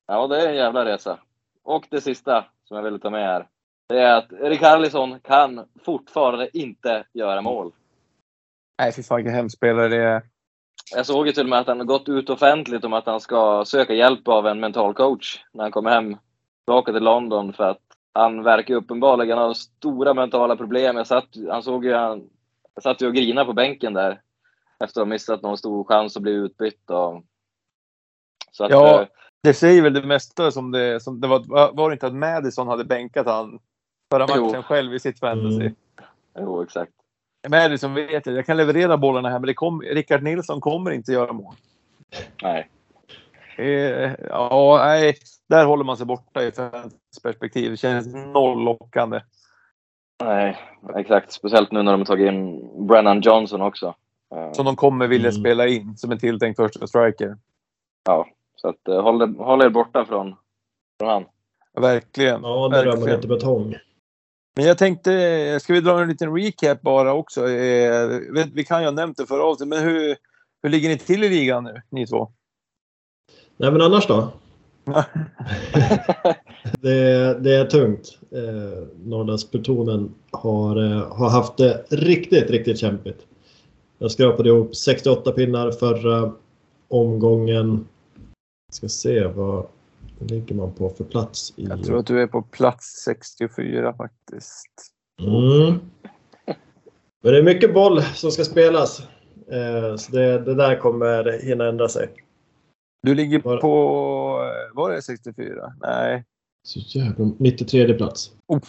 Ja, 0.08 0.28
det 0.28 0.42
är 0.42 0.50
en 0.50 0.56
jävla 0.56 0.86
resa. 0.86 1.20
Och 1.64 1.88
det 1.90 2.02
sista 2.02 2.46
som 2.64 2.78
jag 2.78 2.84
ville 2.84 3.00
ta 3.00 3.10
med 3.10 3.26
här. 3.26 3.48
Det 3.90 4.02
är 4.02 4.16
att 4.18 4.32
Rikarlison 4.32 5.20
kan 5.20 5.66
fortfarande 5.86 6.58
inte 6.58 7.04
göra 7.14 7.42
mål. 7.42 7.72
Nej, 8.80 8.92
fy 8.92 9.04
fan 9.04 9.16
vilken 9.18 9.34
hemspelare 9.34 9.88
det 9.88 10.04
är. 10.04 10.22
Jag 10.96 11.06
såg 11.06 11.28
ju 11.28 11.34
till 11.34 11.44
och 11.44 11.50
med 11.50 11.60
att 11.60 11.68
han 11.68 11.80
har 11.80 11.86
gått 11.86 12.10
ut 12.10 12.30
offentligt 12.30 12.84
om 12.84 12.94
att 12.94 13.06
han 13.06 13.20
ska 13.20 13.66
söka 13.66 13.94
hjälp 13.94 14.28
av 14.28 14.48
en 14.48 14.60
mental 14.60 14.94
coach 14.94 15.38
när 15.54 15.64
han 15.64 15.72
kommer 15.72 15.90
hem 15.92 16.18
tillbaka 16.66 16.92
till 16.94 17.04
London 17.04 17.54
för 17.54 17.64
att 17.64 17.82
han 18.14 18.44
verkar 18.44 18.74
uppenbarligen 18.76 19.38
ha 19.38 19.54
stora 19.54 20.14
mentala 20.14 20.56
problem. 20.56 20.98
Jag 20.98 21.08
satt, 21.08 21.28
han 21.50 21.64
såg 21.64 21.86
ju, 21.86 21.94
han, 21.94 22.30
jag 22.76 22.84
satt 22.84 23.02
ju 23.02 23.08
och 23.08 23.14
grinade 23.16 23.46
på 23.46 23.54
bänken 23.54 23.94
där 23.94 24.22
efter 24.84 25.02
att 25.02 25.08
ha 25.08 25.10
missat 25.14 25.42
någon 25.42 25.58
stor 25.58 25.84
chans 25.84 26.16
att 26.18 26.22
bli 26.24 26.32
utbytt. 26.32 26.90
Och, 26.90 27.24
så 28.52 28.64
att, 28.64 28.72
Ja. 28.72 29.02
eh, 29.02 29.08
Det 29.44 29.54
säger 29.54 29.82
väl 29.82 29.94
det 29.94 30.04
mesta 30.08 30.52
som 30.52 30.72
det, 30.72 31.00
som 31.04 31.22
det 31.22 31.28
var. 31.28 31.74
Var 31.74 31.90
det 31.90 31.94
inte 31.94 32.08
att 32.08 32.16
Madison 32.16 32.68
hade 32.68 32.86
bänkat 32.86 33.28
han 33.28 33.60
förra 34.12 34.26
Jo. 34.36 34.46
matchen 34.46 34.64
själv 34.64 34.94
i 34.94 35.00
sitt 35.00 35.20
fantasy? 35.20 35.62
Mm. 35.62 35.76
jo, 36.40 36.62
exakt. 36.64 36.92
Madison 37.50 37.94
vet 37.94 38.26
jag, 38.26 38.36
jag 38.36 38.46
kan 38.46 38.58
leverera 38.58 38.98
bollarna 38.98 39.30
här 39.30 39.40
men 39.40 39.48
det 39.48 39.54
kom, 39.54 39.82
Rickard 39.82 40.24
Nilsson 40.24 40.62
kommer 40.62 40.92
inte 40.92 41.12
göra 41.12 41.34
mål. 41.34 41.54
Nej. 42.44 42.70
Eh, 43.58 44.12
ja, 44.30 44.82
nej, 44.86 45.16
där 45.50 45.66
håller 45.66 45.84
man 45.84 45.98
sig 45.98 46.06
borta 46.06 46.44
i 46.44 46.52
fans 46.52 46.94
perspektiv. 47.24 47.72
Det 47.72 47.78
känns 47.78 48.16
noll 48.16 48.64
lockande. 48.64 49.22
Nej, 50.24 50.58
exakt. 50.96 51.32
Speciellt 51.32 51.72
nu 51.72 51.84
när 51.84 51.92
de 51.92 52.02
har 52.02 52.06
tagit 52.06 52.28
in 52.32 52.70
Brennan 52.88 53.22
Johnson 53.22 53.62
också. 53.62 53.96
Som 54.54 54.66
de 54.66 54.76
kommer 54.76 55.08
vilja 55.08 55.30
Mm. 55.30 55.42
spela 55.42 55.68
in 55.68 55.98
som 55.98 56.12
en 56.12 56.20
tilltänkt 56.20 56.58
första 56.58 56.88
striker. 56.88 57.38
Ja, 58.06 58.28
så 58.56 58.70
att 58.70 58.88
eh, 58.88 59.02
håll, 59.02 59.36
håll 59.38 59.62
er 59.62 59.70
borta 59.70 60.06
från, 60.06 60.36
från 61.00 61.10
han. 61.10 61.26
Verkligen. 61.84 62.44
Ja, 62.44 62.68
där 62.72 62.84
rör 62.84 62.98
man 62.98 63.10
inte 63.10 63.28
betong. 63.28 63.76
Men 64.58 64.66
jag 64.66 64.78
tänkte, 64.78 65.60
ska 65.62 65.74
vi 65.74 65.82
dra 65.82 66.02
en 66.02 66.08
liten 66.10 66.36
recap 66.38 66.82
bara 66.82 67.14
också? 67.14 67.42
Eh, 67.50 68.08
vi- 68.34 68.52
vi 68.54 68.64
kan 68.64 68.80
ju 68.82 68.86
ha 68.88 68.92
nämnt 68.92 69.18
det 69.18 69.26
förra 69.26 69.44
avsnittet, 69.44 69.68
men 69.70 69.84
hur, 69.90 70.16
hur 70.64 70.70
ligger 70.70 70.90
ni 70.90 70.98
till 70.98 71.24
i 71.24 71.30
ligan 71.30 71.64
nu, 71.64 71.82
ni 71.90 72.08
två? 72.08 72.32
Nej, 73.58 73.72
men 73.72 73.82
annars 73.82 74.08
då? 74.08 74.32
det, 76.82 77.40
det 77.40 77.56
är 77.56 77.66
tungt. 77.66 78.20
Eh, 78.32 78.88
Norrlandsplutonen 79.04 80.14
har, 80.32 80.92
eh, 80.92 81.16
har 81.18 81.30
haft 81.30 81.58
det 81.58 81.86
riktigt, 81.90 82.50
riktigt 82.52 82.80
kämpigt. 82.80 83.26
Jag 83.98 84.12
skrapade 84.12 84.50
ihop 84.50 84.76
68 84.76 85.32
pinnar 85.32 85.72
förra 85.72 86.32
omgången. 86.88 87.88
Ska 88.72 88.90
se 88.90 89.28
vad 89.28 89.66
ligger 90.20 90.56
man 90.56 90.74
på 90.74 90.90
för 90.90 91.04
plats 91.04 91.54
i... 91.56 91.66
Jag 91.66 91.84
tror 91.84 92.00
att 92.00 92.08
du 92.08 92.22
är 92.22 92.28
på 92.28 92.42
plats 92.42 93.04
64 93.06 93.94
faktiskt. 93.94 94.72
Mm. 95.22 95.80
Men 97.24 97.34
det 97.34 97.40
är 97.40 97.44
mycket 97.44 97.74
boll 97.74 98.02
som 98.02 98.32
ska 98.32 98.44
spelas. 98.44 99.00
Eh, 99.52 99.96
så 99.96 100.12
det, 100.12 100.40
det 100.40 100.56
där 100.56 100.80
kommer 100.80 101.46
hinna 101.46 101.66
ändra 101.66 101.88
sig. 101.90 102.10
Du 103.04 103.16
ligger 103.16 103.40
på, 103.40 103.72
var 104.74 104.92
det 104.92 105.02
64? 105.02 105.74
Nej. 105.82 106.26
Så 106.64 106.80
jävla 107.00 107.32
93 107.40 107.94
plats. 107.94 108.32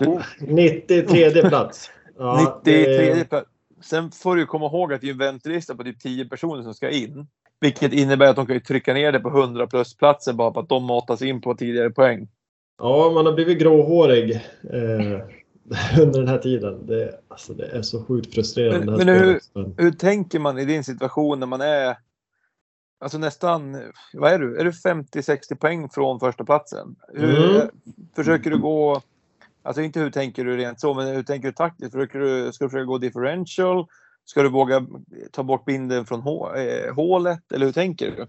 Oh, 0.00 0.22
93 0.40 1.48
plats. 1.48 1.90
Ja, 2.18 2.54
93 2.64 3.14
det- 3.14 3.28
plats. 3.28 3.50
Sen 3.80 4.10
får 4.10 4.36
du 4.36 4.46
komma 4.46 4.66
ihåg 4.66 4.92
att 4.92 5.00
det 5.00 5.06
är 5.06 5.10
en 5.12 5.18
väntelista 5.18 5.74
på 5.74 5.84
typ 5.84 6.00
10 6.00 6.24
personer 6.24 6.62
som 6.62 6.74
ska 6.74 6.90
in. 6.90 7.26
Vilket 7.60 7.92
innebär 7.92 8.26
att 8.26 8.36
de 8.36 8.46
kan 8.46 8.60
trycka 8.60 8.94
ner 8.94 9.12
det 9.12 9.20
på 9.20 9.28
100 9.28 9.66
plus 9.66 9.96
platser 9.96 10.32
bara 10.32 10.52
för 10.52 10.60
att 10.60 10.68
de 10.68 10.84
matas 10.84 11.22
in 11.22 11.40
på 11.40 11.54
tidigare 11.54 11.90
poäng. 11.90 12.28
Ja, 12.78 13.10
man 13.14 13.26
har 13.26 13.32
blivit 13.32 13.58
gråhårig 13.58 14.34
eh, 14.72 15.20
under 16.02 16.18
den 16.20 16.28
här 16.28 16.38
tiden. 16.38 16.86
Det, 16.86 17.20
alltså, 17.28 17.54
det 17.54 17.66
är 17.66 17.82
så 17.82 18.04
sjukt 18.04 18.34
frustrerande. 18.34 18.86
Men- 18.86 19.06
men 19.06 19.08
hur- 19.08 19.40
Hur 19.82 19.90
tänker 19.90 20.38
man 20.38 20.58
i 20.58 20.64
din 20.64 20.84
situation 20.84 21.40
när 21.40 21.46
man 21.46 21.60
är 21.60 21.96
alltså 23.00 23.18
nästan, 23.18 23.82
vad 24.14 24.32
är 24.32 24.38
du? 24.38 24.56
Är 24.58 24.64
du 24.64 24.70
50-60 24.70 25.54
poäng 25.56 25.88
från 25.88 26.20
första 26.20 26.44
platsen? 26.44 26.96
Hur, 27.14 27.54
Mm. 27.56 27.68
Försöker 28.16 28.50
du 28.50 28.58
gå, 28.58 29.02
alltså 29.62 29.82
inte 29.82 30.00
hur 30.00 30.10
tänker 30.10 30.44
du 30.44 30.56
rent 30.56 30.80
så, 30.80 30.94
men 30.94 31.06
hur 31.06 31.22
tänker 31.22 31.48
du 31.48 31.52
taktiskt? 31.54 31.92
Försöker 31.92 32.18
du, 32.18 32.52
ska 32.52 32.64
du 32.64 32.68
försöka 32.70 32.84
gå 32.84 32.98
differential? 32.98 33.86
Ska 34.26 34.42
du 34.42 34.48
våga 34.48 34.86
ta 35.30 35.42
bort 35.42 35.64
binden 35.64 36.06
från 36.06 36.20
eh, 36.20 36.94
hålet? 36.94 37.52
Eller 37.52 37.66
hur 37.66 37.72
tänker 37.72 38.06
du? 38.06 38.26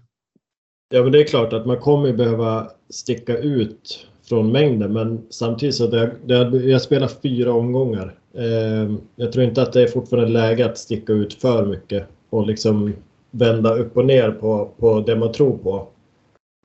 Ja, 0.88 1.02
men 1.02 1.12
det 1.12 1.20
är 1.20 1.26
klart 1.26 1.52
att 1.52 1.66
man 1.66 1.78
kommer 1.78 2.12
behöva 2.12 2.70
sticka 2.90 3.38
ut 3.38 4.06
från 4.28 4.52
mängden, 4.52 4.92
men 4.92 5.26
samtidigt 5.30 5.74
så 5.74 5.86
det, 5.86 6.16
det, 6.24 6.34
jag 6.58 6.82
spelar 6.82 7.08
fyra 7.08 7.52
omgångar. 7.52 8.18
Eh, 8.34 8.94
jag 9.16 9.32
tror 9.32 9.44
inte 9.44 9.62
att 9.62 9.72
det 9.72 9.82
är 9.82 9.86
fortfarande 9.86 10.30
läge 10.30 10.66
att 10.66 10.78
sticka 10.78 11.12
ut 11.12 11.34
för 11.34 11.66
mycket 11.66 12.08
och 12.30 12.46
liksom 12.46 12.92
vända 13.30 13.74
upp 13.74 13.96
och 13.96 14.06
ner 14.06 14.30
på, 14.30 14.70
på 14.78 15.00
det 15.00 15.16
man 15.16 15.32
tror 15.32 15.58
på. 15.58 15.88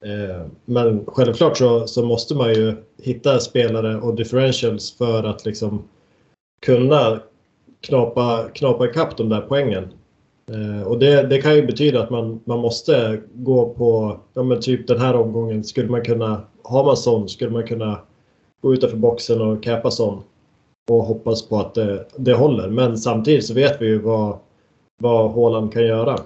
Eh, 0.06 0.46
men 0.66 1.06
självklart 1.06 1.58
så, 1.58 1.88
så 1.88 2.06
måste 2.06 2.36
man 2.36 2.54
ju 2.54 2.76
hitta 3.02 3.40
spelare 3.40 4.02
och 4.02 4.16
differentials 4.16 4.98
för 4.98 5.24
att 5.24 5.46
liksom 5.46 5.84
kunna 6.62 7.22
knapa, 7.88 8.50
knapa 8.54 8.86
ikapp 8.86 9.18
de 9.18 9.30
där 9.30 9.42
poängen. 9.42 9.94
Eh, 10.52 10.88
och 10.88 11.00
det, 11.00 11.24
det 11.24 11.42
kan 11.42 11.56
ju 11.56 11.66
betyda 11.66 12.04
att 12.04 12.10
man, 12.10 12.40
man 12.46 12.60
måste 12.60 13.22
gå 13.34 13.70
på, 13.70 14.20
ja 14.34 14.44
men 14.44 14.60
typ 14.60 14.88
den 14.88 15.02
här 15.02 15.16
omgången 15.16 15.64
skulle 15.64 15.90
man 15.90 16.04
kunna, 16.04 16.42
har 16.64 16.86
man 16.86 16.98
sån 16.98 17.30
skulle 17.30 17.52
man 17.52 17.68
kunna 17.68 18.00
gå 18.62 18.74
utanför 18.74 18.98
boxen 18.98 19.42
och 19.42 19.64
käpa 19.64 19.92
sån. 19.92 20.24
Och 20.90 21.04
hoppas 21.04 21.50
på 21.50 21.60
att 21.60 21.74
det, 21.74 22.06
det 22.18 22.34
håller. 22.34 22.70
Men 22.70 22.98
samtidigt 22.98 23.46
så 23.46 23.54
vet 23.54 23.82
vi 23.82 23.86
ju 23.86 24.00
vad, 24.00 24.38
vad 25.02 25.32
Haaland 25.32 25.74
kan 25.74 25.86
göra. 25.86 26.18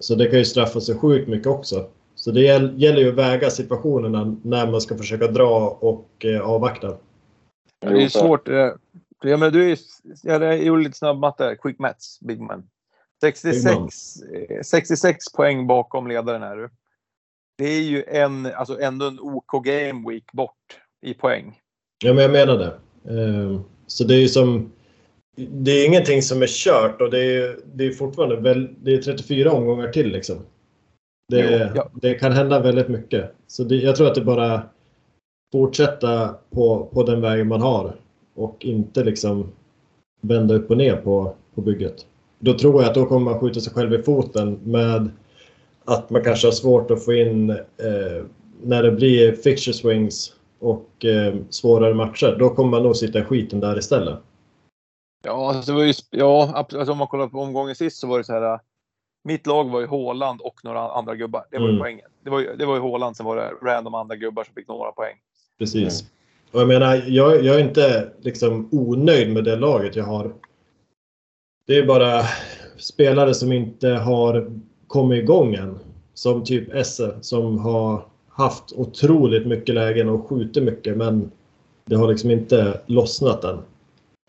Så 0.00 0.14
det 0.14 0.26
kan 0.26 0.38
ju 0.38 0.44
straffa 0.44 0.80
sig 0.80 0.94
sjukt 0.94 1.28
mycket 1.28 1.46
också. 1.46 1.84
Så 2.14 2.30
det 2.30 2.40
gäller 2.40 2.98
ju 2.98 3.08
att 3.08 3.14
väga 3.14 3.50
situationerna 3.50 4.36
när 4.42 4.70
man 4.70 4.80
ska 4.80 4.96
försöka 4.96 5.26
dra 5.26 5.78
och 5.80 6.24
eh, 6.24 6.40
avvakta. 6.40 6.96
Det 7.80 8.02
är 8.02 8.08
svårt. 8.08 8.48
Eh, 8.48 8.68
eh, 9.24 9.30
Ja, 9.30 9.36
men 9.36 9.52
du 9.52 9.72
är, 9.72 9.78
jag 10.22 10.64
gjorde 10.64 10.82
lite 10.82 10.98
snabb 10.98 11.18
matte. 11.18 11.56
Quick 11.62 11.78
maths, 11.78 12.20
big 12.20 12.40
man. 12.40 12.68
66, 13.20 13.66
eh, 14.22 14.62
66 14.62 15.32
poäng 15.32 15.66
bakom 15.66 16.06
ledaren 16.06 16.42
är 16.42 16.56
du. 16.56 16.70
Det 17.58 17.64
är 17.64 17.82
ju 17.82 18.04
en, 18.04 18.46
alltså 18.46 18.80
ändå 18.80 19.06
en 19.06 19.20
OK 19.20 19.64
game 19.64 20.10
week 20.10 20.32
bort 20.32 20.80
i 21.02 21.14
poäng. 21.14 21.60
Ja, 22.04 22.14
men 22.14 22.22
jag 22.22 22.32
menar 22.32 22.58
det. 22.58 22.78
Ehm, 23.14 23.60
Så 23.86 24.04
det 24.04 24.14
är 24.14 24.20
ju 24.20 24.28
som... 24.28 24.72
Det 25.36 25.70
är 25.70 25.86
ingenting 25.86 26.22
som 26.22 26.42
är 26.42 26.46
kört 26.46 27.00
och 27.00 27.10
det 27.10 27.36
är, 27.36 27.58
det 27.64 27.86
är 27.86 27.92
fortfarande 27.92 28.36
väl, 28.36 28.74
det 28.82 28.94
är 28.94 29.02
34 29.02 29.52
omgångar 29.52 29.88
till 29.88 30.12
liksom. 30.12 30.36
Det, 31.28 31.72
ja. 31.74 31.90
det 31.94 32.14
kan 32.14 32.32
hända 32.32 32.60
väldigt 32.60 32.88
mycket. 32.88 33.34
Så 33.46 33.64
det, 33.64 33.76
jag 33.76 33.96
tror 33.96 34.06
att 34.06 34.14
det 34.14 34.20
bara 34.20 34.62
fortsätta 35.52 36.34
på, 36.50 36.90
på 36.92 37.02
den 37.02 37.20
vägen 37.20 37.48
man 37.48 37.60
har 37.60 37.96
och 38.38 38.64
inte 38.64 39.04
liksom 39.04 39.52
vända 40.20 40.54
upp 40.54 40.70
och 40.70 40.76
ner 40.76 40.96
på, 40.96 41.34
på 41.54 41.60
bygget. 41.60 42.06
Då 42.38 42.58
tror 42.58 42.82
jag 42.82 42.88
att 42.88 42.94
då 42.94 43.06
kommer 43.06 43.30
man 43.30 43.40
skjuta 43.40 43.60
sig 43.60 43.72
själv 43.72 43.94
i 43.94 44.02
foten 44.02 44.60
med 44.64 45.10
att 45.84 46.10
man 46.10 46.24
kanske 46.24 46.46
har 46.46 46.52
svårt 46.52 46.90
att 46.90 47.04
få 47.04 47.12
in 47.12 47.50
eh, 47.50 48.24
när 48.62 48.82
det 48.82 48.90
blir 48.92 49.32
fixture 49.32 49.74
swings 49.74 50.34
och 50.58 51.04
eh, 51.04 51.34
svårare 51.50 51.94
matcher. 51.94 52.36
Då 52.38 52.50
kommer 52.50 52.70
man 52.70 52.82
nog 52.82 52.96
sitta 52.96 53.18
i 53.18 53.22
skiten 53.22 53.60
där 53.60 53.78
istället. 53.78 54.18
Ja, 55.24 55.48
alltså 55.54 55.72
det 55.72 55.78
var 55.78 55.84
ju, 55.84 55.92
ja 56.10 56.52
alltså 56.54 56.92
om 56.92 56.98
man 56.98 57.06
kollar 57.08 57.28
på 57.28 57.40
omgången 57.40 57.74
sist 57.74 57.96
så 57.96 58.06
var 58.06 58.18
det 58.18 58.24
så 58.24 58.32
här. 58.32 58.52
äh, 58.52 58.60
Mitt 59.24 59.46
lag 59.46 59.70
var 59.70 59.80
ju 59.80 59.86
Håland 59.86 60.40
och 60.40 60.60
några 60.64 60.90
andra 60.90 61.14
gubbar. 61.14 61.44
Det 61.50 61.58
var 61.58 61.64
ju 61.64 61.70
Mm. 61.70 61.80
poängen. 61.82 62.06
Det 62.24 62.30
var 62.30 62.40
ju, 62.40 62.56
det 62.56 62.66
var 62.66 62.74
ju 62.74 62.80
Håland, 62.80 63.16
sen 63.16 63.26
var 63.26 63.36
det 63.36 63.50
random 63.62 63.94
andra 63.94 64.16
gubbar 64.16 64.44
som 64.44 64.54
fick 64.54 64.68
några 64.68 64.92
poäng. 64.92 65.16
Precis. 65.58 66.04
Och 66.52 66.60
jag 66.60 66.68
menar, 66.68 67.02
jag, 67.06 67.44
jag 67.44 67.56
är 67.56 67.60
inte 67.60 68.08
liksom 68.20 68.68
onöjd 68.72 69.32
med 69.32 69.44
det 69.44 69.56
laget 69.56 69.96
jag 69.96 70.04
har. 70.04 70.32
Det 71.66 71.78
är 71.78 71.86
bara 71.86 72.22
spelare 72.76 73.34
som 73.34 73.52
inte 73.52 73.88
har 73.88 74.50
kommit 74.86 75.22
igång 75.22 75.54
än. 75.54 75.78
Som 76.14 76.44
typ 76.44 76.74
Esse 76.74 77.14
som 77.20 77.58
har 77.58 78.04
haft 78.28 78.72
otroligt 78.72 79.46
mycket 79.46 79.74
lägen 79.74 80.08
och 80.08 80.26
skjutit 80.26 80.62
mycket 80.62 80.96
men 80.96 81.30
det 81.84 81.96
har 81.96 82.08
liksom 82.08 82.30
inte 82.30 82.80
lossnat 82.86 83.44
än. 83.44 83.58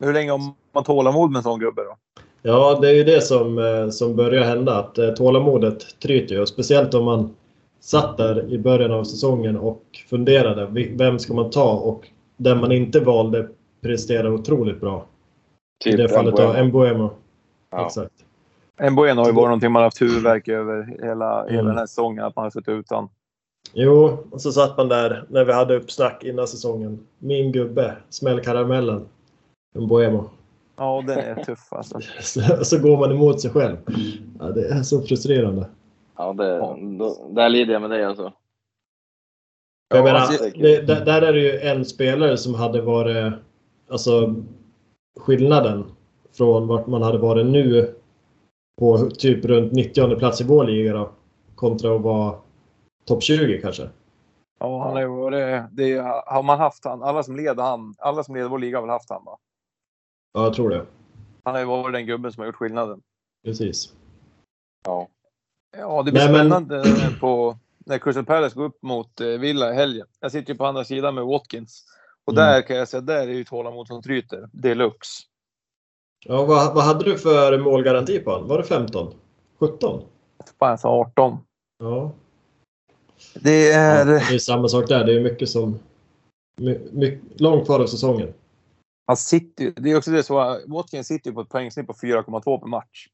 Hur 0.01 0.13
länge 0.13 0.32
har 0.32 0.41
man 0.73 0.84
tålamod 0.84 1.32
med 1.32 1.39
en 1.39 1.43
sån 1.43 1.60
gubbe 1.60 1.82
då? 1.82 1.97
Ja, 2.41 2.79
det 2.82 2.89
är 2.89 2.93
ju 2.93 3.03
det 3.03 3.21
som, 3.21 3.58
eh, 3.58 3.89
som 3.89 4.15
börjar 4.15 4.43
hända. 4.43 4.79
Att 4.79 4.97
eh, 4.97 5.10
tålamodet 5.10 5.99
tryter 5.99 6.36
ju. 6.36 6.45
Speciellt 6.45 6.93
om 6.93 7.05
man 7.05 7.36
satt 7.80 8.18
där 8.18 8.54
i 8.54 8.58
början 8.60 8.92
av 8.92 9.04
säsongen 9.04 9.58
och 9.58 9.84
funderade. 10.10 10.68
Vem 10.96 11.20
ska 11.20 11.34
man 11.34 11.50
ta? 11.50 11.74
Och 11.74 12.08
den 12.38 12.60
man 12.60 12.72
inte 12.72 13.00
valde 13.00 13.48
presterar 13.82 14.34
otroligt 14.34 14.82
bra. 14.82 15.06
I 15.86 15.92
det 15.92 16.10
fallet 16.10 16.34
Mbuemo. 16.34 16.63
Mbuemo. 16.63 17.10
Ja. 17.72 17.86
Exakt. 17.86 18.13
Mbueno 18.92 19.22
har 19.22 19.28
ju 19.28 19.34
varit 19.34 19.48
någonting 19.48 19.72
man 19.72 19.84
haft 19.84 20.02
huvudvärk 20.02 20.48
över 20.48 20.84
hela, 21.02 21.06
hela 21.06 21.50
Mm. 21.50 21.65
den 21.65 21.78
här 21.78 21.86
säsongen. 21.86 22.24
Att 22.24 22.36
man 22.36 22.44
har 22.44 22.50
suttit 22.50 22.70
utan. 22.70 23.10
Jo, 23.74 24.18
och 24.32 24.42
så 24.42 24.52
satt 24.52 24.78
man 24.78 24.88
där 24.89 25.26
när 25.30 25.46
vi 25.46 25.54
hade 25.54 25.76
uppsnack 25.76 26.24
innan 26.24 26.48
säsongen. 26.48 27.00
Min 27.20 27.52
gubbe, 27.52 27.96
smällkaramellen. 28.10 29.06
Mbuemo. 29.76 30.30
Ja, 30.78 31.04
den 31.08 31.20
är 31.20 31.44
tuff 31.44 31.68
alltså. 31.74 32.00
Så, 32.22 32.42
så 32.65 32.80
går 32.80 32.98
man 32.98 33.12
emot 33.12 33.42
sig 33.42 33.52
själv. 33.52 33.78
Ja, 34.39 34.46
det 34.46 34.68
är 34.68 34.84
så 34.84 35.02
frustrerande. 35.02 35.65
Ja, 36.19 36.34
det, 36.34 36.60
då, 36.97 37.29
där 37.32 37.49
lider 37.49 37.73
jag 37.73 37.82
med 37.82 37.89
dig 37.89 38.03
alltså. 38.03 38.34
Jag 39.89 39.99
Ja, 39.99 40.03
menar, 40.03 40.19
alltså, 40.19 40.43
det, 40.43 40.88
där, 40.88 41.05
där 41.05 41.21
är 41.21 41.34
det 41.34 41.39
ju 41.39 41.60
en 41.60 41.86
spelare 41.86 42.38
som 42.38 42.53
hade 42.55 42.82
varit 42.82 43.34
alltså, 43.89 44.36
skillnaden 45.19 45.91
från 46.32 46.67
vart 46.67 46.88
man 46.88 47.01
hade 47.01 47.17
varit 47.17 47.45
nu 47.45 47.95
på 48.79 48.97
typ 48.97 49.45
runt 49.45 49.71
90 49.71 50.15
plats 50.19 50.41
i 50.41 50.43
vår 50.43 50.63
liga 50.65 50.93
då, 50.93 51.12
kontra 51.55 51.95
att 51.95 52.01
vara 52.01 52.36
topp 53.05 53.23
20 53.23 53.62
kanske. 53.62 53.89
Ja, 54.60 54.84
han 54.84 55.17
varit... 55.17 55.63
Det 55.71 55.91
är, 55.91 56.34
har 56.34 56.43
man 56.43 56.60
haft 56.60 56.86
han, 56.86 57.03
alla 57.03 57.23
som 57.23 57.36
leder 57.36 57.63
han, 57.63 57.95
alla 57.97 58.23
som 58.23 58.36
leder 58.36 58.49
vår 58.49 58.60
liga 58.60 58.77
har 58.77 58.82
väl 58.82 58.89
haft 58.89 59.10
han 59.10 59.25
va? 59.25 59.38
Ja, 60.34 60.43
jag 60.43 60.53
tror 60.53 60.69
det. 60.69 60.86
Han 61.43 61.53
har 61.53 61.62
ju 61.62 61.67
varit 61.67 61.93
den 61.93 62.05
gubben 62.05 62.32
som 62.32 62.41
har 62.41 62.45
gjort 62.45 62.55
skillnaden. 62.55 63.01
Precis. 63.45 63.93
Ja. 64.86 65.08
Ja, 65.77 66.03
det 66.03 66.12
blir 66.12 66.23
Nej, 66.23 66.32
men- 66.32 66.65
spännande 66.65 67.15
på 67.19 67.58
när 67.86 67.97
Crystal 67.97 68.25
Palace 68.25 68.55
går 68.55 68.65
upp 68.65 68.82
mot 68.84 69.21
eh, 69.21 69.27
Villa 69.27 69.71
i 69.71 69.75
helgen. 69.75 70.08
Jag 70.19 70.32
sitter 70.32 70.53
ju 70.53 70.58
på 70.58 70.65
andra 70.65 70.84
sidan 70.84 71.15
med 71.15 71.23
Watkins. 71.25 71.86
Och 72.25 72.34
Mm. 72.34 72.43
där 72.45 72.62
kan 72.62 72.77
jag 72.77 72.88
säga, 72.88 73.01
där 73.01 73.27
är 73.27 73.34
ju 73.34 73.43
tålamod 73.43 73.88
som 73.88 74.01
tryter. 74.01 74.49
Deluxe. 74.53 75.23
Ja, 76.25 76.45
vad, 76.45 76.75
vad 76.75 76.84
hade 76.84 77.03
du 77.05 77.17
för 77.17 77.60
målgaranti 77.60 78.19
på 78.19 78.32
honom? 78.32 78.47
Var 78.47 78.58
det 78.58 78.63
15? 78.63 79.13
17? 79.60 80.01
Fan, 80.60 80.69
jag 80.69 80.79
sa 80.79 80.89
18. 80.89 81.38
Ja. 81.79 82.12
Det 83.34 83.67
ja. 83.69 83.77
är... 83.79 84.05
Det 84.05 84.36
är 84.36 84.39
samma 84.39 84.67
sak 84.67 84.88
där. 84.88 85.05
Det 85.05 85.13
är 85.13 85.19
mycket 85.23 85.49
som... 85.49 85.79
My, 86.58 86.79
my, 86.91 87.19
långt 87.38 87.65
kvar 87.65 87.79
av 87.79 87.88
säsongen. 87.88 88.34
Han 89.08 89.17
sitter 89.17 89.73
det 89.75 89.91
är 89.91 89.97
också 89.97 90.12
det 90.12 90.23
så, 90.23 90.60
Watkins 90.67 91.08
sitter 91.08 91.29
ju 91.29 91.34
på 91.36 91.41
ett 91.41 91.49
poängsnitt 91.49 91.88
på 91.88 91.93
4,2 91.93 92.60
per 92.60 92.67
match. 92.67 93.08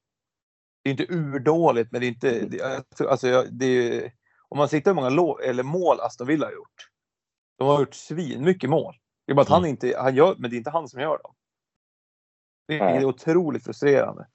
Det 0.85 0.89
är 0.89 0.91
inte 0.91 1.13
urdåligt, 1.13 1.91
men 1.91 2.01
det 2.01 2.07
är 2.07 2.09
inte... 2.09 2.39
Det, 2.45 2.57
jag 2.57 2.89
tror- 2.89 3.09
alltså, 3.09 3.27
jag- 3.27 3.53
det 3.53 3.65
är, 3.65 4.11
om 4.49 4.57
man 4.57 4.69
sitter 4.69 4.91
hur 4.91 4.95
många 4.95 5.09
lå, 5.09 5.39
eller 5.39 5.63
mål 5.63 5.99
Aston 5.99 6.27
Villa 6.27 6.45
har 6.45 6.53
gjort. 6.53 6.89
De 7.57 7.67
har 7.67 7.79
gjort 7.79 7.93
svin 7.95 8.43
mycket 8.43 8.69
mål. 8.69 8.95
Det 9.25 9.31
är 9.31 9.35
bara 9.35 9.41
att 9.41 9.49
han 9.49 9.65
inte... 9.65 9.95
Han 9.97 10.15
gör, 10.15 10.35
men 10.37 10.49
det 10.49 10.55
är 10.55 10.57
inte 10.57 10.69
han 10.69 10.87
som 10.87 10.99
gör 11.01 11.17
dem. 11.23 11.33
Det 12.67 12.79
är 12.79 12.93
Nej. 12.93 13.05
otroligt 13.05 13.63
frustrerande. 13.63 14.27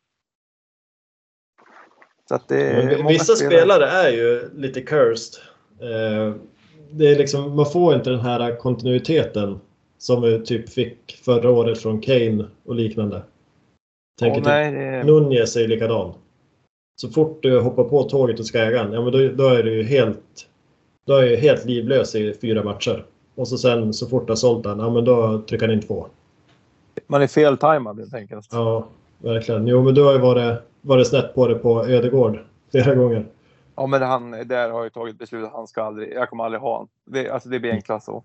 Så 2.28 2.34
att 2.34 2.48
det 2.48 3.02
Vissa 3.08 3.36
spelare 3.36 3.86
är 3.86 4.10
ju 4.10 4.50
lite 4.54 4.82
cursed. 4.82 5.42
Eh, 5.80 6.34
Det 6.92 7.06
är 7.08 7.16
liksom, 7.18 7.56
man 7.56 7.66
får 7.66 7.94
inte 7.94 8.10
den 8.10 8.20
här 8.20 8.56
kontinuiteten 8.56 9.60
som 9.98 10.22
vi 10.22 10.44
typ 10.46 10.68
fick 10.70 11.20
förra 11.24 11.50
året 11.50 11.78
från 11.82 12.00
Kane 12.00 12.48
och 12.64 12.74
liknande. 12.74 13.22
Tänker 14.20 14.40
Åh, 14.40 14.46
nej, 14.46 14.72
det 14.72 15.00
typ, 15.00 15.06
Nunez 15.06 15.56
är 15.56 15.60
ju 15.60 15.66
likadan. 15.66 16.14
Så 17.00 17.08
fort 17.08 17.42
du 17.42 17.60
hoppar 17.60 17.84
på 17.84 18.02
tåget 18.02 18.40
och 18.40 18.46
ska 18.46 18.58
äga 18.58 18.82
den, 18.82 18.92
ja 18.92 19.02
men 19.02 19.12
då, 19.12 19.28
då 19.28 19.48
är 19.48 19.62
du 19.62 19.74
ju 19.74 19.82
helt, 19.82 20.48
då 21.06 21.14
är 21.14 21.22
du 21.22 21.36
helt 21.36 21.64
livlös 21.64 22.14
i 22.14 22.34
fyra 22.40 22.64
matcher. 22.64 23.06
Och 23.34 23.48
så 23.48 23.58
sen 23.58 23.92
så 23.92 24.06
fort 24.06 24.26
du 24.26 24.30
har 24.30 24.36
sålt 24.36 24.64
den, 24.64 24.78
ja 24.78 24.90
men 24.90 25.04
då 25.04 25.42
trycker 25.48 25.66
han 25.66 25.74
in 25.74 25.82
två. 25.82 26.06
Man 27.06 27.22
är 27.22 27.26
feltajmad 27.26 27.98
helt 27.98 28.14
enkelt. 28.14 28.48
Ja, 28.52 28.88
verkligen. 29.18 29.66
Jo 29.66 29.82
men 29.82 29.94
du 29.94 30.02
har 30.02 30.12
ju 30.12 30.18
varit, 30.18 30.60
varit 30.80 31.06
snett 31.06 31.34
på 31.34 31.48
det 31.48 31.54
på 31.54 31.86
Ödegård 31.86 32.38
flera 32.70 32.94
gånger. 32.94 33.26
Ja, 33.76 33.86
men 33.86 34.02
han 34.02 34.30
där 34.30 34.70
har 34.70 34.84
ju 34.84 34.90
tagit 34.90 35.18
beslut 35.18 35.44
att 35.44 35.52
han 35.52 35.66
ska 35.66 35.82
aldrig, 35.82 36.12
jag 36.12 36.28
kommer 36.28 36.44
aldrig 36.44 36.60
ha 36.60 36.72
honom. 36.72 36.88
Det, 37.06 37.30
alltså 37.30 37.48
det 37.48 37.60
blir 37.60 37.70
enklast 37.70 38.06
så. 38.06 38.24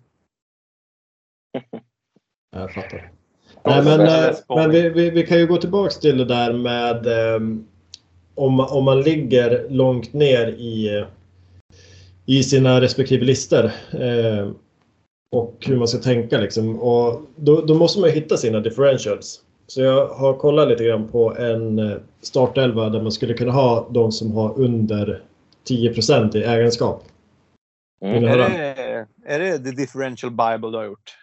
Jag 2.51 2.73
fattar. 2.73 3.11
Ja, 3.63 3.81
Nej, 3.81 3.97
men, 3.97 3.99
eh, 3.99 4.35
men 4.49 4.69
vi, 4.69 4.89
vi, 4.89 5.09
vi 5.09 5.25
kan 5.25 5.37
ju 5.37 5.47
gå 5.47 5.57
tillbaks 5.57 5.99
till 5.99 6.17
det 6.17 6.25
där 6.25 6.53
med 6.53 7.07
ehm, 7.07 7.67
om, 8.35 8.59
om 8.59 8.83
man 8.83 9.01
ligger 9.01 9.65
långt 9.69 10.13
ner 10.13 10.47
i, 10.47 11.05
i 12.25 12.43
sina 12.43 12.81
respektive 12.81 13.25
listor. 13.25 13.65
Eh, 13.91 14.49
och 15.31 15.55
hur 15.67 15.77
man 15.77 15.87
ska 15.87 15.97
tänka 15.97 16.37
liksom. 16.37 16.79
Och 16.79 17.21
då, 17.35 17.61
då 17.61 17.73
måste 17.73 17.99
man 17.99 18.09
ju 18.09 18.15
hitta 18.15 18.37
sina 18.37 18.59
differentials. 18.59 19.41
Så 19.67 19.81
jag 19.81 20.07
har 20.07 20.33
kollat 20.33 20.67
lite 20.67 20.83
grann 20.83 21.07
på 21.07 21.35
en 21.35 21.79
eh, 21.79 21.97
startelva 22.21 22.89
där 22.89 23.01
man 23.01 23.11
skulle 23.11 23.33
kunna 23.33 23.51
ha 23.51 23.87
de 23.91 24.11
som 24.11 24.31
har 24.31 24.59
under 24.59 25.23
10% 25.69 26.37
i 26.37 26.43
ägenskap. 26.43 27.03
Ni 28.01 28.09
Är 28.09 28.37
det, 28.37 29.07
är 29.25 29.39
det 29.39 29.59
the 29.59 29.71
differential 29.71 30.31
bible 30.31 30.71
du 30.71 30.77
har 30.77 30.85
gjort? 30.85 31.17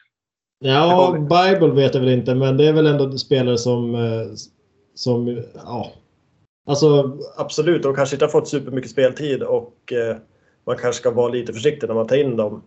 Ja, 0.59 1.17
Bible 1.19 1.71
vet 1.71 1.95
jag 1.95 2.01
väl 2.01 2.13
inte, 2.13 2.35
men 2.35 2.57
det 2.57 2.69
är 2.69 2.73
väl 2.73 2.87
ändå 2.87 3.19
spelare 3.19 3.59
som... 3.59 3.95
eh, 3.95 4.27
som 4.95 5.43
ja. 5.55 5.93
Alltså 6.67 7.19
absolut, 7.37 7.83
de 7.83 7.95
kanske 7.95 8.17
inte 8.17 8.25
har 8.25 8.31
fått 8.31 8.49
supermycket 8.49 8.91
speltid 8.91 9.43
och 9.43 9.93
eh, 9.93 10.17
man 10.65 10.77
kanske 10.77 11.01
ska 11.01 11.11
vara 11.11 11.29
lite 11.33 11.53
försiktig 11.53 11.89
när 11.89 11.95
man 11.95 12.07
tar 12.07 12.17
in 12.17 12.37
dem. 12.37 12.63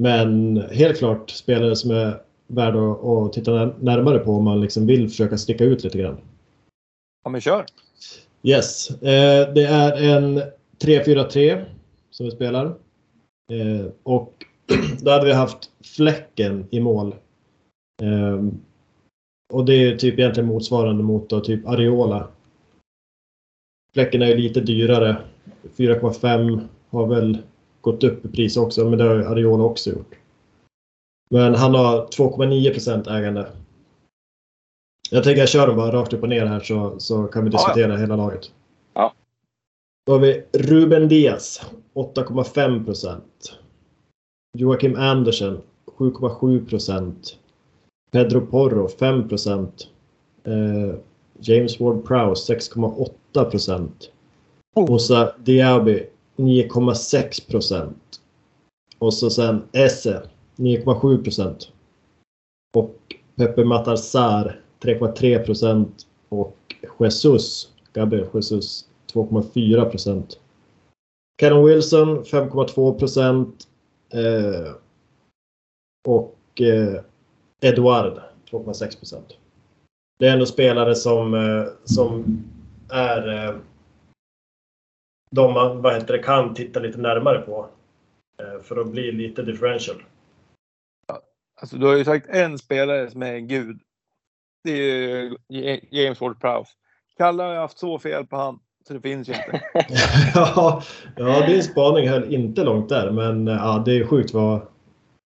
Men 0.00 0.56
helt 0.70 0.98
klart 0.98 1.30
spelare 1.30 1.76
som 1.76 1.90
är 1.90 2.20
värda 2.46 2.78
att, 2.92 3.32
titta 3.32 3.50
när- 3.52 3.74
närmare 3.80 4.18
på 4.18 4.32
om 4.32 4.44
man 4.44 4.60
liksom 4.60 4.86
vill 4.86 5.08
försöka 5.08 5.38
sticka 5.38 5.64
ut 5.64 5.84
lite 5.84 5.98
grann. 5.98 6.18
Ja, 7.24 7.30
men 7.30 7.40
kör. 7.40 7.64
Yes, 8.42 8.90
eh, 8.90 9.52
det 9.54 9.64
är 9.66 10.16
en 10.16 10.42
3-4-3 10.78 11.64
som 12.10 12.26
vi 12.26 12.32
spelar. 12.32 12.66
Eh, 13.52 13.86
och 14.02 14.32
då 15.02 15.10
hade 15.10 15.26
vi 15.26 15.32
haft 15.32 15.70
Fläcken 15.84 16.66
i 16.70 16.80
mål. 16.80 17.14
Eh, 18.02 18.44
och 19.52 19.64
det 19.64 19.74
är 19.74 19.96
typ 19.96 20.18
egentligen 20.18 20.48
motsvarande 20.48 21.02
mot 21.02 21.30
då, 21.30 21.40
typ 21.40 21.68
Ariola. 21.68 22.28
Fläcken 23.94 24.22
är 24.22 24.26
ju 24.26 24.36
lite 24.36 24.60
dyrare. 24.60 25.16
4,5 25.76 26.60
har 26.90 27.06
väl 27.06 27.38
gått 27.80 28.04
upp 28.04 28.24
i 28.24 28.28
pris 28.28 28.56
också, 28.56 28.88
men 28.88 28.98
det 28.98 29.04
har 29.04 29.16
Ariola 29.16 29.64
också 29.64 29.90
gjort. 29.90 30.14
Men 31.30 31.54
han 31.54 31.74
har 31.74 32.06
2,9% 32.06 33.10
ägande. 33.10 33.48
Jag 35.10 35.24
tänker 35.24 35.40
jag 35.40 35.48
kör 35.48 35.66
dem 35.66 35.76
bara 35.76 35.92
rakt 35.92 36.12
upp 36.12 36.22
och 36.22 36.28
ner 36.28 36.46
här 36.46 36.60
så, 36.60 36.98
så 36.98 37.26
kan 37.26 37.44
vi 37.44 37.50
Ja, 37.50 37.58
ja. 37.58 37.66
diskutera 37.66 37.96
hela 37.96 38.16
laget. 38.16 38.50
Ja. 38.94 39.12
Då 40.06 40.12
har 40.12 40.20
vi 40.20 40.44
Ruben 40.52 41.08
Diaz 41.08 41.62
8,5 41.94 42.84
procent. 42.84 43.58
Joakim 44.58 44.96
Andersen 44.96 45.60
7,7 45.86 46.66
procent. 46.68 47.38
Pedro 48.10 48.46
Porro 48.46 48.88
5 48.88 49.28
procent. 49.28 49.88
Eh, 50.44 50.94
James 51.38 51.78
Ward-Prowse 51.80 52.54
6,8 52.54 53.10
procent. 53.34 54.10
Moussa 54.76 55.34
Diaby 55.38 56.06
9,6 56.36 57.50
procent. 57.50 58.20
Och 58.98 59.14
så 59.14 59.30
sen 59.30 59.62
Esse 59.72 60.22
9,7 60.56 61.24
procent. 61.24 61.72
Och 62.76 62.96
Pepe 63.36 63.64
Matarsar 63.64 64.60
3,3 64.80 65.44
procent. 65.44 66.06
Och 66.28 66.56
Jesus, 66.98 67.72
Gabriel 67.92 68.26
Jesus 68.34 68.88
2,4 69.12 69.84
procent. 69.84 70.38
Callum 71.36 71.64
Wilson 71.64 72.24
5,2 72.24 72.98
procent. 72.98 73.68
Eh, 74.12 74.72
och 76.08 76.60
eh, 76.60 77.00
Eduard 77.60 78.20
2,6 78.50 78.98
procent. 78.98 79.26
Det 80.18 80.28
är 80.28 80.32
ändå 80.32 80.46
spelare 80.46 80.94
som, 80.94 81.34
eh, 81.34 81.64
som 81.84 82.42
är 82.92 83.46
eh, 83.48 83.54
de 85.30 85.52
man 85.54 85.82
vad 85.82 85.94
heter 85.94 86.12
det, 86.16 86.22
kan 86.22 86.54
titta 86.54 86.80
lite 86.80 86.98
närmare 86.98 87.38
på. 87.38 87.68
Eh, 88.42 88.62
för 88.62 88.76
att 88.80 88.88
bli 88.88 89.12
lite 89.12 89.42
differential. 89.42 90.02
Alltså, 91.60 91.76
du 91.76 91.86
har 91.86 91.96
ju 91.96 92.04
sagt 92.04 92.26
en 92.28 92.58
spelare 92.58 93.10
som 93.10 93.22
är 93.22 93.38
gud. 93.38 93.80
Det 94.64 94.70
är 94.72 95.36
ju 95.48 95.80
James 95.90 96.20
Ward-Prowse. 96.20 96.68
Kalle 97.16 97.42
har 97.42 97.52
ju 97.52 97.58
haft 97.58 97.78
så 97.78 97.98
fel 97.98 98.26
på 98.26 98.36
han, 98.36 98.58
så 98.88 98.94
det 98.94 99.00
finns 99.00 99.28
ju 99.28 99.32
inte. 99.32 99.60
ja, 100.34 100.82
ja, 101.16 101.46
din 101.46 101.62
spaning 101.62 102.08
höll 102.08 102.34
inte 102.34 102.64
långt 102.64 102.88
där, 102.88 103.10
men 103.10 103.48
eh, 103.48 103.54
ja, 103.54 103.82
det 103.86 103.96
är 103.96 104.06
sjukt 104.06 104.34
vad 104.34 104.60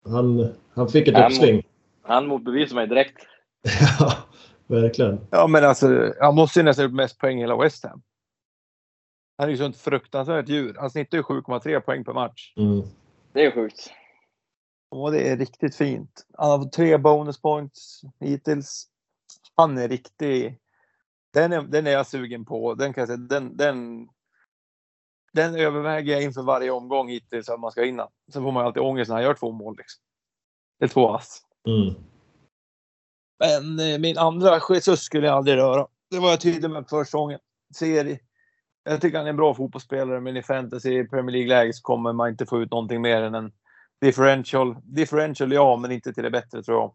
han, 0.06 0.54
han 0.74 0.88
fick 0.90 1.08
ett 1.08 1.16
Han- 1.16 1.26
uppsving. 1.26 1.64
Han 2.02 2.28
motbevisade 2.28 2.76
mig 2.76 2.88
direkt. 2.88 3.18
Ja, 4.00 4.14
verkligen. 4.68 5.28
Ja, 5.32 5.48
men 5.48 5.64
alltså, 5.64 6.14
han 6.20 6.36
måste 6.36 6.60
ju 6.60 6.64
nästan 6.64 6.84
ha 6.84 6.90
gjort 6.90 6.96
mest 6.96 7.20
poäng 7.20 7.38
i 7.38 7.42
hela 7.42 7.58
West 7.58 7.84
Ham. 7.84 8.02
Han 9.38 9.48
är 9.48 9.52
ju 9.52 9.58
sånt 9.58 9.78
fruktansvärt 9.78 10.50
djur. 10.50 10.76
Han 10.80 10.90
snittar 10.90 11.18
ju 11.18 11.24
7,3 11.24 11.80
poäng 11.80 12.04
per 12.04 12.14
match. 12.14 12.54
Mm. 12.58 12.82
Det 13.34 13.46
är 13.46 13.52
sjukt. 13.52 13.92
Och 14.90 15.12
det 15.12 15.30
är 15.30 15.38
riktigt 15.38 15.76
fint. 15.76 16.26
Han 16.38 16.50
har 16.50 16.66
tre 16.70 16.98
bonus 16.98 17.42
points 17.42 18.02
hittills. 18.20 18.88
Han 19.56 19.78
är 19.78 19.90
riktig. 19.90 20.60
Den 21.34 21.54
är, 21.54 21.62
den 21.62 21.88
är 21.88 21.92
jag 21.92 22.08
sugen 22.08 22.46
på. 22.46 22.74
Den 22.74 22.94
kan 22.94 23.02
jag 23.02 23.08
säga, 23.08 23.18
den, 23.18 23.58
den, 23.58 24.08
den 25.34 25.56
överväger 25.56 26.14
jag 26.14 26.24
inför 26.24 26.42
varje 26.42 26.72
omgång 26.72 27.10
hittills 27.10 27.50
att 27.50 27.60
man 27.60 27.72
ska 27.72 27.82
vinna. 27.82 28.10
Sen 28.34 28.44
får 28.44 28.52
man 28.52 28.66
alltid 28.66 28.84
ångest 28.84 29.10
när 29.10 29.16
han 29.16 29.24
gör 29.24 29.34
två 29.34 29.52
mål. 29.52 29.76
Liksom. 29.78 30.04
Det 30.80 30.86
är 30.86 30.90
två 30.90 31.10
ass. 31.10 31.42
Mm. 31.68 32.04
Men 33.40 33.80
eh, 33.80 34.00
min 34.00 34.18
andra 34.18 34.60
Jesus 34.70 35.00
skulle 35.00 35.28
jag 35.28 35.36
aldrig 35.36 35.58
röra. 35.58 35.88
Det 36.10 36.20
var 36.20 36.30
jag 36.30 36.42
tydlig 36.42 36.70
med 36.70 36.84
på 36.84 36.90
första 36.90 37.18
gången. 37.18 37.40
Jag 38.84 39.02
tycker 39.02 39.18
han 39.18 39.26
är 39.26 39.30
en 39.30 39.38
bra 39.38 39.54
fotbollsspelare, 39.54 40.20
men 40.20 40.38
i 40.38 40.44
fantasy 40.44 41.00
i 41.00 41.08
Premier 41.08 41.32
League-läge 41.32 41.74
så 41.74 41.82
kommer 41.82 42.14
man 42.14 42.30
inte 42.30 42.46
få 42.46 42.62
ut 42.62 42.72
någonting 42.72 43.02
mer 43.02 43.22
än 43.22 43.36
en 43.36 43.52
differential. 44.02 44.76
Differential 44.84 45.54
ja, 45.54 45.78
men 45.78 45.92
inte 45.92 46.14
till 46.14 46.24
det 46.24 46.32
bättre 46.32 46.64
tror 46.64 46.78
jag. 46.78 46.94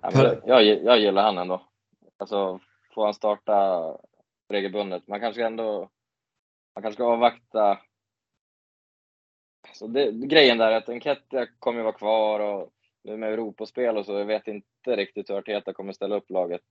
Jag, 0.00 0.42
jag, 0.46 0.64
jag 0.84 1.00
gillar 1.00 1.22
han 1.22 1.38
ändå. 1.38 1.62
Alltså, 2.16 2.60
får 2.94 3.04
han 3.04 3.14
starta 3.14 3.82
regelbundet. 4.48 5.08
Man 5.08 5.20
kanske 5.20 5.46
ändå 5.46 5.90
man 6.78 6.82
kanske 6.82 6.96
ska 6.96 7.12
avvakta. 7.12 7.78
Alltså 9.68 9.86
det, 9.86 10.12
grejen 10.12 10.58
där 10.58 10.70
är 10.70 10.76
att 10.76 10.88
Enketia 10.88 11.46
kommer 11.58 11.78
ju 11.78 11.84
vara 11.84 11.96
kvar 11.96 12.40
och 12.40 12.72
nu 13.04 13.16
med 13.16 13.32
Europaspel 13.32 13.96
och 13.96 14.06
så, 14.06 14.12
jag 14.12 14.26
vet 14.26 14.48
inte 14.48 14.96
riktigt 14.96 15.30
hur 15.30 15.38
Arteta 15.38 15.72
kommer 15.72 15.92
ställa 15.92 16.16
upp 16.16 16.30
laget 16.30 16.62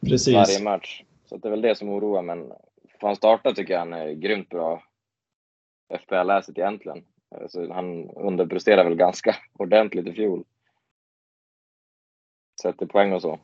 Precis. 0.00 0.34
varje 0.34 0.62
match. 0.62 1.02
Så 1.24 1.36
det 1.36 1.48
är 1.48 1.50
väl 1.50 1.60
det 1.60 1.74
som 1.74 1.88
oroar, 1.88 2.22
men 2.22 2.52
får 3.00 3.06
han 3.06 3.16
starta 3.16 3.52
tycker 3.52 3.72
jag 3.72 3.80
han 3.80 3.92
är 3.92 4.12
grymt 4.12 4.48
bra 4.48 4.82
FPL-läset 5.94 6.58
egentligen. 6.58 7.04
Alltså, 7.40 7.72
han 7.72 8.10
underpresterar 8.10 8.84
väl 8.84 8.94
ganska 8.94 9.36
ordentligt 9.52 10.06
i 10.06 10.12
fjol. 10.12 10.44
Sätter 12.62 12.86
poäng 12.86 13.12
och 13.12 13.22
så. 13.22 13.40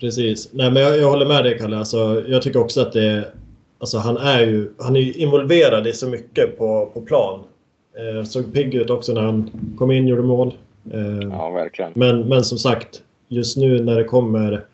Precis. 0.00 0.52
Nej, 0.52 0.70
men 0.72 0.82
jag, 0.82 0.98
jag 0.98 1.10
håller 1.10 1.26
med 1.26 1.44
dig 1.44 1.58
Kalle. 1.58 1.78
Alltså, 1.78 2.24
jag 2.28 2.42
tycker 2.42 2.60
också 2.60 2.80
att 2.80 2.92
det 2.92 3.32
Alltså 3.78 3.98
han 3.98 4.16
är 4.16 4.40
ju 4.40 4.70
han 4.78 4.96
är 4.96 5.00
ju 5.00 5.12
involverad 5.12 5.86
i 5.86 5.92
så 5.92 6.08
mycket 6.08 6.58
på, 6.58 6.90
på 6.94 7.00
plan. 7.00 7.44
Eh, 7.98 8.24
såg 8.24 8.52
pigg 8.52 8.74
ut 8.74 8.90
också 8.90 9.12
när 9.12 9.20
han 9.20 9.50
kom 9.78 9.90
in 9.90 10.04
och 10.04 10.10
gjorde 10.10 10.22
mål. 10.22 10.54
Eh, 10.92 11.28
Ja, 11.30 11.50
verkligen. 11.50 11.92
men, 11.94 12.28
men 12.28 12.44
som 12.44 12.58
sagt, 12.58 13.02
just 13.28 13.56
nu 13.56 13.82
när 13.84 13.96
det 13.96 14.04
kommer 14.04 14.64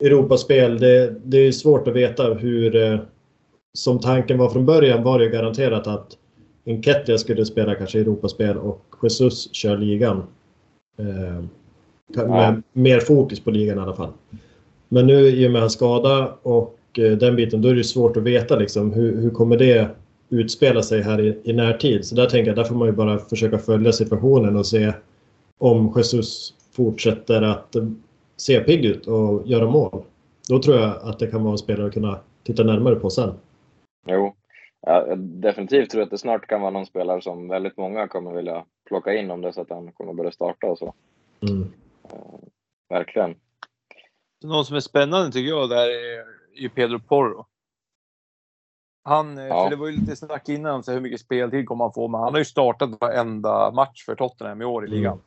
Europaspel, 0.00 0.78
det, 0.78 1.14
det 1.24 1.38
är 1.38 1.52
svårt 1.52 1.88
att 1.88 1.94
veta 1.94 2.34
hur... 2.34 2.76
Eh, 2.76 2.98
som 3.74 4.00
tanken 4.00 4.38
var 4.38 4.50
från 4.50 4.66
början 4.66 5.02
var 5.02 5.18
det 5.18 5.28
garanterat 5.28 5.86
att 5.86 6.16
Enketia 6.64 7.18
skulle 7.18 7.44
spela 7.44 7.74
kanske 7.74 8.00
Europaspel 8.00 8.56
och 8.56 8.84
Jesus 9.02 9.54
kör 9.54 9.76
ligan. 9.76 10.22
Eh, 10.98 11.44
med 12.26 12.62
mer 12.72 13.00
fokus 13.00 13.40
på 13.40 13.50
ligan 13.50 13.78
i 13.78 13.80
alla 13.80 13.94
fall. 13.96 14.12
Men 14.88 15.06
nu 15.06 15.26
i 15.28 15.46
och 15.46 15.50
med 15.50 15.60
hans 15.60 15.72
skada 15.72 16.34
och 16.42 16.78
den 16.92 17.36
biten, 17.36 17.62
då 17.62 17.68
är 17.68 17.74
det 17.74 17.84
svårt 17.84 18.16
att 18.16 18.22
veta 18.22 18.56
liksom, 18.56 18.92
hur, 18.92 19.20
hur 19.20 19.30
kommer 19.30 19.56
det 19.56 19.88
utspela 20.28 20.82
sig 20.82 21.02
här 21.02 21.20
i, 21.20 21.38
i 21.44 21.52
närtid. 21.52 22.04
Så 22.04 22.14
där 22.14 22.26
tänker 22.26 22.46
jag, 22.46 22.56
där 22.56 22.64
får 22.64 22.74
man 22.74 22.88
ju 22.88 22.92
bara 22.92 23.18
försöka 23.18 23.58
följa 23.58 23.92
situationen 23.92 24.56
och 24.56 24.66
se 24.66 24.92
om 25.58 25.92
Jesus 25.96 26.54
fortsätter 26.72 27.42
att 27.42 27.76
eh, 27.76 27.86
se 28.36 28.60
pigg 28.60 28.84
ut 28.84 29.06
och 29.06 29.46
göra 29.46 29.70
mål. 29.70 30.04
Då 30.48 30.62
tror 30.62 30.76
jag 30.76 30.96
att 31.02 31.18
det 31.18 31.26
kan 31.26 31.42
vara 31.42 31.52
en 31.52 31.58
spelare 31.58 31.86
att 31.86 31.94
kunna 31.94 32.20
titta 32.42 32.64
närmare 32.64 32.94
på 32.94 33.10
sen. 33.10 33.34
Jo, 34.06 34.36
ja, 34.80 35.06
jag 35.06 35.18
definitivt 35.18 35.90
tror 35.90 36.02
att 36.02 36.10
det 36.10 36.18
snart 36.18 36.46
kan 36.46 36.60
vara 36.60 36.70
någon 36.70 36.86
spelare 36.86 37.22
som 37.22 37.48
väldigt 37.48 37.76
många 37.76 38.08
kommer 38.08 38.32
vilja 38.32 38.64
plocka 38.88 39.14
in 39.14 39.30
om 39.30 39.40
det 39.40 39.52
så 39.52 39.60
att 39.60 39.70
han 39.70 39.92
kommer 39.92 40.12
börja 40.12 40.32
starta 40.32 40.66
och 40.66 40.78
så. 40.78 40.94
Mm. 41.40 41.72
Verkligen. 42.88 43.34
Någon 44.44 44.64
som 44.64 44.76
är 44.76 44.80
spännande 44.80 45.32
tycker 45.32 45.48
jag 45.48 45.68
där 45.68 45.88
är 45.88 46.24
ju 46.54 46.68
Pedro 46.68 46.98
Porro. 46.98 47.46
Han, 49.02 49.38
eh, 49.38 49.44
Ja. 49.46 49.62
för 49.64 49.70
det 49.70 49.76
var 49.76 49.86
ju 49.86 49.92
lite 49.92 50.16
snack 50.16 50.48
innan 50.48 50.82
så 50.82 50.92
hur 50.92 51.00
mycket 51.00 51.20
speltid 51.20 51.66
kommer 51.66 51.84
han 51.84 51.92
få, 51.92 52.08
men 52.08 52.20
han 52.20 52.32
har 52.32 52.38
ju 52.38 52.44
startat 52.44 53.00
varenda 53.00 53.70
match 53.70 54.04
för 54.04 54.14
Tottenham 54.14 54.62
i 54.62 54.64
år 54.64 54.84
i 54.84 54.88
ligan. 54.88 55.12
Mm. 55.12 55.24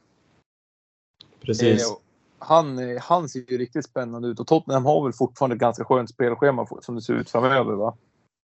Precis. 1.41 1.81
Eh, 1.81 1.97
han, 2.39 2.97
han 3.01 3.29
ser 3.29 3.51
ju 3.51 3.57
riktigt 3.57 3.85
spännande 3.85 4.27
ut 4.27 4.39
och 4.39 4.47
Tottenham 4.47 4.85
har 4.85 5.03
väl 5.03 5.13
fortfarande 5.13 5.55
ett 5.55 5.59
ganska 5.59 5.83
skönt 5.85 6.09
spelschema 6.09 6.67
som 6.81 6.95
det 6.95 7.01
ser 7.01 7.13
ut 7.13 7.29
framöver 7.29 7.73
va? 7.73 7.95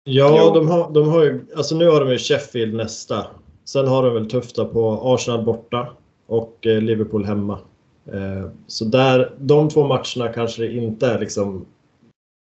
Ja, 0.04 0.50
de 0.54 0.68
har, 0.68 0.90
de 0.90 1.08
har 1.08 1.24
ju, 1.24 1.46
alltså 1.56 1.76
nu 1.76 1.90
har 1.90 2.00
de 2.00 2.10
ju 2.10 2.18
Sheffield 2.18 2.74
nästa. 2.74 3.26
Sen 3.64 3.88
har 3.88 4.02
de 4.02 4.14
väl 4.14 4.30
tufft 4.30 4.56
på 4.56 5.00
Arsenal 5.04 5.44
borta 5.44 5.88
och 6.26 6.66
eh, 6.66 6.80
Liverpool 6.80 7.24
hemma. 7.24 7.58
Eh, 8.06 8.50
så 8.66 8.84
där, 8.84 9.34
de 9.38 9.68
två 9.68 9.86
matcherna 9.86 10.32
kanske 10.34 10.62
det 10.62 10.72
inte 10.72 11.06
är 11.06 11.18
liksom 11.18 11.66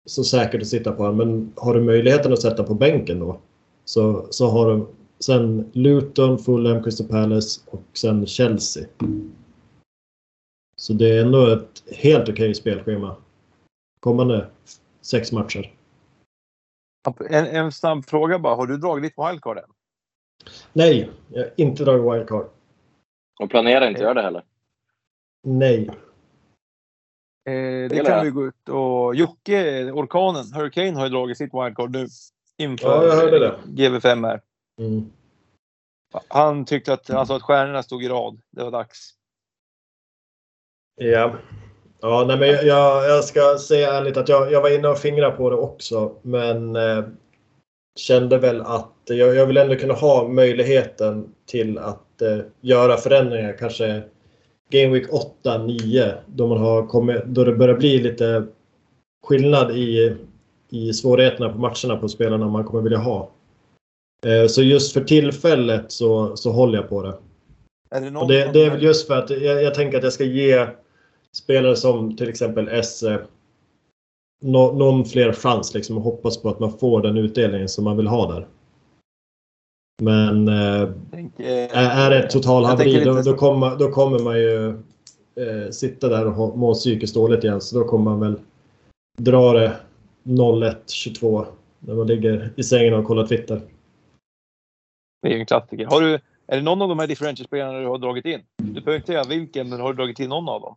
så 0.07 0.25
säkert 0.25 0.63
att 0.63 0.69
sitta 0.69 0.93
på. 0.93 1.13
Men 1.13 1.53
har 1.57 1.75
du 1.75 1.81
möjligheten 1.81 2.33
att 2.33 2.43
sätta 2.43 2.63
på 2.63 2.75
bänken 2.75 3.19
då 3.19 3.39
så, 3.85 4.27
så 4.31 4.49
har 4.49 4.71
de 4.71 4.89
sen 5.21 5.71
Luton, 5.73 6.39
Fulham, 6.39 6.83
Crystal 6.83 7.07
Palace 7.07 7.61
och 7.71 7.83
sen 7.93 8.27
Chelsea. 8.27 8.85
Så 10.83 10.93
det 10.93 11.19
är 11.19 11.23
ändå 11.23 11.47
ett 11.47 11.97
helt 11.97 12.29
okej 12.29 12.55
spelschema. 12.55 13.17
Kommande 14.01 14.51
sex 15.01 15.33
matcher. 15.33 15.73
En, 17.31 17.47
en 17.47 17.73
snabb 17.73 18.05
fråga 18.05 18.39
bara, 18.39 18.55
har 18.55 18.67
du 18.67 18.77
dragit 18.77 19.03
ditt 19.03 19.29
wildcard 19.29 19.59
än? 19.59 19.65
Nej, 20.73 21.11
jag 21.29 21.43
har 21.43 21.51
inte 21.57 21.85
dragit 21.85 22.15
wildcard. 22.15 22.47
Och 23.41 23.51
planera 23.51 23.89
inte 23.89 24.03
göra 24.03 24.15
det 24.15 24.23
heller. 24.23 24.45
Nej. 25.43 25.91
Eh, 27.49 27.89
det 27.89 28.05
kan 28.07 28.25
vi 28.25 28.31
gå 28.31 28.47
ut 28.47 28.69
och 28.69 29.15
Jocke, 29.15 29.91
Orkanen, 29.93 30.53
Hurricane 30.55 30.99
har 30.99 31.05
ju 31.05 31.11
dragit 31.11 31.39
sitt 31.39 31.55
wildcard 31.55 31.91
nu. 31.91 32.07
Inför 32.59 32.89
Ja, 32.89 33.05
jag 33.05 33.17
hörde 33.17 33.39
det. 33.39 33.49
eh, 33.49 33.59
GB5 33.67 34.27
här. 34.27 34.41
Mm. 34.79 35.13
Han 36.29 36.65
tyckte 36.65 36.93
att, 36.93 37.11
alltså 37.11 37.35
att 37.35 37.43
stjärnorna 37.43 37.83
stod 37.83 38.05
i 38.05 38.09
rad. 38.09 38.41
Det 38.51 38.65
var 38.65 38.71
dags. 38.71 39.22
Ja. 41.11 41.35
Ja, 42.01 42.25
nej, 42.29 42.39
men 42.39 42.49
jag, 42.49 43.09
jag, 43.09 43.25
ska 43.25 43.59
säga 43.59 43.93
ärligt 43.93 44.17
att 44.17 44.29
jag, 44.29 44.53
jag 44.53 44.63
var 44.63 44.75
inne 44.75 44.89
och 44.89 44.99
fingrade 44.99 45.37
på 45.37 45.51
det 45.51 45.57
också. 45.57 46.13
Men 46.23 46.77
eh, 46.77 47.05
kände 47.99 48.39
väl 48.39 48.61
att 48.61 48.93
jag, 49.05 49.37
jag 49.37 49.47
vill 49.47 49.57
ändå 49.57 49.77
kunna 49.77 49.95
ha 49.95 50.29
möjligheten 50.29 51.35
till 51.47 51.79
att 51.79 52.23
eh, 52.23 52.39
göra 52.61 52.97
förändringar. 52.97 53.57
Kanske 53.59 54.03
Game 54.71 54.93
Week 54.93 55.09
8-9 55.45 56.13
då, 56.27 56.47
man 56.47 56.59
har 56.59 56.87
kommit, 56.87 57.25
då 57.25 57.45
det 57.45 57.53
börjar 57.53 57.77
bli 57.77 57.99
lite 57.99 58.47
skillnad 59.27 59.71
i, 59.71 60.17
i 60.71 60.93
svårigheterna 60.93 61.49
på 61.49 61.59
matcherna 61.59 61.97
på 62.01 62.09
spelarna 62.09 62.49
man 62.49 62.65
kommer 62.65 62.83
vilja 62.83 62.99
ha. 62.99 63.31
Eh, 64.27 64.47
så 64.47 64.63
just 64.63 64.93
för 64.93 65.01
tillfället 65.01 65.93
så, 65.93 66.37
så 66.37 66.51
håller 66.51 66.79
jag 66.79 66.89
på 66.89 67.03
det. 67.03 67.15
Är 67.91 68.01
det 68.01 68.11
det, 68.11 68.45
det 68.45 68.53
de 68.53 68.65
är 68.67 68.71
väl 68.71 68.83
just 68.83 69.07
för 69.07 69.19
att 69.19 69.31
jag, 69.31 69.63
jag 69.63 69.75
tänker 69.75 69.99
att 69.99 70.05
jag 70.05 70.13
ska 70.13 70.25
ge 70.25 70.67
spelare 71.37 71.77
som 71.77 72.17
till 72.17 72.29
exempel 72.29 72.69
Esse 72.69 73.27
nå, 74.43 74.73
någon 74.73 75.05
fler 75.05 75.33
chans 75.33 75.75
liksom 75.75 75.97
och 75.97 76.03
hoppas 76.03 76.43
på 76.43 76.49
att 76.49 76.61
man 76.61 76.79
får 76.79 77.03
den 77.03 77.17
utdelningen 77.17 77.69
som 77.69 77.85
man 77.85 77.97
vill 77.97 78.07
ha 78.07 78.33
där. 78.33 78.47
Men 80.03 80.49
eh, 80.49 80.83
eh, 81.39 81.99
är 81.99 82.11
det 82.11 82.19
ett 82.19 82.31
totalhaveri 82.31 82.93
jag 82.93 83.05
tänker 83.05 83.23
då, 83.23 83.33
då, 83.33 83.39
kommer, 83.39 83.77
då 83.77 83.89
kommer 83.89 84.19
man 84.19 84.39
ju 84.39 84.69
eh, 85.37 85.71
sitta 85.71 86.09
där 86.09 86.41
och 86.41 86.59
må 86.59 86.75
psykiskt 86.75 87.15
dåligt 87.15 87.45
igen. 87.45 87.61
Så 87.61 87.79
då 87.79 87.85
kommer 87.85 88.05
man 88.05 88.21
väl 88.21 88.41
dra 89.19 89.53
det 89.53 89.77
01.22 90.25 91.47
när 91.79 91.95
man 91.95 92.07
ligger 92.07 92.53
i 92.57 92.63
sängen 92.63 92.95
och 92.95 93.05
kollar 93.05 93.27
Twitter. 93.27 93.61
Det 95.23 95.29
är 95.29 95.33
ju 95.33 95.41
en 95.41 95.47
klassiker. 95.47 95.87
Har 95.87 96.01
du, 96.01 96.15
är 96.47 96.57
det 96.57 96.63
någon 96.63 96.83
av 96.83 96.89
de 96.89 96.99
här 96.99 97.07
differential-spelarna 97.07 97.79
du 97.79 97.87
har 97.87 97.99
dragit 97.99 98.25
in? 98.25 98.41
Du 98.57 98.73
behöver 98.73 98.95
inte 98.95 99.07
säga 99.07 99.25
vilken, 99.25 99.69
men 99.69 99.81
har 99.81 99.93
du 99.93 99.97
dragit 99.97 100.21
in 100.21 100.29
någon 100.29 100.49
av 100.49 100.61
dem? 100.61 100.77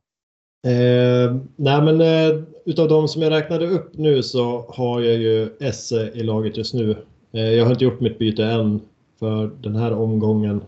Eh, 0.65 1.35
nej 1.55 1.81
men 1.81 2.01
eh, 2.01 2.41
utav 2.65 2.87
de 2.87 3.07
som 3.07 3.21
jag 3.21 3.31
räknade 3.31 3.67
upp 3.67 3.89
nu 3.97 4.23
så 4.23 4.65
har 4.69 5.01
jag 5.01 5.15
ju 5.17 5.49
Esse 5.59 6.11
i 6.13 6.23
laget 6.23 6.57
just 6.57 6.73
nu. 6.73 6.95
Eh, 7.31 7.53
jag 7.53 7.65
har 7.65 7.71
inte 7.71 7.83
gjort 7.83 7.99
mitt 7.99 8.19
byte 8.19 8.45
än 8.45 8.81
för 9.19 9.51
den 9.61 9.75
här 9.75 9.93
omgången. 9.93 10.61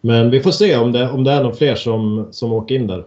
Men 0.00 0.30
vi 0.30 0.40
får 0.40 0.50
se 0.50 0.76
om 0.76 0.92
det, 0.92 1.10
om 1.10 1.24
det 1.24 1.30
är 1.30 1.42
någon 1.42 1.56
fler 1.56 1.74
som, 1.74 2.28
som 2.30 2.52
åker 2.52 2.74
in 2.74 2.86
där. 2.86 3.04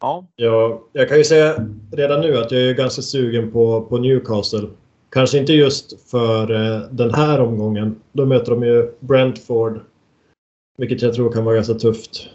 Ja, 0.00 0.26
Jag, 0.36 0.80
jag 0.92 1.08
kan 1.08 1.18
ju 1.18 1.24
säga 1.24 1.66
redan 1.92 2.20
nu 2.20 2.38
att 2.38 2.52
jag 2.52 2.62
är 2.62 2.74
ganska 2.74 3.02
sugen 3.02 3.50
på, 3.50 3.80
på 3.80 3.98
Newcastle. 3.98 4.68
Kanske 5.10 5.38
inte 5.38 5.52
just 5.52 6.10
för 6.10 6.50
eh, 6.50 6.80
den 6.90 7.14
här 7.14 7.40
omgången. 7.40 8.00
Då 8.12 8.26
möter 8.26 8.50
de 8.50 8.62
ju 8.62 8.92
Brentford. 9.00 9.80
Vilket 10.78 11.02
jag 11.02 11.14
tror 11.14 11.32
kan 11.32 11.44
vara 11.44 11.54
ganska 11.54 11.74
tufft. 11.74 12.28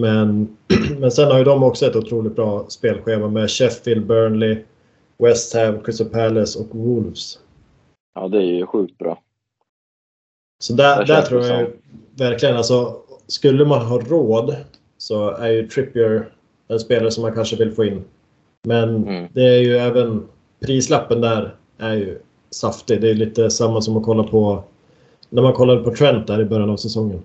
Men, 0.00 0.56
men 0.98 1.10
sen 1.10 1.30
har 1.30 1.38
ju 1.38 1.44
de 1.44 1.62
också 1.62 1.86
ett 1.86 1.96
otroligt 1.96 2.36
bra 2.36 2.64
spelschema 2.68 3.28
med 3.28 3.50
Sheffield, 3.50 4.06
Burnley, 4.06 4.58
West 5.18 5.54
Ham, 5.54 5.80
Crystal 5.80 6.08
Palace 6.08 6.58
och 6.58 6.66
Wolves. 6.76 7.38
Ja, 8.14 8.28
det 8.28 8.38
är 8.38 8.42
ju 8.42 8.66
sjukt 8.66 8.98
bra. 8.98 9.20
Så 10.62 10.72
där, 10.72 10.96
där 10.98 11.06
känns 11.06 11.28
tror 11.28 11.44
jag 11.44 11.70
verkligen, 12.18 12.56
alltså 12.56 12.96
skulle 13.26 13.64
man 13.64 13.86
ha 13.86 13.98
råd 14.00 14.56
så 14.98 15.30
är 15.30 15.50
ju 15.50 15.68
Trippier 15.68 16.28
en 16.68 16.80
spelare 16.80 17.10
som 17.10 17.22
man 17.22 17.34
kanske 17.34 17.56
vill 17.56 17.72
få 17.72 17.84
in. 17.84 18.04
Men 18.68 18.88
Mm. 19.08 19.28
det 19.32 19.42
är 19.42 19.58
ju 19.58 19.76
även 19.76 20.28
prislappen 20.60 21.20
där 21.20 21.54
är 21.78 21.94
ju 21.94 22.18
saftig. 22.50 23.00
Det 23.00 23.10
är 23.10 23.14
lite 23.14 23.50
samma 23.50 23.80
som 23.80 23.96
att 23.96 24.04
kolla 24.04 24.22
på 24.22 24.64
när 25.28 25.42
man 25.42 25.52
kollade 25.52 25.82
på 25.82 25.94
Trent 25.94 26.26
där 26.26 26.40
i 26.40 26.44
början 26.44 26.70
av 26.70 26.76
säsongen. 26.76 27.22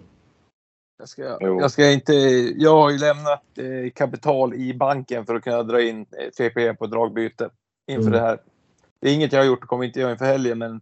Jag 0.99 1.09
ska, 1.09 1.38
Jo. 1.41 1.62
jag 1.62 1.71
ska 1.71 1.91
inte... 1.91 2.13
Jag 2.57 2.75
har 2.75 2.91
ju 2.91 2.97
lämnat 2.97 3.57
eh, 3.57 3.91
kapital 3.95 4.53
i 4.53 4.73
banken 4.73 5.25
för 5.25 5.35
att 5.35 5.43
kunna 5.43 5.63
dra 5.63 5.81
in 5.81 6.05
eh, 6.17 6.29
TP 6.29 6.73
på 6.73 6.88
dragbyte 6.88 7.49
inför 7.88 8.07
Mm. 8.07 8.13
det 8.13 8.19
här. 8.19 8.39
Det 8.99 9.09
är 9.09 9.13
inget 9.13 9.33
jag 9.33 9.39
har 9.39 9.47
gjort 9.47 9.63
och 9.63 9.69
kommer 9.69 9.85
inte 9.85 9.99
göra 9.99 10.12
inför 10.12 10.25
helgen, 10.25 10.57
men 10.57 10.81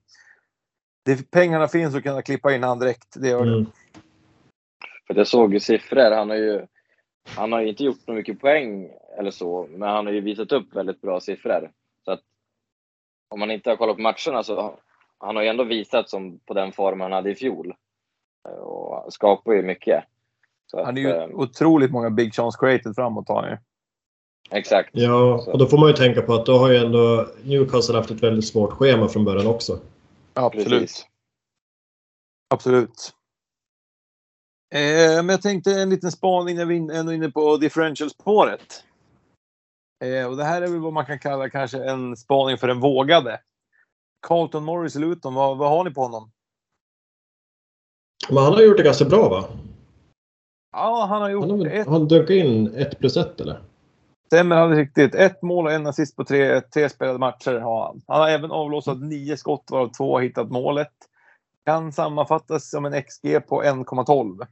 det, 1.06 1.32
pengarna 1.32 1.68
finns 1.68 1.96
att 1.96 2.04
kunna 2.04 2.22
klippa 2.22 2.56
in 2.56 2.64
han 2.64 2.80
direkt. 2.80 3.08
Det 3.22 3.28
gör 3.28 3.46
det. 3.46 3.54
Mm. 3.54 3.66
För 5.08 5.16
jag 5.16 5.28
såg 5.28 5.54
ju 5.54 5.60
siffror. 5.60 6.12
Han 6.12 6.30
har 6.30 6.38
ju 6.38 6.66
han 7.36 7.52
har 7.52 7.62
ju 7.62 7.68
inte 7.68 7.84
gjort 7.84 8.02
så 8.06 8.14
mycket 8.14 8.40
poäng 8.42 8.90
eller 9.18 9.32
så, 9.32 9.68
men 9.70 9.90
han 9.90 10.06
har 10.06 10.14
ju 10.14 10.22
visat 10.22 10.52
upp 10.52 10.76
väldigt 10.76 11.02
bra 11.02 11.20
siffror. 11.20 11.72
Så 12.06 12.12
att 12.12 12.22
om 13.30 13.40
man 13.40 13.52
inte 13.52 13.70
har 13.70 13.78
kollat 13.78 13.96
på 13.96 14.02
matcherna 14.02 14.44
så 14.44 14.80
han 15.18 15.36
har 15.36 15.44
ju 15.44 15.50
ändå 15.50 15.64
visat 15.64 16.10
som 16.10 16.40
på 16.40 16.54
den 16.54 16.72
form 16.72 17.02
han 17.02 17.12
hade 17.12 17.32
i 17.32 17.36
fjol. 17.36 17.76
Och 18.48 19.14
skapar 19.14 19.54
ju 19.54 19.62
mycket. 19.62 20.04
Så 20.72 20.84
Han 20.84 20.98
är 20.98 21.08
att, 21.10 21.30
ju 21.30 21.34
eh, 21.34 21.40
otroligt 21.40 21.92
många 21.92 22.10
big 22.10 22.34
chance 22.34 22.58
created 22.60 22.96
framåt 22.96 23.28
har 23.28 23.42
han 23.42 23.52
ju. 23.52 23.58
Exakt. 24.50 24.90
Ja, 24.94 25.46
och 25.48 25.58
då 25.58 25.66
får 25.66 25.78
man 25.78 25.88
ju 25.88 25.94
tänka 25.96 26.22
på 26.22 26.34
att 26.34 26.46
då 26.46 26.58
har 26.58 26.72
ju 26.72 26.78
ändå 26.78 27.28
Newcastle 27.44 27.96
haft 27.96 28.12
ett 28.12 28.24
väldigt 28.24 28.48
svårt 28.48 28.72
schema 28.72 29.08
från 29.08 29.26
början 29.26 29.48
också. 29.48 29.80
Absolut. 30.34 30.68
Precis. 30.68 31.06
Absolut. 32.50 33.14
Eh, 34.74 35.16
men 35.16 35.30
jag 35.30 35.42
tänkte 35.42 35.72
en 35.72 35.90
liten 35.90 36.12
spaning 36.12 36.56
när 36.56 36.66
vi 36.66 36.78
ändå 36.78 37.12
är 37.12 37.16
inne 37.16 37.32
på 37.32 37.58
differential-spåret. 37.58 38.84
Eh, 40.04 40.28
och 40.28 40.38
det 40.38 40.44
här 40.44 40.62
är 40.62 40.68
väl 40.68 40.80
vad 40.80 40.94
man 40.94 41.06
kan 41.06 41.20
kalla 41.20 41.50
kanske 41.50 41.84
en 41.84 42.18
spaning 42.18 42.58
för 42.58 42.68
den 42.68 42.80
vågade. 42.80 43.40
Carlton 44.28 44.64
Morris 44.64 44.96
Luton, 44.96 45.34
vad, 45.34 45.58
vad 45.58 45.70
har 45.70 45.84
ni 45.84 45.92
på 45.92 46.02
honom? 46.02 46.32
Men 48.30 48.44
han 48.44 48.54
har 48.54 48.62
gjort 48.62 48.78
det 48.78 48.84
ganska 48.84 49.06
bra 49.06 49.30
va? 49.30 49.44
Ja, 50.72 51.06
han 51.10 51.22
har 51.22 51.30
gjort 51.30 51.50
Han 51.50 51.60
har, 51.60 51.68
ett 51.68 51.88
han 51.88 52.08
dunkat 52.08 52.30
in 52.30 52.76
1 52.76 53.00
plus 53.00 53.18
1 53.18 53.42
eller? 53.42 53.60
stämmer 54.28 54.56
alldeles 54.56 54.80
riktigt. 54.86 55.16
Ett 55.16 55.42
mål 55.42 55.66
och 55.66 55.72
en 55.72 55.88
assist 55.88 56.16
på 56.16 56.24
tre, 56.24 56.62
tre 56.62 56.90
spelade 56.90 57.20
matcher 57.20 57.60
har 57.60 57.86
han. 57.86 58.02
Han 58.08 58.22
har 58.22 58.30
även 58.30 58.52
avlossat 58.52 59.02
nio 59.02 59.38
skott 59.38 59.66
varav 59.72 59.88
två 59.88 60.16
har 60.16 60.22
hittat 60.22 60.52
målet. 60.52 60.94
Kan 61.66 61.92
sammanfattas 61.92 62.70
som 62.70 62.86
en 62.86 63.04
XG 63.04 63.48
på 63.48 63.64
1,12. 63.64 64.48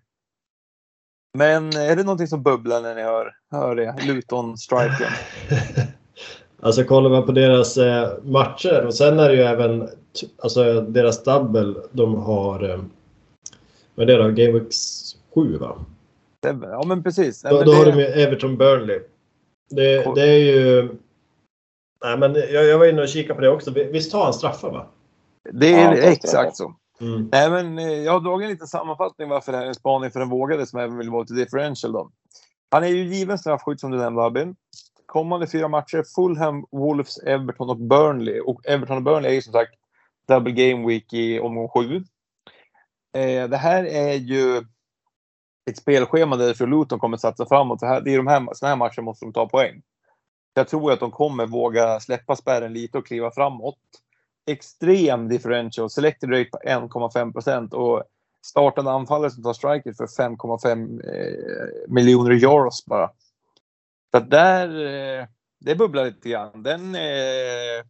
Men 1.38 1.76
är 1.76 1.96
det 1.96 2.04
någonting 2.04 2.28
som 2.28 2.44
bubblar 2.44 2.82
när 2.82 2.96
ni 2.96 3.02
hör, 3.02 3.32
hör 3.52 3.76
det? 3.76 3.96
Luton-striken. 4.08 5.12
Alltså 6.62 6.84
kollar 6.84 7.10
man 7.10 7.26
på 7.26 7.32
deras 7.32 7.78
eh, 7.78 8.10
matcher 8.24 8.86
och 8.86 8.94
sen 8.94 9.20
är 9.20 9.30
det 9.30 9.36
ju 9.36 9.42
även 9.42 9.90
alltså 10.44 10.82
deras 10.82 11.24
double 11.24 11.76
de 11.92 12.16
har 12.16 12.70
eh, 12.70 12.80
vad 13.96 14.10
är 14.10 14.18
det 14.18 14.24
då? 14.24 14.30
Game 14.32 14.60
Week 14.60 14.74
7 15.36 15.58
va? 15.58 15.86
Ja, 16.62 16.84
men 16.88 17.04
precis. 17.04 17.44
Nej, 17.44 17.54
Då, 17.54 17.58
men 17.60 17.66
då 17.66 17.72
det- 17.72 17.78
har 17.78 17.86
de 17.86 18.00
ju 18.00 18.06
Everton 18.06 18.58
Burnley. 18.58 19.00
Det, 19.70 20.16
det 20.16 20.22
är 20.22 20.40
ju... 20.40 20.96
Nej 22.04 22.18
men 22.18 22.36
jag, 22.36 22.66
jag 22.66 22.80
var 22.80 22.86
inne 22.86 23.02
och 23.02 23.08
kikade 23.08 23.36
på 23.36 23.42
det 23.42 23.50
också. 23.50 23.72
Visst 23.72 24.14
har 24.14 24.24
han 24.24 24.34
straffar 24.34 24.72
va? 24.72 24.88
Det 25.52 25.70
Ja, 25.70 25.78
är 25.78 25.98
är 25.98 26.12
exakt 26.12 26.56
så. 26.56 26.76
Mm. 27.02 27.30
Nej, 27.32 27.50
men 27.50 27.80
eh, 27.80 27.94
jag 27.94 28.12
har 28.12 28.20
dragit 28.20 28.46
en 28.46 28.52
liten 28.52 28.68
sammanfattning 28.68 29.30
varför 29.30 29.52
det 29.52 29.58
här 29.58 29.66
är 29.66 29.70
en 29.70 29.76
spaning 29.76 30.12
för 30.12 30.20
den 30.20 30.30
vågade 30.30 30.66
som 30.66 30.80
även 30.80 30.98
vill 30.98 31.10
vara 31.10 31.26
till 31.26 31.36
differential. 31.36 31.94
Då. 31.94 32.10
Han 32.72 32.84
är 32.84 32.88
ju 32.88 33.04
given 33.04 33.38
straffskytt 33.38 33.80
som 33.80 33.92
du 33.92 33.98
nämnde 33.98 34.22
Albin. 34.22 34.56
Kommande 35.06 35.48
fyra 35.48 35.68
matcher 35.68 36.04
Fulham, 36.16 36.66
Wolves, 36.72 37.18
Everton 37.18 37.70
och 37.70 37.78
Burnley. 37.78 38.40
Och 38.40 38.66
Everton 38.66 38.98
och 38.98 39.04
Burnley 39.04 39.32
är 39.32 39.36
ju 39.36 39.42
som 39.42 39.54
sagt 39.54 39.72
double 40.28 40.52
game 40.52 40.88
week 40.88 41.14
i 41.14 41.40
omgång 41.40 41.70
sju. 41.70 42.04
Eh, 43.16 43.50
det 43.50 43.58
här 43.58 43.84
är 43.84 44.14
ju 44.14 44.58
ett 45.70 45.78
spelschema 45.78 46.36
där 46.36 46.54
för 46.54 46.68
Luton 46.68 47.00
kommer 47.00 47.18
satsa 47.18 47.46
framåt. 47.46 47.80
Det, 47.80 47.88
här, 47.88 48.02
det 48.02 48.14
är 48.14 48.18
de 48.18 48.28
här, 48.28 48.48
såna 48.54 48.70
här 48.70 48.76
matcher 48.76 49.02
måste 49.02 49.26
de 49.26 49.34
ta 49.34 49.50
poäng. 49.50 49.82
Jag 50.54 50.68
tror 50.68 50.92
att 50.92 51.00
de 51.00 51.12
kommer 51.12 51.46
våga 51.46 52.00
släppa 52.00 52.36
spärren 52.36 52.74
lite 52.74 52.98
och 52.98 53.08
kliva 53.08 53.32
framåt 53.32 53.80
extrem 54.48 55.28
differential. 55.28 55.90
Selected 55.90 56.32
rate 56.32 56.50
på 56.50 56.58
1,5 56.58 57.34
procent 57.34 57.74
och 57.74 58.04
startande 58.46 58.92
anfallare 58.92 59.32
som 59.32 59.44
tar 59.44 59.54
striker 59.54 59.94
för 59.94 60.06
5,5 60.06 61.02
eh, 61.06 61.94
miljoner 61.94 62.32
euros 62.32 62.86
bara. 62.86 63.12
Så 64.12 64.20
där, 64.20 64.86
eh, 64.86 65.26
det 65.60 65.76
bubblar 65.76 66.06
lite 66.06 66.30
grann. 66.30 66.64
Den, 66.64 66.96
eh, 66.96 67.86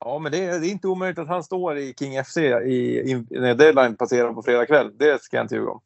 ja, 0.00 0.18
men 0.18 0.32
det, 0.32 0.38
det 0.38 0.66
är 0.66 0.70
inte 0.70 0.88
omöjligt 0.88 1.18
att 1.18 1.28
han 1.28 1.44
står 1.44 1.78
i 1.78 1.94
King 1.98 2.24
FC 2.24 2.36
i, 2.36 3.00
i, 3.10 3.24
när 3.30 3.54
deadline 3.54 3.96
passerar 3.96 4.32
på 4.32 4.42
fredag 4.42 4.66
kväll. 4.66 4.90
Det 4.98 5.22
ska 5.22 5.36
jag 5.36 5.44
inte 5.44 5.54
ljuga 5.54 5.70
om. 5.70 5.80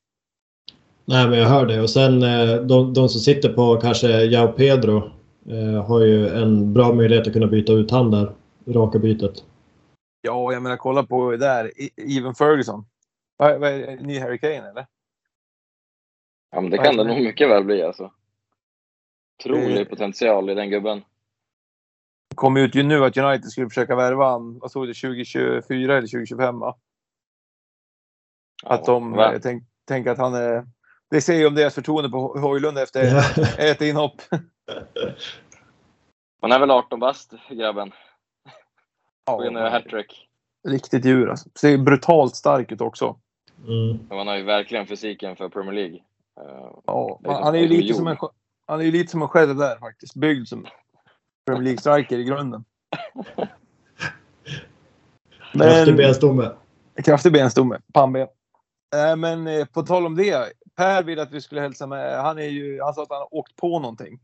Nej 1.05 1.29
men 1.29 1.39
jag 1.39 1.49
hör 1.49 1.67
det. 1.67 1.81
Och 1.81 1.91
sen 1.91 2.23
eh, 2.23 2.57
de, 2.57 2.95
de 2.95 3.09
som 3.09 3.21
sitter 3.21 3.53
på 3.53 3.77
kanske 3.77 4.25
Jao 4.25 4.53
Pedro 4.53 4.97
eh, 5.51 5.87
har 5.87 6.01
ju 6.01 6.29
en 6.29 6.73
bra 6.73 6.93
möjlighet 6.93 7.27
att 7.27 7.33
kunna 7.33 7.47
byta 7.47 7.73
ut 7.73 7.91
han 7.91 8.11
där. 8.11 8.35
Raka 8.67 8.99
bytet. 8.99 9.45
Ja, 10.23 10.53
jag 10.53 10.63
menar 10.63 10.77
kolla 10.77 11.03
på 11.03 11.37
där. 11.37 11.71
Even 11.97 12.35
Ferguson. 12.35 12.85
Vad 13.37 13.61
vad 13.61 13.71
är 13.71 13.79
det? 13.79 13.97
Ny 13.97 14.19
Harry 14.19 14.39
Kane 14.39 14.71
eller? 14.71 14.87
Ja, 16.51 16.61
men 16.61 16.71
det 16.71 16.79
kan 16.79 16.97
det 16.97 17.05
nog 17.05 17.23
mycket 17.23 17.49
väl 17.49 17.65
bli 17.65 17.83
alltså. 17.83 18.11
Otrolig 19.39 19.91
potential 19.91 20.51
i 20.51 20.55
den 20.55 20.71
gubben. 20.71 21.03
Kom 22.35 22.57
ut 22.57 22.75
ju 22.75 22.83
nu 22.83 23.05
att 23.05 23.17
United 23.17 23.51
skulle 23.51 23.69
försöka 23.69 23.97
värva 23.97 24.31
han, 24.31 24.59
vad 24.59 24.71
stod 24.71 24.89
det, 24.89 24.95
2024 24.95 25.97
eller 25.99 26.09
2025 26.09 26.59
va? 26.59 26.77
Att 28.65 28.85
de 28.85 29.19
eh, 29.19 29.33
tänk, 29.43 29.65
tänker 29.89 30.11
att 30.11 30.19
han 30.19 30.35
är... 30.35 30.67
Det 31.11 31.21
säger 31.21 31.41
ju 31.41 31.47
om 31.47 31.55
deras 31.55 31.75
förtroende 31.75 32.11
på 32.11 32.39
Hojlund 32.39 32.79
efter 32.79 33.05
Ja. 33.05 33.47
ett 33.59 33.81
inhopp. 33.81 34.23
Han 36.41 36.53
är 36.53 36.59
väl 36.59 36.71
18 36.71 37.01
bast, 37.01 37.33
grabben. 37.51 37.93
Ja, 39.27 39.37
Går 39.37 39.47
in 39.47 39.57
och 39.57 39.63
gör 39.63 39.71
hattrick. 39.71 40.29
riktigt 40.69 41.05
djur 41.05 41.31
alltså. 41.31 41.49
Ser 41.55 41.79
brutalt 41.79 42.37
stark 42.37 42.73
ut 42.73 42.81
också. 42.81 43.17
Mm. 43.67 43.99
Han 44.11 44.27
har 44.29 44.37
ju 44.37 44.43
verkligen 44.43 44.87
fysiken 44.87 45.37
för 45.37 45.49
Premier 45.49 45.73
League. 45.73 45.97
Eh, 46.41 46.71
Ja, 46.87 47.21
han 47.25 47.55
är 47.55 47.59
ju 47.59 47.69
lite 47.69 47.95
som 47.95 48.07
en, 48.07 48.17
han 48.67 48.81
är 48.81 48.85
ju 48.85 48.91
lite 48.91 49.11
som 49.11 49.23
en 49.23 49.29
själv 49.29 49.57
där 49.57 49.79
faktiskt. 49.79 50.15
Byggd 50.15 50.49
som 50.49 50.67
Premier 51.47 51.65
League-striker 51.65 52.19
i 52.19 52.25
grunden. 52.25 52.65
Kraftig 55.53 55.97
benstomme. 55.97 56.51
Kraftig 57.05 57.33
benstomme. 57.33 57.81
Pannben. 57.93 58.29
Äh, 58.95 59.17
men 59.17 59.47
eh, 59.47 59.65
på 59.65 59.83
tal 59.83 60.07
om 60.07 60.17
det. 60.17 60.53
Per 60.77 61.03
vill 61.03 61.21
att 61.21 61.33
vi 61.33 61.41
skulle 61.41 61.61
hälsa 61.61 61.87
med. 61.87 62.23
Han, 62.23 62.39
är 62.39 62.49
ju, 62.49 62.81
han 62.83 62.95
sa 62.95 63.03
att 63.03 63.11
han 63.11 63.19
har 63.19 63.35
åkt 63.35 63.57
på 63.57 63.79
någonting. 63.79 64.21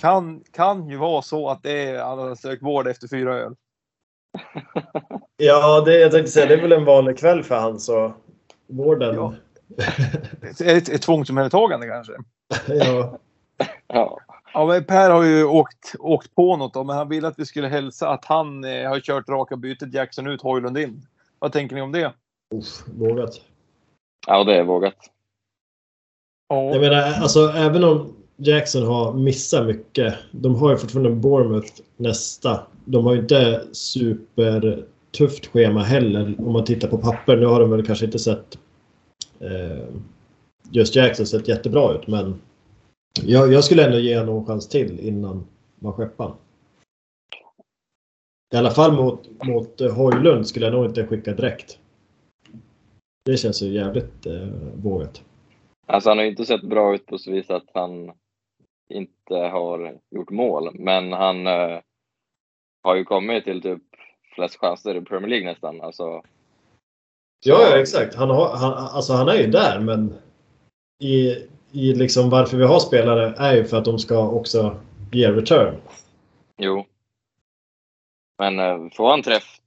Kan, 0.00 0.44
kan 0.52 0.88
ju 0.88 0.96
vara 0.96 1.22
så 1.22 1.48
att 1.48 1.62
det 1.62 1.88
är, 1.88 2.02
han 2.02 2.18
har 2.18 2.34
sökt 2.34 2.62
vård 2.62 2.86
efter 2.86 3.08
fyra 3.08 3.38
öl. 3.38 3.54
Ja, 5.36 5.80
det, 5.80 5.98
jag 5.98 6.12
tänkte 6.12 6.30
säga 6.32 6.46
det 6.46 6.54
är 6.54 6.62
väl 6.62 6.72
en 6.72 6.84
vanlig 6.84 7.18
kväll 7.18 7.42
för 7.42 7.54
han 7.54 7.80
så 7.80 8.14
vården. 8.66 9.14
Ja. 9.14 9.34
Ett, 10.42 10.60
ett, 10.60 10.88
ett 10.88 11.02
tvångsomhändertagande 11.02 11.86
kanske. 11.86 12.12
ja. 12.66 13.18
ja. 13.86 14.20
Ja, 14.54 14.66
men 14.66 14.84
Per 14.84 15.10
har 15.10 15.22
ju 15.22 15.44
åkt, 15.44 15.94
åkt 15.98 16.34
på 16.34 16.56
något 16.56 16.74
då, 16.74 16.84
men 16.84 16.96
han 16.96 17.08
ville 17.08 17.28
att 17.28 17.38
vi 17.38 17.46
skulle 17.46 17.68
hälsa 17.68 18.08
att 18.08 18.24
han 18.24 18.64
eh, 18.64 18.88
har 18.88 19.00
kört 19.00 19.28
raka 19.28 19.56
bytet 19.56 19.94
Jackson 19.94 20.26
ut, 20.26 20.42
Hojlund 20.42 20.78
in. 20.78 21.06
Vad 21.38 21.52
tänker 21.52 21.76
ni 21.76 21.82
om 21.82 21.92
det? 21.92 22.12
Uff, 22.54 22.82
vågat. 22.98 23.40
ja, 24.26 24.44
det 24.44 24.56
är 24.56 24.64
vågat. 24.64 24.96
Ja, 26.48 26.70
Jag 26.70 26.80
menar, 26.80 26.96
alltså 26.96 27.48
även 27.48 27.84
om 27.84 28.16
Jackson 28.36 28.86
har 28.86 29.12
missat 29.14 29.66
mycket. 29.66 30.14
De 30.30 30.54
har 30.54 30.70
ju 30.70 30.76
fortfarande 30.76 31.10
Bournemouth 31.10 31.72
nästa. 31.96 32.60
De 32.84 33.04
har 33.04 33.14
ju 33.14 33.20
inte 33.20 33.64
supertufft 33.72 35.46
schema 35.46 35.82
heller 35.82 36.34
om 36.38 36.52
man 36.52 36.64
tittar 36.64 36.88
på 36.88 36.98
papper. 36.98 37.36
Nu 37.36 37.46
har 37.46 37.60
de 37.60 37.70
väl 37.70 37.86
kanske 37.86 38.04
inte 38.04 38.18
sett 38.18 38.58
eh, 39.40 39.84
just 40.70 40.96
Jackson 40.96 41.26
sett 41.26 41.48
jättebra 41.48 41.92
ut 41.92 42.06
men 42.06 42.40
jag, 43.14 43.52
jag 43.52 43.64
skulle 43.64 43.84
ändå 43.84 43.98
ge 43.98 44.18
honom 44.18 44.36
en 44.36 44.46
chans 44.46 44.68
till 44.68 45.00
innan 45.00 45.46
man 45.78 45.92
skeppar. 45.92 46.34
I 48.54 48.56
alla 48.56 48.70
fall 48.70 48.92
mot, 48.92 49.44
mot 49.44 49.80
eh, 49.80 49.94
Hojlund 49.94 50.46
skulle 50.46 50.66
jag 50.66 50.72
nog 50.72 50.84
inte 50.84 51.06
skicka 51.06 51.32
direkt. 51.32 51.78
Det 53.24 53.36
känns 53.36 53.62
ju 53.62 53.66
jävligt 53.66 54.26
eh, 54.26 54.48
vågat. 54.74 55.22
Alltså 55.86 56.10
han 56.10 56.18
har 56.18 56.24
ju 56.24 56.30
inte 56.30 56.44
sett 56.44 56.62
bra 56.62 56.94
ut 56.94 57.06
på 57.06 57.18
så 57.18 57.30
vis 57.30 57.50
att 57.50 57.70
han 57.74 58.12
inte 58.88 59.34
har 59.34 59.98
gjort 60.10 60.30
mål, 60.30 60.70
men 60.74 61.12
han 61.12 61.46
eh, 61.46 61.80
har 62.82 62.96
ju 62.96 63.04
kommit 63.04 63.44
till 63.44 63.62
typ 63.62 63.82
flest 64.34 64.56
chanser 64.56 64.94
i 64.94 65.00
Premier 65.00 65.28
League 65.28 65.50
nästan. 65.50 65.80
Alltså, 65.80 66.22
Ja, 67.44 67.60
ja 67.70 67.78
exakt. 67.78 68.14
Han, 68.14 68.30
har, 68.30 68.56
han, 68.56 68.72
alltså, 68.72 69.12
han 69.12 69.28
är 69.28 69.34
ju 69.34 69.46
där, 69.46 69.80
men 69.80 70.14
i, 71.02 71.36
i 71.72 71.94
liksom 71.94 72.30
varför 72.30 72.56
vi 72.56 72.64
har 72.64 72.80
spelare 72.80 73.34
är 73.38 73.56
ju 73.56 73.64
för 73.64 73.76
att 73.76 73.84
de 73.84 73.98
ska 73.98 74.28
också 74.28 74.76
ge 75.12 75.30
return. 75.30 75.74
Jo. 76.56 76.86
Men 78.38 78.58
eh, 78.58 78.90
får 78.96 79.10
han 79.10 79.22
träff, 79.22 79.60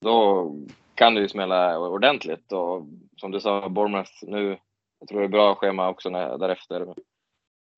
då 0.00 0.46
kan 0.94 1.14
det 1.14 1.20
ju 1.20 1.28
smälla 1.28 1.78
ordentligt. 1.78 2.52
Och 2.52 2.86
som 3.16 3.30
du 3.30 3.40
sa, 3.40 3.68
Bournemouth 3.68 4.12
nu, 4.22 4.58
jag 4.98 5.08
tror 5.08 5.20
det 5.20 5.26
är 5.26 5.28
bra 5.28 5.54
schema 5.54 5.88
också 5.88 6.10
när, 6.10 6.38
därefter. 6.38 6.80
En 6.80 6.94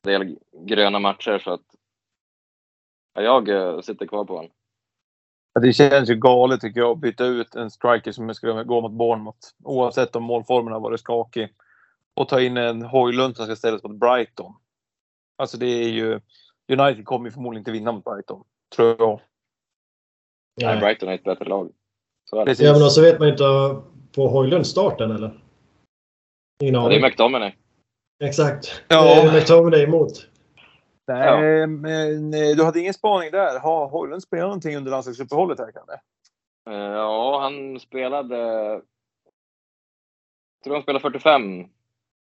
del 0.03 0.39
gröna 0.53 0.99
matcher 0.99 1.39
så 1.39 1.53
att 1.53 1.67
ja, 3.15 3.23
jag 3.23 3.49
eh, 3.49 3.81
sitter 3.81 4.07
kvar 4.07 4.25
på 4.25 4.37
honom. 4.37 4.51
Det 5.61 5.73
känns 5.73 6.11
ju 6.11 6.15
galet 6.15 6.61
tycker 6.61 6.81
jag 6.81 6.91
att 6.91 6.99
byta 6.99 7.25
ut 7.25 7.55
en 7.55 7.71
striker 7.71 8.13
som 8.13 8.35
ska 8.35 8.63
gå 8.63 8.81
mot 8.81 8.93
Bournemouth. 8.93 9.49
Oavsett 9.65 10.17
om 10.17 10.23
målformen 10.23 10.73
har 10.73 10.81
varit 10.81 11.01
skakig. 11.01 11.49
Och 12.15 12.29
ta 12.29 12.41
in 12.41 12.57
en 12.57 12.83
Hojlund 12.83 13.37
som 13.37 13.47
ska 13.47 13.57
ställas 13.57 13.83
mot 13.83 14.01
Brighton. 14.01 14.55
Alltså 15.39 15.57
det 15.57 15.67
är 15.67 15.89
ju... 15.89 16.21
United 16.73 17.05
kommer 17.05 17.27
ju 17.27 17.31
förmodligen 17.33 17.61
inte 17.61 17.71
vinna 17.71 17.93
mot 17.93 18.05
Brighton. 18.05 18.45
Tror 18.77 18.97
jag. 18.99 19.21
Nej. 20.61 20.81
Brighton 20.81 21.09
är 21.09 21.15
ett 21.15 21.25
bättre 21.25 21.45
lag. 21.45 21.73
Så. 22.31 22.45
Precis. 22.45 22.67
Ja, 22.67 22.79
men 22.79 22.91
så 22.91 23.03
vet 23.03 23.19
man 23.19 23.29
inte 23.29 23.45
på 24.15 24.29
Hojlund 24.29 24.67
starten 24.67 25.11
eller? 25.11 25.41
Ingen 26.63 26.75
Ja, 26.75 26.81
det 26.81 26.87
är 26.95 26.99
aning. 26.99 27.03
McTominay. 27.03 27.55
Exakt. 28.25 28.83
Ja. 28.89 29.05
Det 29.05 29.29
är 29.29 29.41
McTominay 29.41 29.83
emot. 29.83 30.29
Nej, 31.07 31.67
men 31.67 32.35
eh, 32.35 32.57
du 32.57 32.65
hade 32.65 32.81
ingen 32.81 32.95
spaning 32.95 33.31
där. 33.31 33.61
Har 33.61 33.89
Hojlund 33.89 34.23
spelat 34.23 34.45
någonting 34.47 34.77
under 34.77 34.91
landslagsuppehållet 34.91 35.59
här 35.59 35.73
kanske? 35.73 35.93
Eh, 36.71 36.93
Ja, 36.93 37.41
han 37.41 37.81
spelade... 37.81 38.37
Jag 38.37 38.83
tror 40.65 40.75
han 40.75 40.83
spelade 40.83 41.03
45 41.03 41.69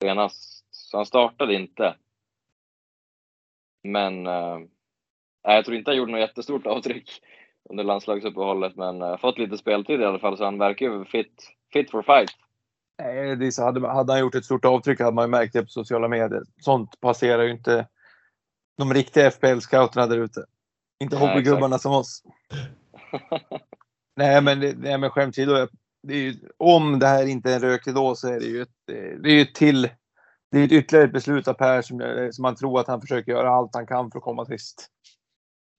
senast, 0.03 0.65
så 0.71 0.97
han 0.97 1.05
startade 1.05 1.53
inte. 1.53 1.95
Men 3.83 4.27
eh, 4.27 4.59
jag 5.43 5.65
tror 5.65 5.77
inte 5.77 5.91
han 5.91 5.97
gjorde 5.97 6.11
något 6.11 6.19
jättestort 6.21 6.67
avtryck 6.67 7.09
under 7.69 7.83
landslagsuppehållet, 7.83 8.75
men 8.75 9.01
eh, 9.01 9.17
fått 9.17 9.37
lite 9.37 9.57
speltid 9.57 10.01
i 10.01 10.05
alla 10.05 10.19
fall, 10.19 10.37
så 10.37 10.43
han 10.45 10.57
verkar 10.59 10.85
ju 10.85 11.05
fit, 11.05 11.49
fit 11.73 11.91
for 11.91 12.01
fight. 12.01 12.31
Nej, 13.03 13.35
det 13.35 13.51
så, 13.51 13.63
hade, 13.63 13.87
hade 13.87 14.13
han 14.13 14.19
gjort 14.19 14.35
ett 14.35 14.45
stort 14.45 14.65
avtryck 14.65 14.99
hade 14.99 15.11
man 15.15 15.23
ju 15.25 15.31
märkt 15.31 15.53
det 15.53 15.61
på 15.63 15.69
sociala 15.69 16.07
medier. 16.07 16.43
Sånt 16.61 16.99
passerar 16.99 17.43
ju 17.43 17.51
inte 17.51 17.87
de 18.77 18.93
riktiga 18.93 19.29
FPL-scouterna 19.29 20.07
där 20.07 20.17
ute. 20.17 20.45
Inte 20.99 21.15
hobbygubbarna 21.17 21.79
som 21.79 21.91
oss. 21.91 22.23
nej, 24.15 24.41
men, 24.41 24.59
det- 24.59 24.77
nej, 24.77 24.97
men 24.97 25.09
skämt 25.09 25.29
åsido. 25.33 25.67
Det 26.07 26.15
ju- 26.15 26.49
Om 26.57 26.99
det 26.99 27.07
här 27.07 27.25
inte 27.25 27.51
är 27.51 27.55
en 27.55 27.61
rökridå 27.61 28.15
så 28.15 28.27
är 28.27 28.39
det 28.39 28.45
ju 28.45 28.61
ett, 28.61 28.69
eh, 28.91 29.19
det 29.23 29.29
är 29.29 29.41
ett 29.41 29.55
till. 29.55 29.89
Det 30.51 30.59
är 30.59 30.65
ett 30.65 30.71
ytterligare 30.71 31.05
ett 31.05 31.13
beslut 31.13 31.47
av 31.47 31.53
Per 31.53 31.81
som, 31.81 32.01
eh, 32.01 32.29
som 32.31 32.41
man 32.41 32.55
tror 32.55 32.79
att 32.79 32.87
han 32.87 33.01
försöker 33.01 33.31
göra 33.31 33.49
allt 33.49 33.75
han 33.75 33.87
kan 33.87 34.11
för 34.11 34.17
att 34.17 34.23
komma 34.23 34.45
sist. 34.45 34.87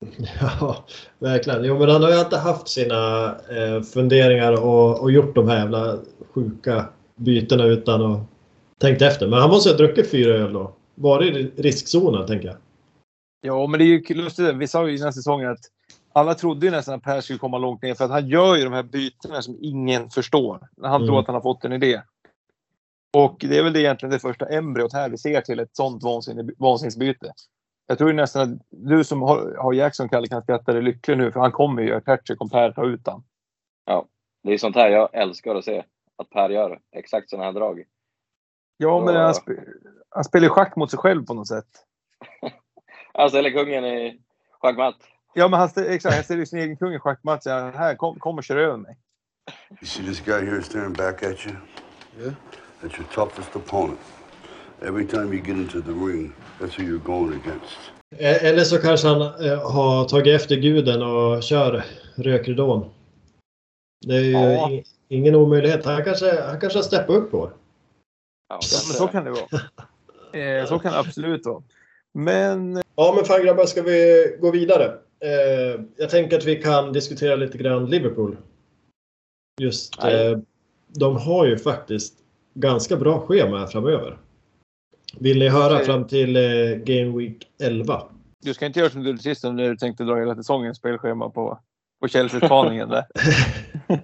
Ja, 0.41 0.85
verkligen. 1.18 1.64
Jo, 1.64 1.79
men 1.79 1.89
han 1.89 2.03
har 2.03 2.11
ju 2.11 2.16
alltid 2.16 2.39
haft 2.39 2.68
sina 2.68 3.27
eh, 3.27 3.83
funderingar 3.83 4.64
och, 4.64 5.01
och 5.01 5.11
gjort 5.12 5.35
de 5.35 5.49
här 5.49 5.59
jävla 5.59 5.99
sjuka 6.35 6.89
bytena 7.16 7.64
utan 7.64 8.03
att 8.12 8.20
tänkt 8.79 9.03
efter. 9.03 9.29
Men 9.29 9.39
han 9.41 9.51
måste 9.51 9.70
ha 9.70 9.77
druckit 9.77 10.11
fyra 10.11 10.35
öl 10.35 10.53
då. 10.53 10.75
Varit 10.95 11.37
i 11.37 11.62
riskzonen, 11.62 12.27
tänker 12.27 12.49
jag. 12.49 12.57
Ja, 13.41 13.66
men 13.66 13.79
det 13.79 13.85
är 13.85 13.87
ju 13.87 14.14
lustigt. 14.14 14.55
Vi 14.55 14.68
sa 14.68 14.89
ju 14.89 14.97
innan 14.97 15.12
säsongen 15.12 15.51
att 15.51 15.64
alla 16.14 16.34
trodde 16.34 16.66
ju 16.66 16.72
nästan 16.72 16.94
att 16.94 17.02
Per 17.02 17.20
skulle 17.20 17.38
komma 17.38 17.58
långt 17.58 17.82
ner 17.82 17.94
för 17.94 18.04
att 18.04 18.10
han 18.10 18.28
gör 18.28 18.56
ju 18.56 18.64
de 18.64 18.72
här 18.72 18.82
bytena 18.82 19.42
som 19.42 19.56
ingen 19.60 20.10
förstår. 20.10 20.68
När 20.76 20.88
han 20.88 21.00
Mm. 21.00 21.08
tror 21.08 21.20
att 21.20 21.26
han 21.26 21.34
har 21.34 21.42
fått 21.42 21.64
en 21.64 21.72
idé. 21.72 22.02
Och 23.16 23.36
det 23.40 23.58
är 23.58 23.62
väl 23.62 23.72
det 23.72 23.80
egentligen 23.80 24.10
det 24.12 24.18
första 24.18 24.46
embryot 24.48 24.92
här 24.92 25.08
vi 25.08 25.18
ser 25.18 25.40
till 25.40 25.58
ett 25.60 25.76
sånt 25.76 26.02
vansinne- 26.02 26.54
vansinnesbyte. 26.58 27.32
Jag 27.86 27.98
tror 27.98 28.10
ju 28.10 28.16
nästan 28.16 28.42
att 28.52 28.58
du 28.70 29.04
som 29.04 29.22
har, 29.22 29.56
har 29.58 29.72
Jackson, 29.72 30.08
Kalle, 30.08 30.26
kan 30.28 30.42
skratta 30.42 30.72
dig 30.72 30.82
lycklig 30.82 31.18
nu 31.18 31.32
för 31.32 31.40
han 31.40 31.52
kommer 31.52 31.82
ju 31.82 31.88
göra 31.88 32.02
hattrick 32.06 32.40
om 32.42 32.50
Per 32.50 32.72
tar 32.72 32.84
ut 32.84 33.06
han. 33.06 33.22
Det 34.42 34.52
är 34.52 34.58
sånt 34.58 34.76
här 34.76 34.88
jag 34.90 35.08
älskar 35.12 35.54
att 35.54 35.64
se, 35.64 35.84
att 36.16 36.30
Per 36.30 36.50
gör 36.50 36.80
exakt 36.92 37.30
sådana 37.30 37.44
här 37.44 37.52
drag. 37.52 37.84
Ja, 38.76 39.04
men 39.04 39.14
Ja. 39.14 39.20
han, 39.24 39.34
sp 39.40 39.48
han 40.08 40.24
spelar 40.24 40.48
schack 40.48 40.76
mot 40.76 40.90
sig 40.90 40.98
själv 40.98 41.26
på 41.26 41.34
något 41.34 41.48
sätt. 41.48 41.66
Han 43.14 43.28
ställer 43.28 43.50
kungen 43.50 43.84
i 43.84 44.20
schackmatt. 44.60 44.96
Ja, 45.35 45.49
men 45.49 45.61
han, 45.61 45.68
exakt, 45.76 46.14
han 46.14 46.24
ställer 46.24 46.41
ju 46.41 46.47
sin 46.47 46.59
egen 46.59 46.76
kung 46.76 46.95
i 46.95 46.99
schackmatch. 46.99 47.47
Här, 47.47 47.95
kom, 47.95 48.18
kom 48.18 48.39
och 48.39 48.45
kör 48.45 48.57
över 48.57 48.76
mig. 48.76 48.97
You 49.70 49.87
see 49.87 50.03
this 50.03 50.20
guy 50.20 50.45
here 50.47 50.62
staring 50.62 50.93
back 50.93 51.22
at 51.22 51.47
you? 51.47 51.55
Yeah. 52.20 52.32
That's 52.80 52.97
your 52.99 53.07
toughest 53.14 53.57
opponent. 53.57 53.99
Every 54.82 55.07
time 55.07 55.32
you 55.35 55.37
get 55.45 55.57
into 55.57 55.80
the 55.80 55.93
ring, 55.93 56.32
that's 56.61 56.76
who 56.78 56.82
you're 56.82 57.05
going 57.05 57.41
against. 57.41 57.78
Eh, 58.16 58.45
Eller 58.45 58.64
så 58.64 58.78
kanske 58.78 59.09
han 59.09 59.20
eh, 59.20 59.70
har 59.72 60.05
tagit 60.09 60.41
efter 60.41 60.57
guden 60.57 61.03
och 61.03 61.43
kör 61.43 61.85
rökridån. 62.16 62.91
Det 64.07 64.14
är 64.16 64.20
ju 64.20 64.30
Ja. 64.32 64.70
ingen 65.09 65.35
omöjlighet. 65.35 65.85
Han 65.85 66.05
kanske, 66.05 66.43
han 66.43 66.61
kanske 66.61 66.78
har 66.78 66.85
steppat 66.85 67.11
upp 67.16 67.30
på. 67.30 67.51
Ja, 68.49 68.59
Ja, 68.72 68.78
men 68.89 68.97
så 68.97 69.07
kan 69.07 69.24
det 69.24 69.30
vara. 69.30 69.47
Eh, 70.41 70.66
så 70.66 70.78
kan 70.78 70.93
det 70.93 70.99
absolut 70.99 71.47
vara. 71.47 71.62
Men 72.14 72.82
Ja, 72.97 73.12
men 73.16 73.24
fan 73.24 73.43
grabbar, 73.45 73.66
ska 73.66 73.82
vi 73.82 74.37
gå 74.41 74.51
vidare? 74.51 74.99
Eh, 75.25 75.81
jag 75.97 76.11
tänker 76.11 76.37
att 76.37 76.45
vi 76.45 76.57
kan 76.57 76.93
diskutera 76.93 77.37
lite 77.37 77.59
grann 77.59 77.87
Liverpool. 77.87 78.37
Just, 79.61 80.05
eh, 80.05 80.39
de 80.89 81.16
har 81.16 81.47
ju 81.47 81.59
faktiskt 81.59 82.14
ganska 82.55 82.97
bra 82.97 83.20
schema 83.20 83.66
framöver. 83.66 84.18
Vill 85.18 85.39
ni 85.39 85.49
höra 85.49 85.75
Okej. 85.75 85.87
fram 85.87 86.07
till 86.07 86.37
eh, 86.37 86.77
Game 86.77 87.18
Week 87.18 87.49
11? 87.62 88.03
Du 88.43 88.55
ska 88.55 88.66
inte 88.66 88.79
göra 88.79 88.91
som 88.91 89.03
du 89.03 89.09
gjorde 89.09 89.22
sist 89.22 89.45
när 89.45 89.70
du 89.70 89.77
tänkte 89.77 90.05
dra 90.05 90.16
hela 90.16 90.35
säsongens 90.35 90.79
spelschema 90.79 91.31
på, 91.31 91.59
på 92.01 92.09
Chelsea-spaningen 92.09 92.89
där. 92.89 93.05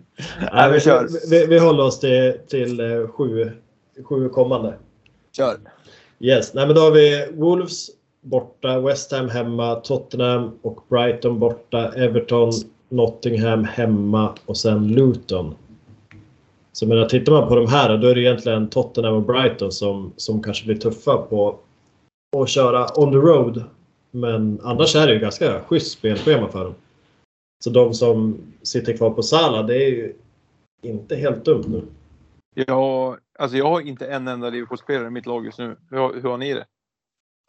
Nej, 0.53 0.73
vi 0.73 1.07
vi, 1.31 1.47
vi 1.47 1.59
håller 1.59 1.85
oss 1.85 2.01
till, 2.01 2.39
till 2.49 2.81
eh, 2.81 3.09
sju, 3.09 3.53
sju 4.05 4.29
kommande. 4.29 4.79
Kör. 5.33 5.57
Yes, 6.19 6.55
Nej, 6.55 6.67
men 6.67 6.77
då 6.77 6.81
har 6.81 6.91
vi 6.91 7.31
Wolves 7.33 7.91
borta, 8.21 8.81
West 8.81 9.13
Ham 9.13 9.29
hemma, 9.29 9.75
Tottenham 9.75 10.51
och 10.63 10.85
Brighton 10.89 11.39
borta, 11.39 11.93
Everton, 11.93 12.51
Nottingham 12.89 13.65
hemma 13.65 14.35
och 14.47 14.57
sen 14.57 14.89
Luton. 14.89 15.55
Så 16.73 16.87
menar, 16.87 17.05
tittar 17.09 17.33
man 17.33 17.49
på 17.49 17.55
de 17.57 17.67
här 17.67 17.99
då 17.99 18.09
är 18.09 18.15
det 18.15 18.21
egentligen 18.21 18.69
Tottenham 18.69 19.15
och 19.15 19.23
Brighton 19.23 19.73
som, 19.73 20.13
som 20.17 20.43
kanske 20.43 20.67
blir 20.67 20.77
tuffa 20.77 21.17
på 21.17 21.59
att 22.37 22.49
köra 22.49 22.87
on 23.01 23.13
the 23.13 23.19
road. 23.19 23.65
Men 24.11 24.61
annars 24.63 24.97
är 24.97 25.07
det 25.07 25.13
ju 25.13 25.19
ganska 25.21 25.61
schysst 25.63 25.93
spelschema 25.99 26.49
för 26.49 26.65
dem. 26.65 26.75
Så 27.65 27.71
de 27.71 27.95
som 27.95 28.39
sitter 28.63 28.97
kvar 28.97 29.11
på 29.11 29.23
Sala, 29.23 29.63
det 29.63 29.75
är 29.85 29.89
ju 29.91 30.15
inte 30.83 31.17
helt 31.17 31.45
dumt 31.45 31.65
nu. 31.69 31.83
Jag, 32.55 33.17
alltså 33.39 33.57
jag 33.57 33.69
har 33.69 33.81
inte 33.81 34.07
en 34.07 34.29
enda 34.29 34.51
Liverpool-spelare 34.51 35.07
i 35.07 35.11
mitt 35.11 35.27
lag 35.27 35.45
just 35.45 35.59
nu. 35.59 35.77
Hur, 35.91 35.99
har- 35.99 36.15
hur 36.15 36.31
har 36.31 36.39
ni 36.39 36.55
det? 36.55 36.65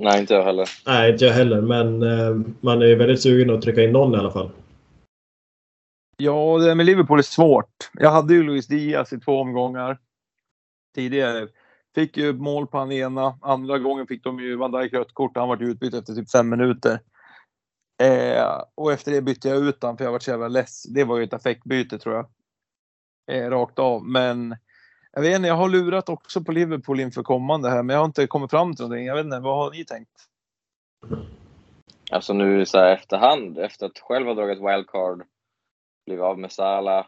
Nej, 0.04 0.20
inte 0.20 0.34
jag 0.34 0.43
heller. 0.43 0.70
Nej, 0.86 1.12
inte 1.12 1.26
jag 1.26 1.34
heller, 1.34 1.62
men 1.62 2.04
eh, 2.04 2.36
man 2.62 2.82
är 2.82 2.86
ju 2.86 2.95
väldigt 2.95 3.22
sugen 3.22 3.49
att 3.49 3.62
trycka 3.62 3.84
in 3.84 3.91
någon 3.91 4.14
i 4.14 4.18
alla 4.18 4.32
fall. 4.32 4.52
Ja, 6.18 6.58
det 6.58 6.66
där 6.66 6.76
med 6.76 6.86
Liverpool 6.86 7.20
är 7.20 7.24
svårt. 7.24 7.89
Jag 7.93 8.12
hade 8.12 8.34
ju 8.34 8.43
Luis 8.43 8.68
Diaz 8.68 9.14
i 9.14 9.20
två 9.20 9.39
omgångar 9.39 9.97
tidigare. 10.95 11.47
Fick 11.95 12.18
ju 12.18 12.34
mål 12.34 12.68
på 12.68 12.78
han 12.78 12.91
ena. 12.91 13.39
Andra 13.41 13.80
gången 13.80 14.08
fick 14.08 14.24
de 14.24 14.39
ju 14.39 14.56
Van 14.56 14.72
Dijk 14.72 14.93
rött 14.93 15.14
kort. 15.14 15.38
Han 15.38 15.49
var 15.49 15.64
utbytt 15.64 15.93
efter 15.93 16.14
typ 16.14 16.32
fem 16.32 16.49
minuter. 16.49 16.99
Eh, 18.04 18.62
och 18.76 18.91
efter 18.91 19.12
det 19.12 19.22
bytte 19.22 19.49
jag 19.49 19.68
ut 19.68 19.82
honom 19.82 19.97
för 19.97 20.06
jag 20.06 20.12
var 20.12 20.20
så 20.20 20.32
jävla 20.32 20.47
less. 20.47 20.84
Det 20.84 21.04
var 21.04 21.18
ju 21.18 21.24
ett 21.24 21.34
affektbyte 21.34 21.99
tror 21.99 22.16
jag. 22.16 22.26
Eh, 23.32 23.49
rakt 23.49 23.80
av. 23.80 24.06
Men 24.06 24.56
jag 25.14 25.22
vet 25.22 25.36
inte, 25.36 25.47
jag 25.47 25.55
har 25.55 25.70
lurat 25.70 26.09
också 26.09 26.41
på 26.41 26.51
Liverpool 26.51 26.99
inför 26.99 27.24
kommande 27.24 27.70
här. 27.70 27.84
Men 27.84 27.93
jag 27.93 28.01
har 28.01 28.05
inte 28.05 28.28
kommit 28.28 28.51
fram 28.51 28.76
till 28.76 28.84
någonting. 28.84 29.05
Jag 29.05 29.16
vet 29.16 29.26
inte, 29.26 29.39
vad 29.39 29.57
har 29.57 29.72
ni 29.72 29.86
tänkt? 29.86 30.28
Alltså 32.12 32.34
nu 32.34 32.66
så 32.66 32.78
här 32.78 32.93
efterhand, 32.93 33.57
efter 33.57 33.86
att 33.86 33.99
själv 33.99 34.28
ha 34.28 34.34
dragit 34.34 34.59
wildcard, 34.59 35.24
blivit 36.05 36.24
av 36.24 36.39
med 36.39 36.51
Salah. 36.51 37.05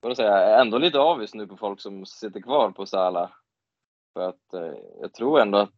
Vad 0.00 0.16
säga, 0.16 0.28
jag 0.28 0.50
är 0.50 0.60
ändå 0.60 0.78
lite 0.78 0.98
avis 0.98 1.34
nu 1.34 1.46
på 1.46 1.56
folk 1.56 1.80
som 1.80 2.06
sitter 2.06 2.40
kvar 2.40 2.70
på 2.70 2.86
Salah. 2.86 3.30
För 4.12 4.28
att 4.28 4.54
eh, 4.54 4.78
jag 5.00 5.12
tror 5.12 5.40
ändå 5.40 5.58
att 5.58 5.74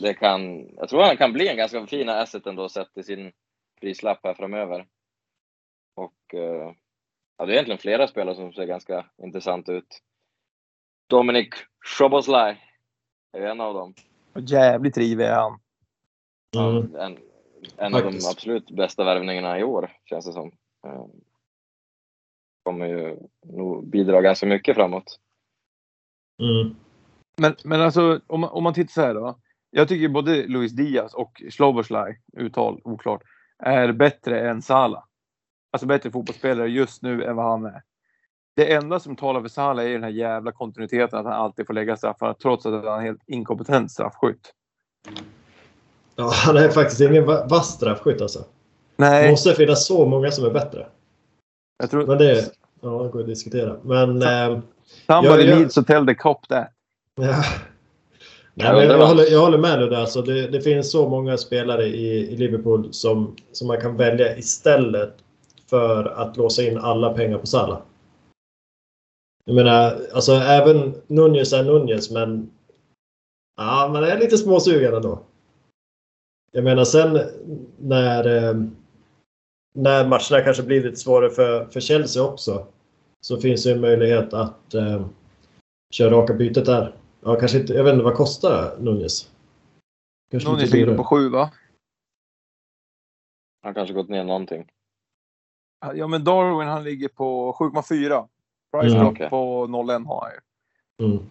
det 0.00 0.14
kan, 0.14 0.68
jag 0.76 0.88
tror 0.88 1.02
han 1.02 1.16
kan 1.16 1.32
bli 1.32 1.48
en 1.48 1.56
ganska 1.56 1.86
fin 1.86 2.08
asset 2.08 2.46
ändå 2.46 2.68
sett 2.68 2.94
till 2.94 3.04
sin 3.04 3.32
prislapp 3.80 4.20
här 4.22 4.34
framöver. 4.34 4.86
Och 5.94 6.34
eh, 6.34 6.72
ja, 7.36 7.46
det 7.46 7.52
är 7.52 7.54
egentligen 7.54 7.78
flera 7.78 8.08
spelare 8.08 8.36
som 8.36 8.52
ser 8.52 8.66
ganska 8.66 9.06
intressant 9.22 9.68
ut. 9.68 10.02
Dominic 11.06 11.48
Szoboszlai 11.84 12.56
är 13.32 13.40
en 13.40 13.60
av 13.60 13.74
dem. 13.74 13.94
Jävligt 14.34 14.96
rivig 14.96 15.26
är 15.26 15.34
han. 15.34 15.60
Mm. 16.56 16.94
En, 16.96 17.18
en 17.76 17.94
av 17.94 18.02
de 18.02 18.08
absolut 18.08 18.70
bästa 18.70 19.04
värvningarna 19.04 19.58
i 19.58 19.64
år, 19.64 19.92
känns 20.04 20.26
det 20.26 20.32
som. 20.32 20.52
Eh, 20.86 21.06
Kommer 22.64 22.86
ju 22.86 23.16
nog 23.42 23.88
bidra 23.88 24.20
ganska 24.20 24.46
mycket 24.46 24.76
framåt. 24.76 25.20
Mm. 26.42 26.76
Men, 27.36 27.56
men 27.64 27.80
alltså 27.80 28.20
om 28.26 28.40
man, 28.40 28.50
om 28.50 28.62
man 28.62 28.74
tittar 28.74 28.92
så 28.92 29.00
här 29.00 29.14
då. 29.14 29.38
Jag 29.70 29.88
tycker 29.88 30.08
både 30.08 30.46
Luis 30.46 30.72
Diaz 30.72 31.14
och 31.14 31.42
Sloboslaj, 31.50 32.20
uttal 32.32 32.80
oklart, 32.84 33.22
är 33.58 33.92
bättre 33.92 34.50
än 34.50 34.62
Salah. 34.62 35.04
Alltså 35.72 35.86
bättre 35.86 36.10
fotbollsspelare 36.10 36.68
just 36.68 37.02
nu 37.02 37.24
än 37.24 37.36
vad 37.36 37.50
han 37.50 37.64
är. 37.64 37.82
Det 38.56 38.72
enda 38.72 39.00
som 39.00 39.16
talar 39.16 39.40
för 39.40 39.48
Salah 39.48 39.84
är 39.84 39.88
den 39.90 40.02
här 40.02 40.10
jävla 40.10 40.52
kontinuiteten 40.52 41.18
att 41.18 41.24
han 41.24 41.34
alltid 41.34 41.66
får 41.66 41.74
lägga 41.74 41.96
straffar 41.96 42.32
trots 42.32 42.66
att 42.66 42.72
han 42.72 42.84
är 42.84 42.98
en 42.98 43.04
helt 43.04 43.22
inkompetent 43.26 43.90
straffskytt. 43.90 44.52
Ja, 46.16 46.30
han 46.34 46.56
är 46.56 46.68
faktiskt 46.68 47.00
ingen 47.00 47.26
va- 47.26 47.46
vass 47.50 47.74
straffskytt 47.74 48.20
alltså. 48.22 48.38
Det 48.38 48.44
Nej, 48.96 49.30
måste 49.30 49.54
finnas 49.54 49.86
så 49.86 50.06
många 50.06 50.30
som 50.30 50.44
är 50.44 50.50
bättre. 50.50 50.86
jag 51.78 51.90
tror... 51.90 52.06
Men 52.06 52.18
det, 52.18 52.50
ja, 52.80 52.88
det 53.02 53.08
går 53.08 53.20
att 53.20 53.26
diskutera. 53.26 53.76
Men... 53.82 54.22
Eh, 54.22 54.58
Somebody 55.06 55.42
jag- 55.42 55.50
jag- 55.50 55.58
needs 55.58 55.74
to 55.74 55.82
tell 55.82 56.06
the 56.06 56.14
cop 56.14 56.48
that. 56.48 56.68
ja. 57.14 57.44
Nej, 58.54 58.72
men 58.72 58.88
det 58.88 58.94
jag, 58.98 59.06
håller, 59.06 59.24
jag 59.32 59.40
håller 59.40 59.58
med 59.58 59.78
dig 59.78 59.88
där. 59.90 59.96
Alltså, 60.00 60.22
det, 60.22 60.48
det 60.48 60.60
finns 60.60 60.90
så 60.90 61.08
många 61.08 61.36
spelare 61.36 61.84
i, 61.86 62.32
i 62.32 62.36
Liverpool 62.36 62.88
som, 62.92 63.36
som 63.52 63.68
man 63.68 63.80
kan 63.80 63.96
välja 63.96 64.36
istället 64.36 65.14
för 65.70 66.04
att 66.04 66.36
låsa 66.36 66.62
in 66.62 66.78
alla 66.78 67.12
pengar 67.14 67.38
på 67.38 67.46
Salah. 67.46 67.78
Jag 69.48 69.54
menar, 69.54 70.06
alltså 70.14 70.32
även 70.32 71.02
Nunez 71.06 71.52
är 71.52 71.64
Nunez, 71.64 72.10
men 72.10 72.50
ja, 73.56 73.90
man 73.92 74.04
är 74.04 74.18
lite 74.18 74.38
småsugen 74.38 74.94
ändå. 74.94 75.22
Jag 76.52 76.64
menar 76.64 76.84
sen 76.84 77.18
när, 77.78 78.26
eh, 78.36 78.54
när 79.74 80.08
matcherna 80.08 80.44
kanske 80.44 80.62
blir 80.62 80.84
lite 80.84 80.96
svårare 80.96 81.30
för, 81.30 81.64
för 81.64 81.80
Chelsea 81.80 82.22
också 82.22 82.66
så 83.20 83.40
finns 83.40 83.64
det 83.64 83.72
en 83.72 83.80
möjlighet 83.80 84.34
att 84.34 84.74
eh, 84.74 85.06
köra 85.90 86.10
raka 86.10 86.34
bytet 86.34 86.66
där. 86.66 86.94
Ja, 87.20 87.36
kanske 87.36 87.60
inte, 87.60 87.72
jag 87.72 87.84
vet 87.84 87.92
inte, 87.92 88.04
vad 88.04 88.16
kostar 88.16 88.76
Nunez? 88.78 89.30
Kanske 90.30 90.56
lite 90.56 90.76
ligger 90.76 90.96
på 90.96 91.04
sju 91.04 91.28
va? 91.28 91.50
Han 93.62 93.74
kanske 93.74 93.94
gått 93.94 94.08
ner 94.08 94.24
någonting. 94.24 94.70
Ja 95.94 96.06
men 96.06 96.24
Darwin 96.24 96.68
han 96.68 96.84
ligger 96.84 97.08
på 97.08 97.52
7,4. 97.52 98.28
Price 98.80 98.94
Mm. 98.96 99.04
drop 99.04 99.14
Okej. 99.14 99.30
på 99.30 99.66
0,1 99.66 100.06
har 100.06 100.20
han 100.20 100.30
ju. 100.32 101.06
Mm. 101.06 101.22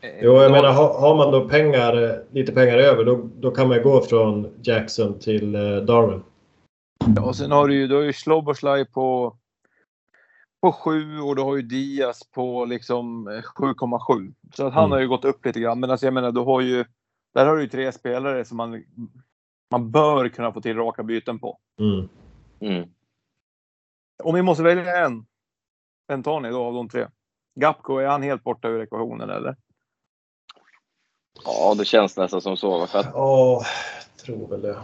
Eh, 0.00 0.24
Jo, 0.24 0.32
jag 0.42 0.52
menar 0.52 0.72
har, 0.72 1.16
man 1.16 1.32
då 1.32 1.48
pengar, 1.48 2.02
eh, 2.02 2.16
lite 2.30 2.52
pengar 2.52 2.78
över 2.78 3.04
då, 3.04 3.28
då 3.40 3.50
kan 3.50 3.68
man 3.68 3.82
gå 3.82 4.00
från 4.02 4.54
Jackson 4.62 5.18
till 5.18 5.54
eh, 5.54 5.76
Darwin. 5.76 6.22
Ja, 7.16 7.22
och 7.22 7.36
sen 7.36 7.50
har 7.50 7.68
du 7.68 7.74
ju, 7.74 7.86
du 7.86 7.94
har 7.94 8.02
ju 8.02 8.12
Sloboslaj 8.12 8.84
på, 8.86 9.36
på 10.62 10.72
7 10.72 11.20
och 11.20 11.36
du 11.36 11.42
har 11.42 11.56
ju 11.56 11.62
Diaz 11.62 12.30
på 12.30 12.64
liksom 12.64 13.28
eh, 13.28 13.32
7,7. 13.32 14.34
Så 14.54 14.66
att 14.66 14.72
han 14.74 14.82
Mm. 14.84 14.92
har 14.92 15.00
ju 15.00 15.08
gått 15.08 15.24
upp 15.24 15.44
lite 15.46 15.60
grann. 15.60 15.80
Men 15.80 15.90
alltså 15.90 16.06
jag 16.06 16.14
menar, 16.14 16.32
du 16.32 16.40
har 16.40 16.60
ju, 16.60 16.84
där 17.34 17.46
har 17.46 17.56
du 17.56 17.62
ju 17.62 17.68
tre 17.68 17.92
spelare 17.92 18.44
som 18.44 18.56
man, 18.56 18.84
man 19.70 19.90
bör 19.90 20.28
kunna 20.28 20.52
få 20.52 20.60
till 20.60 20.76
raka 20.76 21.02
byten 21.02 21.38
på. 21.38 21.58
Mm. 21.80 22.08
Mm. 22.60 22.88
Om 24.24 24.34
vi 24.34 24.42
måste 24.42 24.62
välja 24.62 25.06
en, 25.06 25.26
vem 26.12 26.22
tar 26.22 26.40
ni 26.40 26.48
då 26.50 26.64
av 26.64 26.74
de 26.74 26.88
tre? 26.88 27.08
Gapko, 27.60 27.96
är 27.96 28.06
han 28.06 28.22
helt 28.22 28.44
borta 28.44 28.68
ur 28.68 28.82
ekvationen 28.82 29.30
eller? 29.30 29.56
Ja, 31.44 31.74
det 31.78 31.84
känns 31.84 32.16
nästan 32.16 32.40
som 32.40 32.56
så. 32.56 32.86
För 32.86 32.98
att 32.98 33.06
Ja, 33.14 33.62
tror 34.24 34.48
väl 34.48 34.62
det. 34.62 34.82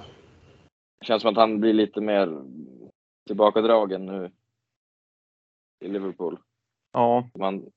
det 1.00 1.06
känns 1.06 1.22
som 1.22 1.30
att 1.30 1.36
han 1.36 1.60
blir 1.60 1.72
lite 1.72 2.00
mer 2.00 2.42
tillbakadragen 3.26 4.06
nu 4.06 4.30
i 5.84 5.88
Liverpool. 5.88 6.38
Ja. 6.92 7.30
Man, 7.38 7.70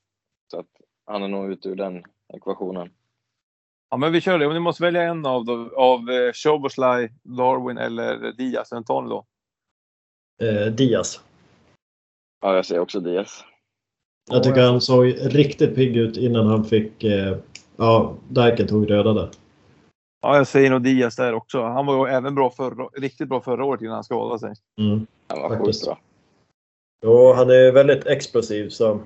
så 0.51 0.59
att 0.59 0.67
han 1.05 1.23
är 1.23 1.27
nog 1.27 1.51
ute 1.51 1.69
ur 1.69 1.75
den 1.75 2.03
ekvationen. 2.33 2.89
ja, 3.89 3.97
men 3.97 4.11
vi 4.11 4.21
kör 4.21 4.39
det. 4.39 4.47
Om 4.47 4.53
ni 4.53 4.59
måste 4.59 4.83
välja 4.83 5.01
en 5.03 5.25
av, 5.25 5.45
då, 5.45 5.75
av 5.75 6.09
eh, 6.09 6.31
Sloboslaj, 6.33 7.13
Darwin 7.23 7.77
eller 7.77 8.31
Diaz, 8.31 8.71
vem 8.71 8.83
tar 8.83 9.01
ni 9.01 9.09
då? 9.09 9.25
Eh, 10.41 10.65
Diaz. 10.73 11.21
Ja, 12.41 12.55
jag 12.55 12.65
säger 12.65 12.81
också 12.81 12.99
Diaz. 12.99 13.43
Jag 14.31 14.43
tycker 14.43 14.61
han 14.61 14.81
såg 14.81 15.05
riktigt 15.21 15.75
pigg 15.75 15.97
ut 15.97 16.17
innan 16.17 16.47
han 16.47 16.65
fick... 16.65 17.03
Eh, 17.03 17.37
ja, 17.77 18.15
Dyken 18.29 18.67
tog 18.67 18.89
röda 18.89 19.13
där. 19.13 19.29
Ja, 20.21 20.37
jag 20.37 20.47
säger 20.47 20.69
nog 20.69 20.81
Diaz 20.81 21.15
där 21.15 21.33
också. 21.33 21.63
Han 21.63 21.85
var 21.85 22.07
ju 22.07 22.13
även 22.13 22.35
bra 22.35 22.49
förra, 22.49 22.85
riktigt 22.85 23.29
bra 23.29 23.41
förra 23.41 23.65
året 23.65 23.81
innan 23.81 23.93
han 23.93 24.03
skadade 24.03 24.39
sig. 24.39 24.53
Mm. 24.79 25.07
Han 25.27 25.41
var 25.41 25.49
Faktiskt. 25.49 25.81
sjukt 25.81 25.85
bra. 25.85 25.99
Jo, 27.05 27.33
han 27.33 27.49
är 27.49 27.71
väldigt 27.71 28.05
explosiv 28.05 28.69
så... 28.69 28.99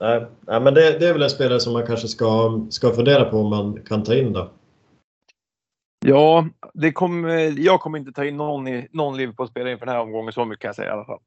Nej, 0.00 0.26
nej 0.40 0.60
men 0.60 0.74
det, 0.74 0.98
det 0.98 1.08
är 1.08 1.12
väl 1.12 1.22
en 1.22 1.30
spelare 1.30 1.60
som 1.60 1.72
man 1.72 1.86
kanske 1.86 2.08
ska, 2.08 2.60
ska 2.70 2.90
fundera 2.90 3.24
på 3.24 3.36
om 3.36 3.50
man 3.50 3.82
kan 3.82 4.04
ta 4.04 4.14
in 4.14 4.32
då. 4.32 4.50
Ja, 6.06 6.48
det 6.74 6.92
kommer, 6.92 7.60
jag 7.60 7.80
kommer 7.80 7.98
inte 7.98 8.12
ta 8.12 8.24
in 8.24 8.36
någon, 8.36 8.68
i, 8.68 8.88
någon 8.92 9.16
Liverpool-spelare 9.16 9.72
inför 9.72 9.86
den 9.86 9.94
här 9.94 10.02
omgången. 10.02 10.32
Så 10.32 10.44
mycket 10.44 10.62
kan 10.62 10.68
jag 10.68 10.76
säga 10.76 10.88
i 10.88 10.92
alla 10.92 11.04
fall. 11.04 11.20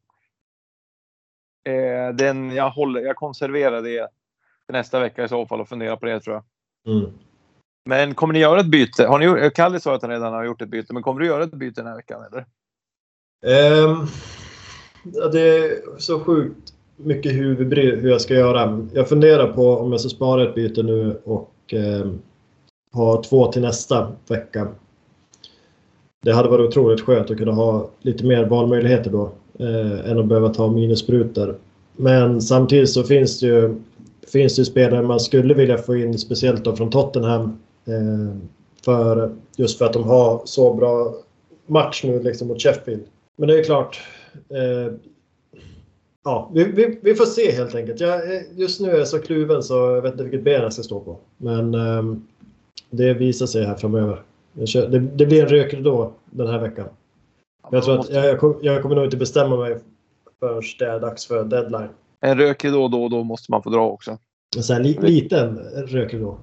Eh, 1.68 2.14
den, 2.16 2.56
jag, 2.56 2.70
håller, 2.70 3.02
jag 3.02 3.16
konserverar 3.16 3.82
det 3.82 4.08
till 4.66 4.74
nästa 4.74 5.00
vecka 5.00 5.24
i 5.24 5.30
så 5.30 5.46
fall 5.46 5.62
och 5.62 5.70
funderar 5.70 5.96
på 5.96 6.06
det 6.06 6.20
tror 6.20 6.36
jag. 6.36 6.44
Mm. 6.96 7.12
Men 7.86 8.16
kommer 8.16 8.34
ni 8.34 8.40
göra 8.40 8.60
ett 8.60 8.66
byte? 8.72 9.08
Har 9.08 9.20
ni, 9.20 9.26
gjort- 9.26 9.54
Kalle 9.54 9.80
sa 9.80 9.96
att 9.96 10.02
han 10.02 10.12
redan 10.12 10.34
har 10.34 10.46
gjort 10.46 10.62
ett 10.62 10.70
byte, 10.70 10.94
men 10.94 11.04
kommer 11.04 11.20
du 11.22 11.26
göra 11.28 11.44
ett 11.44 11.52
byte 11.54 11.82
den 11.82 11.88
här 11.88 11.96
veckan? 11.96 12.24
Eller? 12.24 12.46
Ehm, 13.46 14.06
ja, 15.04 15.28
det 15.28 15.42
är 15.58 15.72
så 15.98 16.20
sjukt 16.20 16.74
mycket 16.96 17.32
huvudbry 17.32 17.96
hur 17.96 18.10
jag 18.10 18.22
ska 18.22 18.34
göra. 18.34 18.86
Jag 18.94 19.10
funderar 19.10 19.54
på 19.54 19.78
om 19.78 19.92
jag 19.92 20.02
ska 20.02 20.10
spara 20.10 20.44
ett 20.44 20.56
byte 20.56 20.84
nu 20.84 21.22
och 21.24 21.54
ehm, 21.74 22.20
ha 22.94 23.24
två 23.24 23.52
till 23.52 23.62
nästa 23.62 24.12
vecka. 24.28 24.68
Det 26.24 26.34
hade 26.34 26.50
varit 26.50 26.68
otroligt 26.68 27.02
skönt 27.02 27.32
att 27.32 27.38
kunna 27.38 27.52
ha 27.52 27.90
lite 28.02 28.26
mer 28.26 28.46
valmöjligheter 28.46 29.12
då 29.12 29.32
eh, 29.60 30.12
än 30.12 30.20
att 30.20 30.26
behöva 30.26 30.50
ta 30.50 30.72
minussprutor. 30.72 31.56
Men 31.96 32.42
samtidigt 32.42 32.90
så 32.90 33.04
finns 33.04 33.40
det 33.40 33.48
ju, 33.48 33.76
finns 34.32 34.56
det 34.56 34.60
ju 34.60 34.66
spelare 34.66 35.02
man 35.02 35.20
skulle 35.20 35.54
vilja 35.54 35.78
få 35.78 35.96
in, 35.96 36.18
speciellt 36.18 36.64
då 36.64 36.76
från 36.76 36.90
Tottenham. 36.90 37.60
Eh, 37.86 38.38
för, 38.86 39.32
just 39.56 39.78
för 39.78 39.86
att 39.86 39.94
de 39.94 40.04
har 40.04 40.42
så 40.46 40.74
bra 40.74 41.14
match 41.66 42.04
nu 42.04 42.24
liksom 42.24 42.48
mot 42.48 42.62
Sheffield. 42.62 43.04
Men 43.36 43.48
det 43.48 43.60
är 43.60 43.64
klart. 43.64 44.02
Eh, 44.50 44.94
ja, 46.24 46.52
vi, 46.54 46.64
vi, 46.64 47.00
vi 47.02 47.16
får 47.16 47.26
se 47.26 47.52
helt 47.52 47.76
enkelt. 47.76 48.00
Jag, 48.00 48.36
eh, 48.36 48.42
just 48.56 48.82
nu 48.82 48.92
är 48.92 48.98
jag 48.98 49.08
så 49.08 49.20
kluven 49.20 49.64
så 49.64 49.74
jag 49.74 50.02
vet 50.02 50.12
inte 50.12 50.24
vilket 50.24 50.44
ben 50.44 50.62
jag 50.62 50.74
ska 50.74 50.84
stå 50.84 51.00
på. 51.00 51.18
Men 51.38 51.74
eh, 51.74 52.04
det 52.90 53.14
visar 53.14 53.46
sig 53.46 53.66
här 53.66 53.76
framöver. 53.76 54.22
Kör, 54.66 54.88
det, 54.88 55.00
det 55.00 55.26
blir 55.26 55.42
en 55.42 55.50
rökridå 55.50 56.12
den 56.26 56.48
här 56.48 56.60
veckan. 56.60 56.88
Jag 57.72 57.84
tror 57.84 58.00
att 58.00 58.10
jag, 58.10 58.26
jag, 58.26 58.40
kom- 58.40 58.60
jag 58.62 58.82
kommer 58.82 58.96
nog 58.96 59.06
inte 59.06 59.18
bestämma 59.18 59.58
mig 59.58 59.78
förrän 60.40 60.62
det 60.80 60.86
är 60.86 61.00
dags 61.00 61.28
för 61.28 61.44
deadline. 61.44 61.90
En 62.20 62.38
rökig 62.38 62.72
då 62.72 62.84
och 62.84 62.92
då, 62.92 63.10
då 63.10 63.24
måste 63.24 63.52
man 63.52 63.64
få 63.64 63.70
dra 63.70 63.90
också. 63.90 64.18
En 64.58 64.64
sån 64.64 64.76
här 64.76 64.84
li, 64.84 64.98
liten 65.02 65.58
rökridå. 65.88 66.40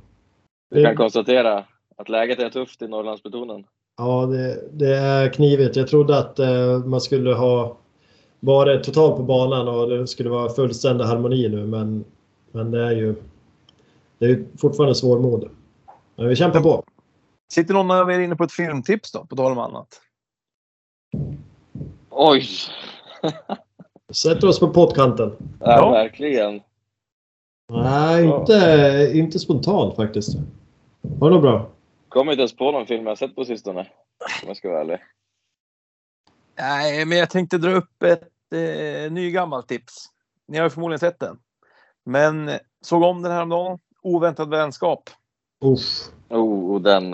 Vi 0.70 0.85
kan 0.85 0.97
konstatera 0.97 1.64
att 1.97 2.09
läget 2.09 2.39
är 2.39 2.51
tufft 2.51 2.83
i 2.83 2.89
Norrlandsbetonen. 2.89 3.64
Ja, 3.97 4.27
det, 4.27 4.68
det 4.72 4.97
är 4.97 5.29
knivigt. 5.29 5.77
Jag 5.77 5.89
trodde 5.89 6.18
att 6.18 6.39
eh, 6.39 6.79
man 6.85 7.01
skulle 7.01 7.35
ha 7.35 7.77
varit 8.41 8.85
totalt 8.85 9.16
på 9.16 9.22
banan 9.22 9.68
och 9.68 9.89
det 9.89 10.07
skulle 10.07 10.31
vara 10.31 10.49
fullständig 10.49 11.05
harmoni 11.05 11.49
nu, 11.49 11.66
men, 11.66 12.05
men 12.53 12.70
det 12.70 12.83
är 12.87 12.93
ju 12.93 13.14
det 14.18 14.25
är 14.25 14.29
ju 14.29 14.47
fortfarande 14.59 14.95
svårmod. 14.95 15.51
Men 16.16 16.29
vi 16.29 16.37
kämpar 16.37 16.61
på. 16.61 16.85
Sitter 17.53 17.75
någon 17.75 17.91
av 17.91 18.11
er 18.11 18.18
inne 18.18 18.37
på 18.37 18.45
ett 18.45 18.53
filmtips 18.53 19.12
då, 19.12 19.27
på 19.27 19.37
tal 19.37 19.53
om 19.53 19.59
annat? 19.59 20.01
Oj! 22.11 22.47
Sätter 24.12 24.49
oss 24.49 24.61
på 24.61 24.69
poddkanten. 24.69 25.37
Ja, 25.61 25.67
Ja. 25.67 25.91
verkligen. 25.91 26.61
Nej, 27.73 28.25
inte, 28.25 29.11
inte 29.15 29.39
spontant 29.39 29.97
faktiskt. 29.97 30.37
Har 31.21 31.29
du 31.31 31.35
något 31.35 31.43
bra? 31.43 31.71
Kommer 32.09 32.33
inte 32.33 32.41
ens 32.41 32.57
på 32.57 32.71
någon 32.73 32.87
film 32.87 33.07
jag 33.07 33.19
sett 33.19 33.35
på 33.35 33.45
sistone. 33.45 33.81
Om 34.43 34.49
jag 34.49 34.57
ska 34.57 34.69
vara 34.69 34.81
ärlig. 34.81 34.99
Nej, 36.59 37.05
men 37.05 37.19
jag 37.19 37.31
tänkte 37.31 37.59
dra 37.59 37.71
upp 37.71 38.03
ett 38.03 38.29
eh, 38.53 39.12
nygammalt 39.12 39.69
tips. 39.69 40.07
Ni 40.49 40.59
har 40.59 40.65
ju 40.65 40.71
förmodligen 40.71 40.99
sett 40.99 41.21
den. 41.21 41.39
Men 42.05 42.49
eh, 42.49 42.59
såg 42.81 43.03
om 43.03 43.23
den 43.23 43.33
här 43.33 43.43
om 43.43 43.49
dagen. 43.49 43.79
Oväntad 44.03 44.51
vänskap. 44.51 45.11
Uff, 45.65 46.11
Oh, 46.29 46.81
den. 46.81 47.11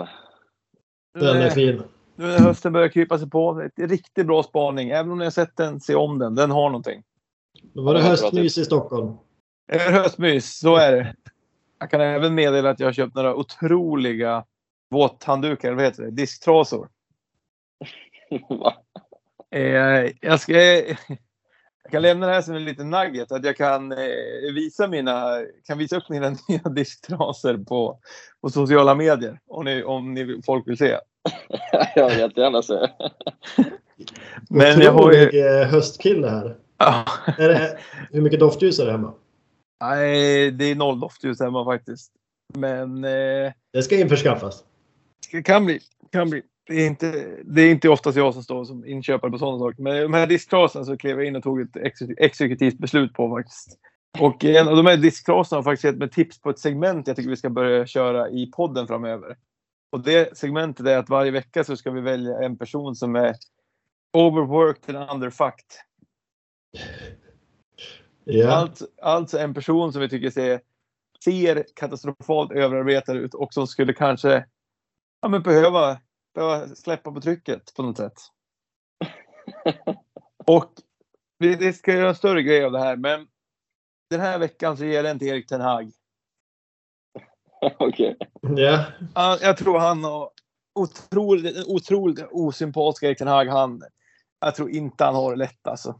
den 1.13 1.37
är 1.37 1.45
Eh, 1.45 1.51
fin. 1.53 1.83
Nu 2.15 2.27
när 2.27 2.39
hösten 2.39 2.73
börjar 2.73 2.89
krypa 2.89 3.19
sig 3.19 3.29
på. 3.29 3.61
Ett 3.61 3.89
riktigt 3.89 4.27
bra 4.27 4.43
spaning. 4.43 4.89
Även 4.89 5.11
om 5.11 5.17
ni 5.17 5.23
har 5.23 5.31
sett 5.31 5.57
den, 5.57 5.79
se 5.79 5.95
om 5.95 6.19
den. 6.19 6.35
Den 6.35 6.51
har 6.51 6.69
någonting. 6.69 7.03
Då 7.73 7.83
var 7.83 7.93
det 7.93 8.01
höstmys 8.01 8.57
i 8.57 8.65
Stockholm. 8.65 9.17
Höstmys, 9.71 10.59
så 10.59 10.75
är 10.75 10.91
det. 10.91 11.15
Jag 11.79 11.89
kan 11.89 12.01
även 12.01 12.35
meddela 12.35 12.69
att 12.69 12.79
jag 12.79 12.87
har 12.87 12.93
köpt 12.93 13.15
några 13.15 13.35
otroliga 13.35 14.45
våthanddukar, 14.89 15.67
eller 15.67 15.75
vad 15.75 15.85
heter 15.85 16.03
det? 16.03 16.11
Disktrasor. 16.11 16.89
Eh, 19.53 20.11
jag, 20.21 20.39
ska, 20.39 20.53
jag 21.83 21.91
kan 21.91 22.01
lämna 22.01 22.27
det 22.27 22.33
här 22.33 22.41
som 22.41 22.55
en 22.55 22.65
liten 22.65 22.89
nugget. 22.89 23.31
Att 23.31 23.45
jag 23.45 23.57
kan, 23.57 23.91
eh, 23.91 24.53
visa 24.55 24.87
mina, 24.87 25.45
kan 25.63 25.77
visa 25.77 25.97
upp 25.97 26.09
mina 26.09 26.29
nya 26.49 26.59
disktrasor 26.59 27.57
på, 27.57 27.99
på 28.41 28.49
sociala 28.49 28.95
medier. 28.95 29.39
Om, 29.47 29.65
ni, 29.65 29.83
om 29.83 30.13
ni, 30.13 30.41
folk 30.45 30.67
vill 30.67 30.77
se. 30.77 30.97
jag 31.95 32.09
vill 32.09 32.19
jättegärna 32.19 32.61
se. 32.61 32.87
Men 34.49 34.81
jag 34.81 34.91
har 34.91 35.11
ju... 35.13 35.27
Otrolig, 35.27 35.61
eh, 35.61 35.67
höstkille 35.67 36.29
här. 36.29 36.57
Ja. 36.77 37.05
Är 37.37 37.49
det, 37.49 37.77
hur 38.11 38.21
mycket 38.21 38.39
doftljus 38.39 38.79
är 38.79 38.85
det 38.85 38.91
hemma? 38.91 39.13
Nej, 39.83 40.51
det 40.51 40.65
är 40.65 40.75
noll 40.75 40.99
doftljus 40.99 41.39
hemma 41.39 41.65
faktiskt. 41.65 42.11
Men 42.53 43.03
eh, 43.03 43.51
Det 43.73 43.83
ska 43.83 43.99
införskaffas. 43.99 44.63
det 45.31 45.43
kan 45.43 45.65
bli. 45.65 45.79
Kan 46.11 46.29
bli. 46.29 46.41
Det 46.67 46.81
är, 46.81 46.87
inte, 46.87 47.37
det 47.45 47.61
är 47.61 47.71
inte 47.71 47.89
oftast 47.89 48.17
jag 48.17 48.33
som 48.33 48.43
står 48.43 48.65
som 48.65 48.85
inköpare 48.85 49.31
på 49.31 49.37
sådana 49.37 49.59
saker. 49.59 49.83
Men 49.83 50.01
de 50.01 50.13
här 50.13 50.27
disktrasorna 50.27 50.85
så 50.85 50.97
klev 50.97 51.17
jag 51.17 51.27
in 51.27 51.35
och 51.35 51.43
tog 51.43 51.61
ett 51.61 51.75
ex 51.75 52.01
exekutivt 52.17 52.77
beslut 52.77 53.13
på 53.13 53.29
faktiskt. 53.29 53.77
Och 54.19 54.45
en 54.45 54.67
av 54.67 54.75
de 54.75 54.85
här 54.85 54.97
disktrasorna 54.97 55.57
har 55.57 55.63
faktiskt 55.63 55.83
gett 55.83 55.97
mig 55.97 56.09
tips 56.09 56.41
på 56.41 56.49
ett 56.49 56.59
segment 56.59 57.07
jag 57.07 57.15
tycker 57.15 57.29
vi 57.29 57.37
ska 57.37 57.49
börja 57.49 57.85
köra 57.85 58.29
i 58.29 58.51
podden 58.51 58.87
framöver. 58.87 59.35
Och 59.91 60.03
det 60.03 60.37
segmentet 60.37 60.85
är 60.85 60.97
att 60.97 61.09
varje 61.09 61.31
vecka 61.31 61.63
så 61.63 61.77
ska 61.77 61.91
vi 61.91 62.01
välja 62.01 62.43
en 62.43 62.57
person 62.57 62.95
som 62.95 63.15
är 63.15 63.35
overworked 64.13 64.95
and 64.95 65.09
underfucked. 65.09 65.71
Ja. 68.23 68.51
Alltså, 68.51 68.87
alltså 69.01 69.39
en 69.39 69.53
person 69.53 69.93
som 69.93 70.01
vi 70.01 70.09
tycker 70.09 70.29
ser, 70.29 70.61
ser 71.23 71.65
katastrofalt 71.75 72.51
överarbetad 72.51 73.13
ut 73.13 73.33
och 73.33 73.53
som 73.53 73.67
skulle 73.67 73.93
kanske 73.93 74.45
ja, 75.21 75.27
men 75.27 75.41
behöva, 75.41 75.99
behöva 76.35 76.67
släppa 76.67 77.11
på 77.11 77.21
trycket 77.21 77.73
på 77.75 77.83
något 77.83 77.97
sätt. 77.97 78.17
och 80.47 80.73
vi, 81.37 81.55
vi 81.55 81.73
ska 81.73 81.93
göra 81.93 82.09
en 82.09 82.15
större 82.15 82.43
grej 82.43 82.65
av 82.65 82.71
det 82.71 82.79
här, 82.79 82.95
men 82.95 83.27
den 84.09 84.19
här 84.19 84.39
veckan 84.39 84.77
så 84.77 84.85
ger 84.85 84.93
jag 84.93 85.05
den 85.05 85.19
till 85.19 85.27
Erik 85.27 85.47
Ten 85.47 85.61
Hag. 85.61 85.91
Okej. 87.77 88.17
Ja. 88.41 88.85
Ja, 89.15 89.37
Jag 89.41 89.57
tror 89.57 89.79
han 89.79 90.03
har 90.03 90.29
otroligt, 90.75 91.67
otroligt 91.67 92.25
osympatisk 92.31 93.03
Erik 93.03 93.17
Ten 93.17 93.27
Hag. 93.27 93.45
Han, 93.45 93.81
jag 94.39 94.55
tror 94.55 94.69
inte 94.69 95.03
han 95.03 95.15
har 95.15 95.31
det 95.31 95.37
lätt 95.37 95.67
alltså. 95.67 95.99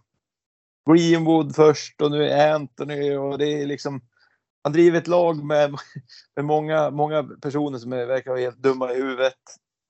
Greenwood 0.89 1.55
först 1.55 2.01
och 2.01 2.11
nu 2.11 2.29
är 2.29 2.53
Anthony 2.53 3.15
och 3.15 3.37
det 3.37 3.61
är 3.61 3.65
liksom. 3.65 4.01
Han 4.63 4.73
driver 4.73 4.97
ett 4.97 5.07
lag 5.07 5.43
med, 5.43 5.75
med 6.35 6.45
många, 6.45 6.89
många 6.89 7.23
personer 7.23 7.77
som 7.77 7.93
är, 7.93 8.05
verkar 8.05 8.31
vara 8.31 8.41
helt 8.41 8.57
dumma 8.57 8.91
i 8.91 8.95
huvudet. 8.95 9.33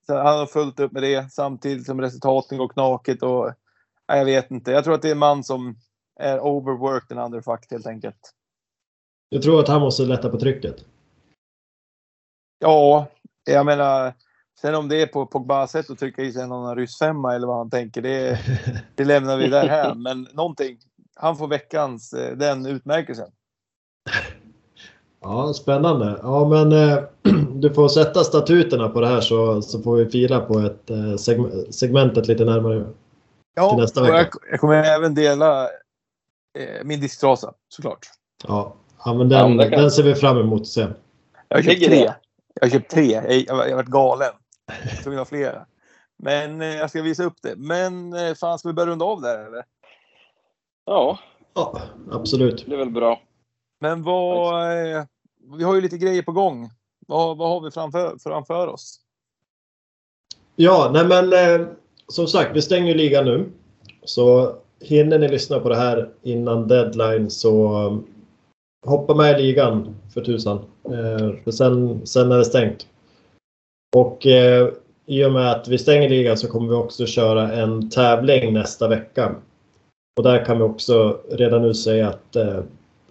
Så 0.05 0.15
han 0.15 0.39
har 0.39 0.45
fullt 0.45 0.80
upp 0.80 0.91
med 0.91 1.03
det 1.03 1.32
samtidigt 1.32 1.86
som 1.86 2.01
resultaten 2.01 2.57
går 2.57 2.67
knakigt 2.67 3.24
och 3.24 3.53
nej, 4.07 4.17
jag 4.17 4.26
vet 4.26 4.51
inte. 4.51 4.72
Jag 4.72 4.84
tror 4.84 4.93
att 4.93 5.01
det 5.01 5.07
är 5.07 5.11
en 5.11 5.17
man 5.17 5.43
som 5.43 5.76
är 6.19 6.39
overworked 6.39 7.17
and 7.17 7.26
underfucked 7.26 7.72
helt 7.72 7.88
enkelt. 7.88 8.34
Jag 9.30 9.41
tror 9.41 9.59
att 9.59 9.67
han 9.67 9.82
måste 9.82 10.03
lätta 10.03 10.30
på 10.30 10.39
trycket. 10.39 10.86
Ja, 12.62 13.07
jag 13.45 13.66
menar. 13.66 14.14
Sen 14.62 14.76
om 14.76 14.88
det 14.89 15.01
är 15.01 15.07
på 15.07 15.26
Pogbas 15.26 15.72
sätt 15.72 15.89
att 15.89 15.99
trycka 15.99 16.22
i 16.22 16.32
sig 16.32 16.47
någon 16.47 16.76
ryssfemma 16.76 17.36
eller 17.36 17.47
vad 17.47 17.57
han 17.57 17.70
tänker, 17.70 18.01
det, 18.01 18.39
det 18.95 19.05
lämnar 19.05 19.38
vi 19.38 19.47
där 19.47 19.68
här. 19.68 19.95
Men 19.95 20.28
någonting. 20.34 20.78
Han 21.16 21.38
får 21.38 21.47
veckans, 21.47 22.14
eh, 22.14 22.38
den 22.38 22.66
utmärkelsen. 22.66 23.28
Ja, 25.22 25.53
spännande. 25.53 26.20
Ja, 26.24 26.49
men 26.49 26.72
eh, 26.72 27.03
du 27.53 27.74
får 27.74 27.88
sätta 27.89 28.24
statuterna 28.24 28.89
på 28.89 29.01
det 29.01 29.07
här 29.07 29.22
så, 29.22 29.62
så 29.62 29.82
får 29.82 29.95
vi 29.95 30.05
fira 30.09 30.39
på 30.39 30.59
ett 30.59 30.89
eh, 30.89 31.16
seg 31.16 31.39
segmentet 31.74 32.28
lite 32.28 32.45
närmare. 32.45 32.86
Ja, 33.55 33.70
Till 33.70 33.78
nästa 33.80 34.01
och 34.01 34.07
vecka. 34.07 34.18
jag, 34.18 34.51
jag 34.51 34.59
kommer 34.59 34.84
även 34.84 35.16
dela 35.16 35.64
eh, 36.57 36.84
min 36.84 36.99
disktrasa 37.01 37.53
såklart. 37.70 38.07
Ja, 38.47 38.76
ja 39.05 39.14
men 39.14 39.30
Ja, 39.32 39.43
den, 39.47 39.57
kan- 39.57 39.80
den 39.82 39.91
ser 39.91 40.03
vi 40.03 40.16
fram 40.16 40.38
emot 40.38 40.68
sen. 40.68 40.93
Jag 41.47 41.57
har 41.57 41.62
köpt 41.64 41.80
Ligger 41.80 41.88
tre. 41.88 42.14
Jag 42.62 42.68
har 42.68 42.72
köpt 42.72 42.91
tre. 42.91 43.12
Jag, 43.12 43.34
jag, 43.34 43.45
jag 43.47 43.70
har 43.70 43.76
varit 43.76 43.88
galen. 43.88 44.34
Jag 45.05 45.07
är 45.07 45.12
att 45.12 45.18
ha 45.18 45.26
flera. 45.26 45.66
Men 46.18 46.62
eh, 46.62 46.68
jag 46.68 46.89
ska 46.89 47.01
visa 47.01 47.24
upp 47.24 47.41
det. 47.41 47.55
Men 47.55 48.14
eh, 48.14 48.34
fan, 48.34 48.59
ska 48.59 48.70
vi 48.70 48.74
börja 48.74 48.91
runda 48.91 49.05
av 49.05 49.22
där 49.22 49.45
eller? 49.45 49.64
Ja, 50.86 51.20
Ja, 51.53 51.82
absolut. 52.12 52.57
det 52.57 52.66
blir 52.66 52.78
väl 52.78 52.89
bra. 52.89 53.22
Men 53.80 54.03
vad... 54.03 54.64
Eh, 54.72 55.03
vi 55.57 55.64
har 55.64 55.76
ju 55.76 55.82
lite 55.82 55.97
grejer 55.97 56.22
på 56.22 56.32
gång. 56.32 56.70
Vad, 57.07 57.38
vad 57.38 57.49
har 57.49 57.62
vi 57.62 57.72
framför, 57.72 58.18
framför 58.20 58.68
oss? 58.68 58.99
Ja, 60.55 60.89
nej 60.93 61.05
men 61.05 61.34
eh, 61.34 61.68
som 62.07 62.28
sagt, 62.28 62.55
vi 62.55 62.62
stänger 62.62 62.88
ju 62.88 62.93
ligan 62.93 63.26
nu. 63.26 63.51
Så 64.03 64.55
hinner 64.80 65.20
ni 65.20 65.28
lyssna 65.28 65.59
på 65.59 65.70
det 65.70 65.76
här 65.76 66.09
innan 66.22 66.68
deadline 66.68 67.30
så 67.30 68.03
hoppa 68.86 69.16
med 69.16 69.39
i 69.39 69.43
ligan 69.43 69.95
för 70.14 70.22
tusan. 70.22 70.66
Eh, 70.86 71.43
för 71.43 71.51
sen, 71.51 72.07
sen 72.07 72.32
är 72.32 72.38
det 72.38 72.45
stängt. 72.45 72.88
Och 73.95 74.25
eh, 74.27 74.69
i 75.05 75.25
och 75.25 75.32
med 75.32 75.51
att 75.51 75.67
vi 75.67 75.77
stänger 75.77 76.09
ligan 76.09 76.38
så 76.38 76.47
kommer 76.47 76.69
vi 76.69 76.75
också 76.75 77.05
köra 77.05 77.51
en 77.51 77.89
tävling 77.89 78.53
nästa 78.53 78.88
vecka. 78.88 79.36
Och 80.17 80.23
där 80.23 80.45
kan 80.45 80.57
vi 80.57 80.63
också 80.63 81.21
redan 81.29 81.61
nu 81.61 81.73
säga 81.73 82.09
att 82.09 82.36
eh, 82.36 82.63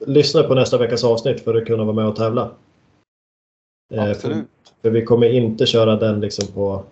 lyssna 0.07 0.43
på 0.43 0.55
nästa 0.55 0.79
veckas 0.79 1.05
avsnitt 1.05 1.41
för 1.41 1.55
att 1.55 1.67
kunna 1.67 1.85
vara 1.85 1.97
med 1.97 2.07
och 2.07 2.17
tävla. 2.17 2.51
Eh, 3.95 4.05
för- 4.05 4.11
Absolut. 4.11 4.47
för 4.83 4.91
vi 4.91 5.05
kommer 5.05 5.27
inte 5.33 5.67
köra 5.67 5.97
den 5.97 6.21
liksom 6.21 6.47
på 6.55 6.85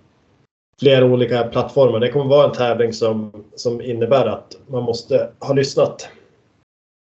flera 0.80 1.04
olika 1.04 1.44
plattformar. 1.44 2.00
Det 2.00 2.12
kommer 2.12 2.24
vara 2.26 2.46
en 2.46 2.52
tävling 2.52 2.92
som, 2.92 3.44
som 3.54 3.80
innebär 3.80 4.26
att 4.26 4.58
man 4.66 4.82
måste 4.82 5.30
ha 5.38 5.54
lyssnat. 5.54 6.08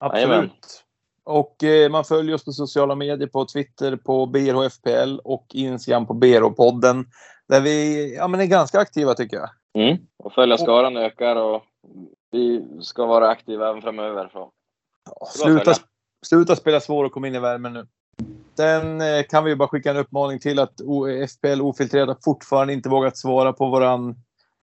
Absolut. 0.05 0.84
Och 1.25 1.65
eh, 1.65 1.91
man 1.91 2.05
följer 2.05 2.35
oss 2.35 2.45
på 2.45 2.53
sociala 2.53 2.95
medier 2.95 3.29
på 3.29 3.45
Twitter 3.45 3.97
på 3.97 4.27
BRHFPL 4.27 5.19
och 5.25 5.47
Instagram 5.53 6.07
på 6.07 6.15
BRH-podden. 6.15 7.05
Där 7.49 7.61
vi 7.61 8.15
ja, 8.17 8.29
men 8.29 8.41
är 8.41 8.47
ganska 8.47 8.79
aktiva 8.79 9.15
tycker 9.15 9.37
jag. 9.37 9.51
Mm. 9.79 9.99
Och 10.19 10.33
följarskaran 10.33 10.97
ökar 10.97 11.37
och 11.37 11.63
vi 12.31 12.67
ska 12.81 13.07
vara 13.07 13.29
aktiva 13.29 13.69
även 13.69 13.83
framöver. 13.83 14.29
Så. 14.33 14.53
Sluta, 15.27 15.73
sluta 16.27 16.57
spela 16.57 16.81
svår 16.81 17.05
och 17.05 17.13
kom 17.13 17.25
in 17.25 17.35
i 17.35 17.39
värmen 17.39 17.73
nu. 17.73 17.87
Sen 18.57 19.01
eh, 19.01 19.23
kan 19.23 19.45
vi 19.45 19.57
bara 19.57 19.69
skicka 19.69 19.91
en 19.91 19.97
uppmaning 19.97 20.39
till 20.39 20.59
att 20.59 20.81
O- 20.81 21.27
FPL 21.27 21.61
Ofiltrerat 21.63 22.25
fortfarande 22.25 22.73
inte 22.73 22.89
vågat 22.89 23.17
svara 23.17 23.53
på 23.53 23.69
våran, 23.69 24.15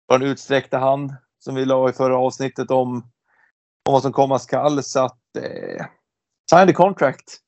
våran 0.10 0.24
utsträckta 0.24 0.78
hand 0.78 1.12
som 1.40 1.56
vi 1.56 1.66
la 1.66 1.90
i 1.90 1.94
förra 1.94 2.18
avsnittet 2.18 2.72
om, 2.72 2.96
om 3.90 3.94
vad 3.94 4.02
som 4.02 4.12
komma 4.12 4.40
skall. 4.40 4.84
Så 4.84 5.00
att 5.00 5.38
eh, 5.38 5.86
sign 6.50 6.68
the 6.68 6.74
contract. 6.74 7.40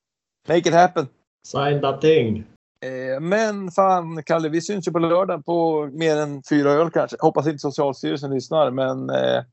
Make 0.47 0.69
it 0.69 0.73
happen. 0.73 1.07
Sign 1.43 1.81
that 1.81 2.01
thing. 2.01 2.45
Eh, 2.81 3.19
men 3.19 3.71
fan, 3.71 4.23
Kalle, 4.23 4.49
vi 4.49 4.61
syns 4.61 4.87
ju 4.87 4.91
på 4.91 4.99
lördag 4.99 5.45
på 5.45 5.89
mer 5.93 6.17
än 6.17 6.43
fyra 6.49 6.71
öl 6.71 6.91
kanske. 6.91 7.17
Hoppas 7.19 7.47
inte 7.47 7.59
Socialstyrelsen 7.59 8.33
lyssnar, 8.33 8.71
men 8.71 9.09
eh, 9.09 9.43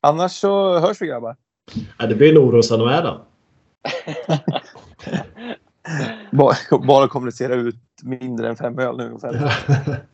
annars 0.00 0.32
så 0.32 0.78
hörs 0.78 1.02
vi 1.02 1.06
grabbar. 1.06 1.36
Ja, 1.98 2.06
det 2.06 2.14
blir 2.14 2.32
en 2.32 2.38
orosanmälan. 2.38 3.20
Bara, 6.32 6.54
bara 6.86 7.08
kommunicera 7.08 7.54
ut 7.54 7.76
mindre 8.02 8.48
än 8.48 8.56
fem 8.56 8.78
öl 8.78 8.96
nu 8.96 9.04
ungefär. 9.04 9.54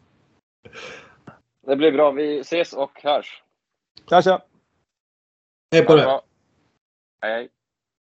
Det 1.66 1.76
blir 1.76 1.92
bra. 1.92 2.10
Vi 2.10 2.38
ses 2.38 2.72
och 2.72 3.00
hörs. 3.02 3.42
Tja, 4.08 4.22
tja! 4.22 4.42
Hej 5.72 5.84
på. 5.84 5.96
Hej, 5.96 6.20
hej. 7.22 7.48